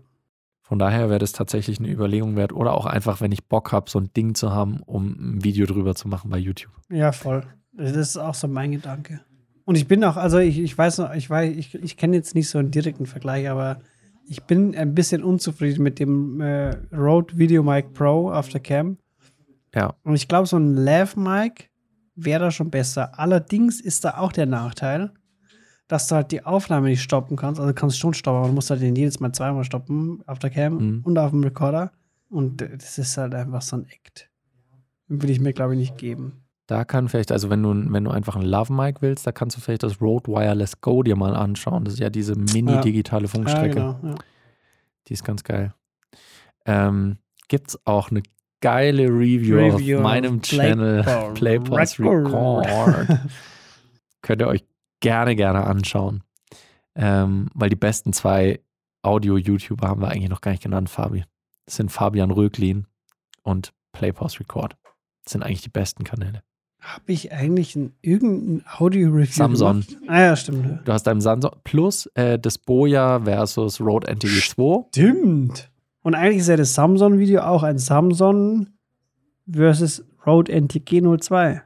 Von 0.63 0.79
daher 0.79 1.09
wäre 1.09 1.19
das 1.19 1.33
tatsächlich 1.33 1.79
eine 1.79 1.89
Überlegung 1.89 2.37
wert. 2.37 2.53
Oder 2.53 2.75
auch 2.75 2.85
einfach, 2.85 3.21
wenn 3.21 3.33
ich 3.33 3.47
Bock 3.47 3.73
habe, 3.73 3.89
so 3.89 3.99
ein 3.99 4.13
Ding 4.13 4.35
zu 4.35 4.53
haben, 4.53 4.81
um 4.85 5.37
ein 5.37 5.45
Video 5.45 5.67
drüber 5.67 5.95
zu 5.95 6.09
machen 6.09 6.31
bei 6.31 6.37
YouTube. 6.39 6.73
Ja, 6.91 7.13
voll. 7.13 7.43
Das 7.73 7.97
ist 7.97 8.17
auch 8.19 8.35
so 8.35 8.49
mein 8.49 8.73
Gedanke. 8.73 9.21
Und 9.65 9.77
ich 9.77 9.89
bin 9.89 10.05
auch, 10.05 10.17
also 10.17 10.39
ich, 10.39 10.59
ich 10.59 10.77
weiß 10.77 10.99
noch, 10.99 11.15
ich 11.15 11.29
weiß, 11.31 11.57
ich, 11.57 11.75
ich 11.75 11.97
kenne 11.97 12.17
jetzt 12.17 12.35
nicht 12.35 12.49
so 12.51 12.59
einen 12.59 12.71
direkten 12.71 13.07
Vergleich, 13.07 13.49
aber 13.49 13.81
ich 14.29 14.43
bin 14.45 14.75
ein 14.77 14.95
bisschen 14.95 15.23
unzufrieden 15.25 15.83
mit 15.83 15.99
dem 15.99 16.41
äh, 16.41 16.71
Rode 16.95 17.37
Video 17.39 17.63
Mic 17.63 17.89
Pro 17.95 18.31
auf 18.31 18.49
der 18.49 18.61
Cam. 18.61 18.99
Ja. 19.75 19.95
Und 20.03 20.15
ich 20.15 20.29
glaube, 20.29 20.47
so 20.47 20.57
ein 20.57 20.75
Lav 20.75 21.17
Mic 21.17 21.71
wäre 22.15 22.45
da 22.45 22.51
schon 22.51 22.71
besser. 22.71 23.19
Allerdings 23.19 23.81
ist 23.81 24.05
da 24.05 24.19
auch 24.19 24.33
der 24.33 24.47
Nachteil, 24.47 25.13
dass 25.87 26.09
du 26.09 26.17
halt 26.17 26.33
die 26.33 26.45
Aufnahme 26.45 26.89
nicht 26.89 27.03
stoppen 27.03 27.37
kannst. 27.37 27.61
Also 27.61 27.73
du 27.73 27.75
kannst 27.75 27.99
schon 27.99 28.15
stoppen, 28.15 28.39
aber 28.39 28.49
du 28.49 28.55
musst 28.55 28.71
halt 28.71 28.83
den 28.83 28.97
jedes 28.97 29.21
Mal 29.21 29.33
zweimal 29.33 29.65
stoppen 29.65 30.23
auf 30.27 30.39
der 30.39 30.51
Cam 30.51 30.75
Mhm. 30.77 31.01
und 31.05 31.19
auf 31.19 31.31
dem 31.31 31.43
Recorder. 31.43 31.93
Und 32.29 32.61
äh, 32.63 32.77
das 32.77 32.99
ist 32.99 33.17
halt 33.17 33.35
einfach 33.35 33.63
so 33.63 33.77
ein 33.77 33.87
Act. 33.87 34.31
Den 35.09 35.23
will 35.23 35.31
ich 35.31 35.41
mir, 35.41 35.53
glaube 35.53 35.75
ich, 35.75 35.79
nicht 35.81 35.97
geben. 35.97 36.43
Da 36.69 36.85
kann 36.85 37.09
vielleicht, 37.09 37.33
also 37.33 37.49
wenn 37.49 37.63
du, 37.63 37.71
wenn 37.93 38.05
du 38.05 38.11
einfach 38.11 38.37
ein 38.37 38.43
Love-Mic 38.43 39.01
willst, 39.01 39.27
da 39.27 39.33
kannst 39.33 39.57
du 39.57 39.61
vielleicht 39.63 39.83
das 39.83 40.03
Rode 40.03 40.31
Wireless 40.31 40.83
Go 40.83 41.03
dir 41.03 41.17
mal 41.17 41.35
anschauen. 41.35 41.87
Das 41.87 41.95
ist 41.95 42.01
ja 42.01 42.11
diese 42.11 42.37
mini-digitale 42.37 43.27
Funkstrecke. 43.27 43.79
Ja, 43.79 43.93
genau. 44.03 44.11
Ja. 44.11 44.15
Die 45.09 45.15
ist 45.15 45.25
ganz 45.25 45.45
geil. 45.45 45.73
Ähm, 46.67 47.17
Gibt 47.49 47.71
es 47.71 47.87
auch 47.87 48.11
eine 48.11 48.23
geile 48.61 49.05
Review, 49.05 49.57
Review 49.57 49.97
auf 49.97 50.03
meinem 50.03 50.43
Channel 50.43 51.01
Record. 51.07 51.35
Playpause 51.37 52.03
Record. 52.03 53.19
Könnt 54.21 54.43
ihr 54.43 54.49
euch 54.49 54.67
gerne, 55.01 55.37
gerne 55.37 55.65
anschauen. 55.65 56.23
Ähm, 56.95 57.49
weil 57.55 57.71
die 57.71 57.77
besten 57.77 58.13
zwei 58.13 58.61
Audio-YouTuber 59.01 59.89
haben 59.89 60.03
wir 60.03 60.09
eigentlich 60.09 60.29
noch 60.29 60.43
gar 60.43 60.51
nicht 60.51 60.65
genannt, 60.65 60.91
Fabi. 60.91 61.25
Das 61.65 61.77
sind 61.77 61.91
Fabian 61.91 62.31
Röglin 62.31 62.87
und 63.43 63.73
Playpause 63.93 64.41
Record. 64.41 64.77
Das 65.25 65.33
sind 65.33 65.43
eigentlich 65.43 65.63
die 65.63 65.71
besten 65.71 66.05
Kanäle. 66.05 66.43
Habe 66.81 67.13
ich 67.13 67.33
eigentlich 67.33 67.75
ein, 67.77 67.93
irgendein 68.03 68.65
Audio-Review 68.79 69.33
Samson. 69.33 69.81
gemacht? 69.81 69.97
Ah 70.07 70.21
ja, 70.21 70.37
stimmt. 70.37 70.81
Du 70.87 70.93
hast 70.93 71.03
deinem 71.05 71.21
Samsung 71.21 71.51
plus 71.65 72.07
äh, 72.15 72.39
das 72.39 72.57
Boya 72.59 73.21
versus 73.21 73.81
Rode 73.81 74.07
NTG 74.09 74.41
2. 74.41 74.87
Stimmt. 74.91 75.71
Und 76.03 76.15
eigentlich 76.15 76.39
ist 76.39 76.49
ja 76.49 76.57
das 76.57 76.75
Samsung-Video 76.75 77.41
auch 77.43 77.63
ein 77.65 77.79
Samsung 77.79 78.69
versus 79.51 80.05
Rode 80.25 80.53
NTG 80.53 81.03
02. 81.03 81.63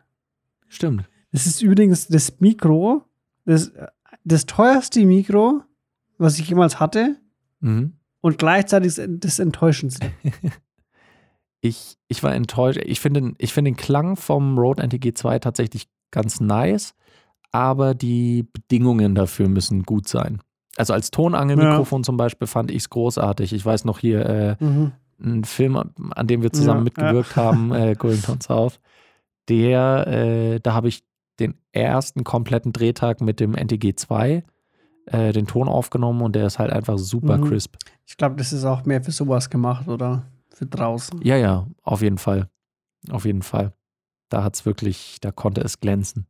Stimmt. 0.68 1.08
Das 1.30 1.46
ist 1.46 1.62
übrigens 1.62 2.08
das 2.08 2.40
Mikro, 2.40 3.04
das, 3.44 3.70
das 4.24 4.46
teuerste 4.46 5.04
Mikro, 5.04 5.62
was 6.18 6.38
ich 6.38 6.48
jemals 6.48 6.80
hatte 6.80 7.16
Mhm. 7.60 7.92
und 8.20 8.38
gleichzeitig 8.38 9.00
das 9.20 9.38
enttäuschendste. 9.38 10.10
Ich, 11.64 11.96
ich 12.08 12.22
war 12.22 12.34
enttäuscht. 12.34 12.80
Ich 12.84 13.00
finde 13.00 13.32
ich 13.38 13.52
finde 13.54 13.70
den 13.70 13.76
Klang 13.76 14.16
vom 14.16 14.58
Rode 14.58 14.82
NTG 14.82 15.14
2 15.14 15.38
tatsächlich 15.38 15.88
ganz 16.10 16.40
nice, 16.40 16.94
aber 17.52 17.94
die 17.94 18.42
Bedingungen 18.52 19.14
dafür 19.14 19.48
müssen 19.48 19.84
gut 19.84 20.08
sein. 20.08 20.40
Also 20.76 20.92
als 20.92 21.10
Tonangelmikrofon 21.12 22.02
zum 22.02 22.16
Beispiel 22.16 22.48
fand 22.48 22.70
ich 22.70 22.78
es 22.78 22.90
großartig. 22.90 23.52
Ich 23.52 23.64
weiß 23.64 23.84
noch 23.84 23.98
hier 24.00 24.26
äh, 24.26 24.56
Mhm. 24.64 24.92
ein 25.22 25.44
Film, 25.44 25.76
an 25.76 26.26
dem 26.26 26.42
wir 26.42 26.52
zusammen 26.52 26.80
Ja, 26.80 26.84
mitgewirkt 26.84 27.36
haben, 27.36 27.72
äh, 27.72 27.94
Going 27.96 28.22
Down 28.22 28.40
South. 28.40 28.80
Der, 29.48 30.06
äh, 30.08 30.60
da 30.60 30.72
habe 30.74 30.88
ich 30.88 31.04
den 31.38 31.54
ersten 31.72 32.24
kompletten 32.24 32.72
Drehtag 32.72 33.20
mit 33.20 33.38
dem 33.40 33.54
NTG 33.54 33.94
2 33.94 34.42
äh, 35.06 35.32
den 35.32 35.46
Ton 35.46 35.68
aufgenommen 35.68 36.22
und 36.22 36.34
der 36.34 36.46
ist 36.46 36.58
halt 36.58 36.72
einfach 36.72 36.98
super 36.98 37.38
Mhm. 37.38 37.42
crisp. 37.44 37.76
Ich 38.06 38.16
glaube, 38.16 38.36
das 38.36 38.52
ist 38.52 38.64
auch 38.64 38.84
mehr 38.84 39.02
für 39.02 39.12
sowas 39.12 39.50
gemacht 39.50 39.88
oder 39.88 40.24
für 40.54 40.66
draußen. 40.66 41.20
Ja, 41.22 41.36
ja, 41.36 41.66
auf 41.82 42.02
jeden 42.02 42.18
Fall. 42.18 42.48
Auf 43.10 43.24
jeden 43.24 43.42
Fall. 43.42 43.72
Da 44.28 44.44
hat 44.44 44.54
es 44.54 44.66
wirklich, 44.66 45.18
da 45.20 45.32
konnte 45.32 45.60
es 45.60 45.80
glänzen. 45.80 46.26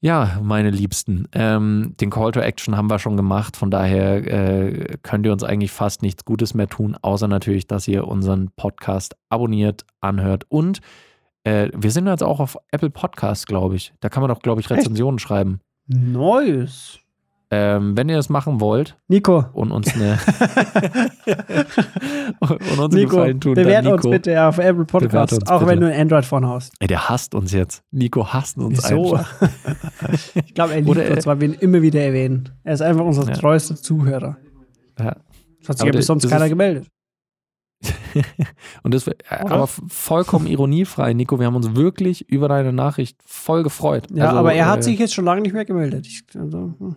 Ja, 0.00 0.38
meine 0.42 0.68
Liebsten, 0.68 1.28
ähm, 1.32 1.94
den 1.98 2.10
Call 2.10 2.32
to 2.32 2.40
Action 2.40 2.76
haben 2.76 2.90
wir 2.90 2.98
schon 2.98 3.16
gemacht, 3.16 3.56
von 3.56 3.70
daher 3.70 4.16
äh, 4.26 4.98
könnt 5.02 5.24
ihr 5.24 5.32
uns 5.32 5.42
eigentlich 5.42 5.72
fast 5.72 6.02
nichts 6.02 6.26
Gutes 6.26 6.52
mehr 6.52 6.68
tun, 6.68 6.94
außer 7.00 7.26
natürlich, 7.26 7.66
dass 7.66 7.88
ihr 7.88 8.06
unseren 8.06 8.50
Podcast 8.50 9.16
abonniert, 9.30 9.86
anhört 10.00 10.44
und 10.50 10.80
äh, 11.44 11.70
wir 11.74 11.90
sind 11.90 12.06
jetzt 12.06 12.22
auch 12.22 12.40
auf 12.40 12.58
Apple 12.70 12.90
Podcasts, 12.90 13.46
glaube 13.46 13.76
ich. 13.76 13.94
Da 14.00 14.08
kann 14.08 14.22
man 14.22 14.28
doch, 14.28 14.40
glaube 14.40 14.60
ich, 14.60 14.68
Rezensionen 14.68 15.18
schreiben. 15.18 15.60
Neues. 15.86 16.98
Ähm, 17.56 17.96
wenn 17.96 18.08
ihr 18.08 18.16
das 18.16 18.28
machen 18.28 18.60
wollt 18.60 18.96
Nico. 19.06 19.44
und 19.52 19.70
uns 19.70 19.94
eine 19.94 20.18
und 22.40 22.78
uns 22.78 22.94
Nico, 22.94 23.10
Gefallen 23.16 23.40
tun, 23.40 23.54
bewerte 23.54 23.84
dann 23.84 23.92
uns 23.94 24.02
bitte 24.10 24.42
auf 24.44 24.58
Apple 24.58 24.84
Podcast, 24.84 25.48
auch 25.48 25.66
wenn 25.66 25.80
du 25.80 25.86
ein 25.92 26.00
Android-Phone 26.00 26.46
hast. 26.48 26.72
Ey, 26.80 26.88
der 26.88 27.08
hasst 27.08 27.34
uns 27.34 27.52
jetzt. 27.52 27.82
Nico 27.92 28.26
hasst 28.32 28.58
uns 28.58 28.82
Wieso? 28.82 29.14
einfach. 29.14 29.48
ich 30.34 30.54
glaube, 30.54 30.72
er 30.72 30.80
liebt 30.80 30.88
Oder, 30.90 31.10
uns, 31.10 31.26
weil 31.26 31.40
wir 31.40 31.48
ihn 31.48 31.54
immer 31.54 31.80
wieder 31.82 32.00
erwähnen. 32.00 32.50
Er 32.64 32.74
ist 32.74 32.82
einfach 32.82 33.04
unser 33.04 33.26
Ja. 33.28 33.34
treuester 33.34 33.76
Zuhörer. 33.76 34.36
Ja. 34.98 35.16
Das 35.60 35.68
hat 35.68 35.78
sich 35.78 35.86
ja 35.86 35.92
bis 35.92 36.06
sonst 36.06 36.28
keiner 36.28 36.48
gemeldet. 36.48 36.88
Und 38.82 38.94
das, 38.94 39.06
äh, 39.06 39.14
aber 39.28 39.66
vollkommen 39.66 40.46
ironiefrei, 40.46 41.12
Nico. 41.12 41.38
Wir 41.38 41.46
haben 41.46 41.56
uns 41.56 41.74
wirklich 41.74 42.28
über 42.30 42.48
deine 42.48 42.72
Nachricht 42.72 43.18
voll 43.26 43.62
gefreut. 43.62 44.08
Ja, 44.12 44.26
Also, 44.26 44.38
aber 44.38 44.54
er 44.54 44.66
hat 44.66 44.80
äh, 44.80 44.82
sich 44.82 44.98
jetzt 44.98 45.14
schon 45.14 45.24
lange 45.24 45.42
nicht 45.42 45.52
mehr 45.52 45.64
gemeldet. 45.64 46.06
Ich, 46.06 46.24
also, 46.38 46.74
hm. 46.78 46.96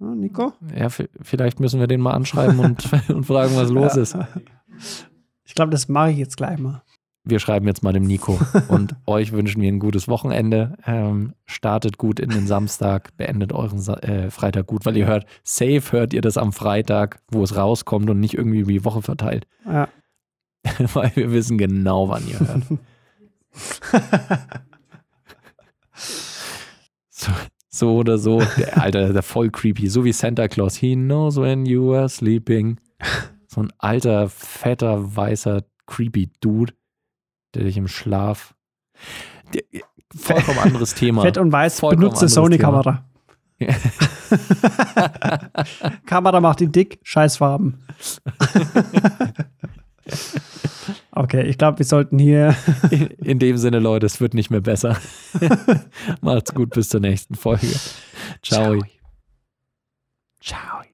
Nico? 0.00 0.52
Ja, 0.76 0.88
vielleicht 0.90 1.60
müssen 1.60 1.80
wir 1.80 1.86
den 1.86 2.00
mal 2.00 2.12
anschreiben 2.12 2.58
und, 2.60 2.88
und 3.08 3.24
fragen, 3.24 3.56
was 3.56 3.70
los 3.70 3.96
Ja. 3.96 4.02
ist. 4.02 4.16
Ich 5.44 5.54
glaube, 5.54 5.70
das 5.70 5.88
mache 5.88 6.10
ich 6.12 6.18
jetzt 6.18 6.36
gleich 6.36 6.58
mal. 6.58 6.82
Wir 7.24 7.40
schreiben 7.40 7.66
jetzt 7.66 7.82
mal 7.82 7.92
dem 7.92 8.04
Nico. 8.06 8.40
Und 8.68 8.96
euch 9.04 9.32
wünschen 9.32 9.60
wir 9.60 9.68
ein 9.70 9.80
gutes 9.80 10.08
Wochenende. 10.08 10.78
Ähm, 10.86 11.34
startet 11.44 11.98
gut 11.98 12.20
in 12.20 12.30
den 12.30 12.46
Samstag, 12.46 13.14
beendet 13.18 13.52
euren 13.52 13.80
Sa 13.80 13.94
äh, 13.98 14.30
Freitag 14.30 14.66
gut, 14.66 14.86
weil 14.86 14.96
ihr 14.96 15.06
hört, 15.06 15.26
safe 15.42 15.82
hört 15.92 16.14
ihr 16.14 16.22
das 16.22 16.38
am 16.38 16.54
Freitag, 16.54 17.20
wo 17.30 17.42
es 17.42 17.54
rauskommt 17.54 18.08
und 18.08 18.18
nicht 18.20 18.32
irgendwie 18.32 18.60
über 18.60 18.72
die 18.72 18.84
Woche 18.84 19.02
verteilt. 19.02 19.46
Ja. 19.66 19.88
weil 20.94 21.12
wir 21.16 21.30
wissen 21.30 21.58
genau, 21.58 22.08
wann 22.08 22.26
ihr 22.26 22.40
hört. 22.40 22.62
So, 27.10 27.32
so 27.78 27.96
oder 27.96 28.18
so. 28.18 28.42
Der, 28.58 28.82
Alter, 28.82 29.12
der 29.12 29.22
voll 29.22 29.50
creepy. 29.50 29.88
So 29.88 30.04
wie 30.04 30.12
Santa 30.12 30.48
Claus. 30.48 30.76
He 30.76 30.94
knows 30.94 31.36
when 31.36 31.66
you 31.66 31.94
are 31.94 32.08
sleeping. 32.08 32.78
So 33.46 33.62
ein 33.62 33.72
alter, 33.78 34.28
fetter, 34.28 35.16
weißer, 35.16 35.62
creepy 35.86 36.30
Dude, 36.40 36.74
der 37.54 37.64
dich 37.64 37.76
im 37.76 37.88
Schlaf. 37.88 38.54
Der, 39.54 39.62
vollkommen 40.14 40.58
anderes 40.58 40.94
Thema. 40.94 41.22
Fett 41.22 41.38
und 41.38 41.50
weiß, 41.50 41.80
Vollkommen 41.80 42.02
benutze 42.02 42.28
Sony-Kamera. 42.28 43.04
Kamera 46.06 46.40
macht 46.40 46.60
ihn 46.60 46.70
dick, 46.70 47.00
Scheißfarben. 47.02 47.82
okay, 51.18 51.42
ich 51.42 51.58
glaube, 51.58 51.78
wir 51.78 51.86
sollten 51.86 52.18
hier. 52.18 52.54
In, 53.22 53.38
dem 53.38 53.56
Sinne, 53.58 53.78
Leute, 53.78 54.06
es 54.06 54.20
wird 54.20 54.34
nicht 54.34 54.50
mehr 54.50 54.60
besser. 54.60 54.96
Macht's 56.20 56.54
gut, 56.54 56.70
bis 56.70 56.88
zur 56.88 57.00
nächsten 57.00 57.34
Folge. 57.34 57.66
Ciao. 58.42 58.80
Ciao. 60.40 60.87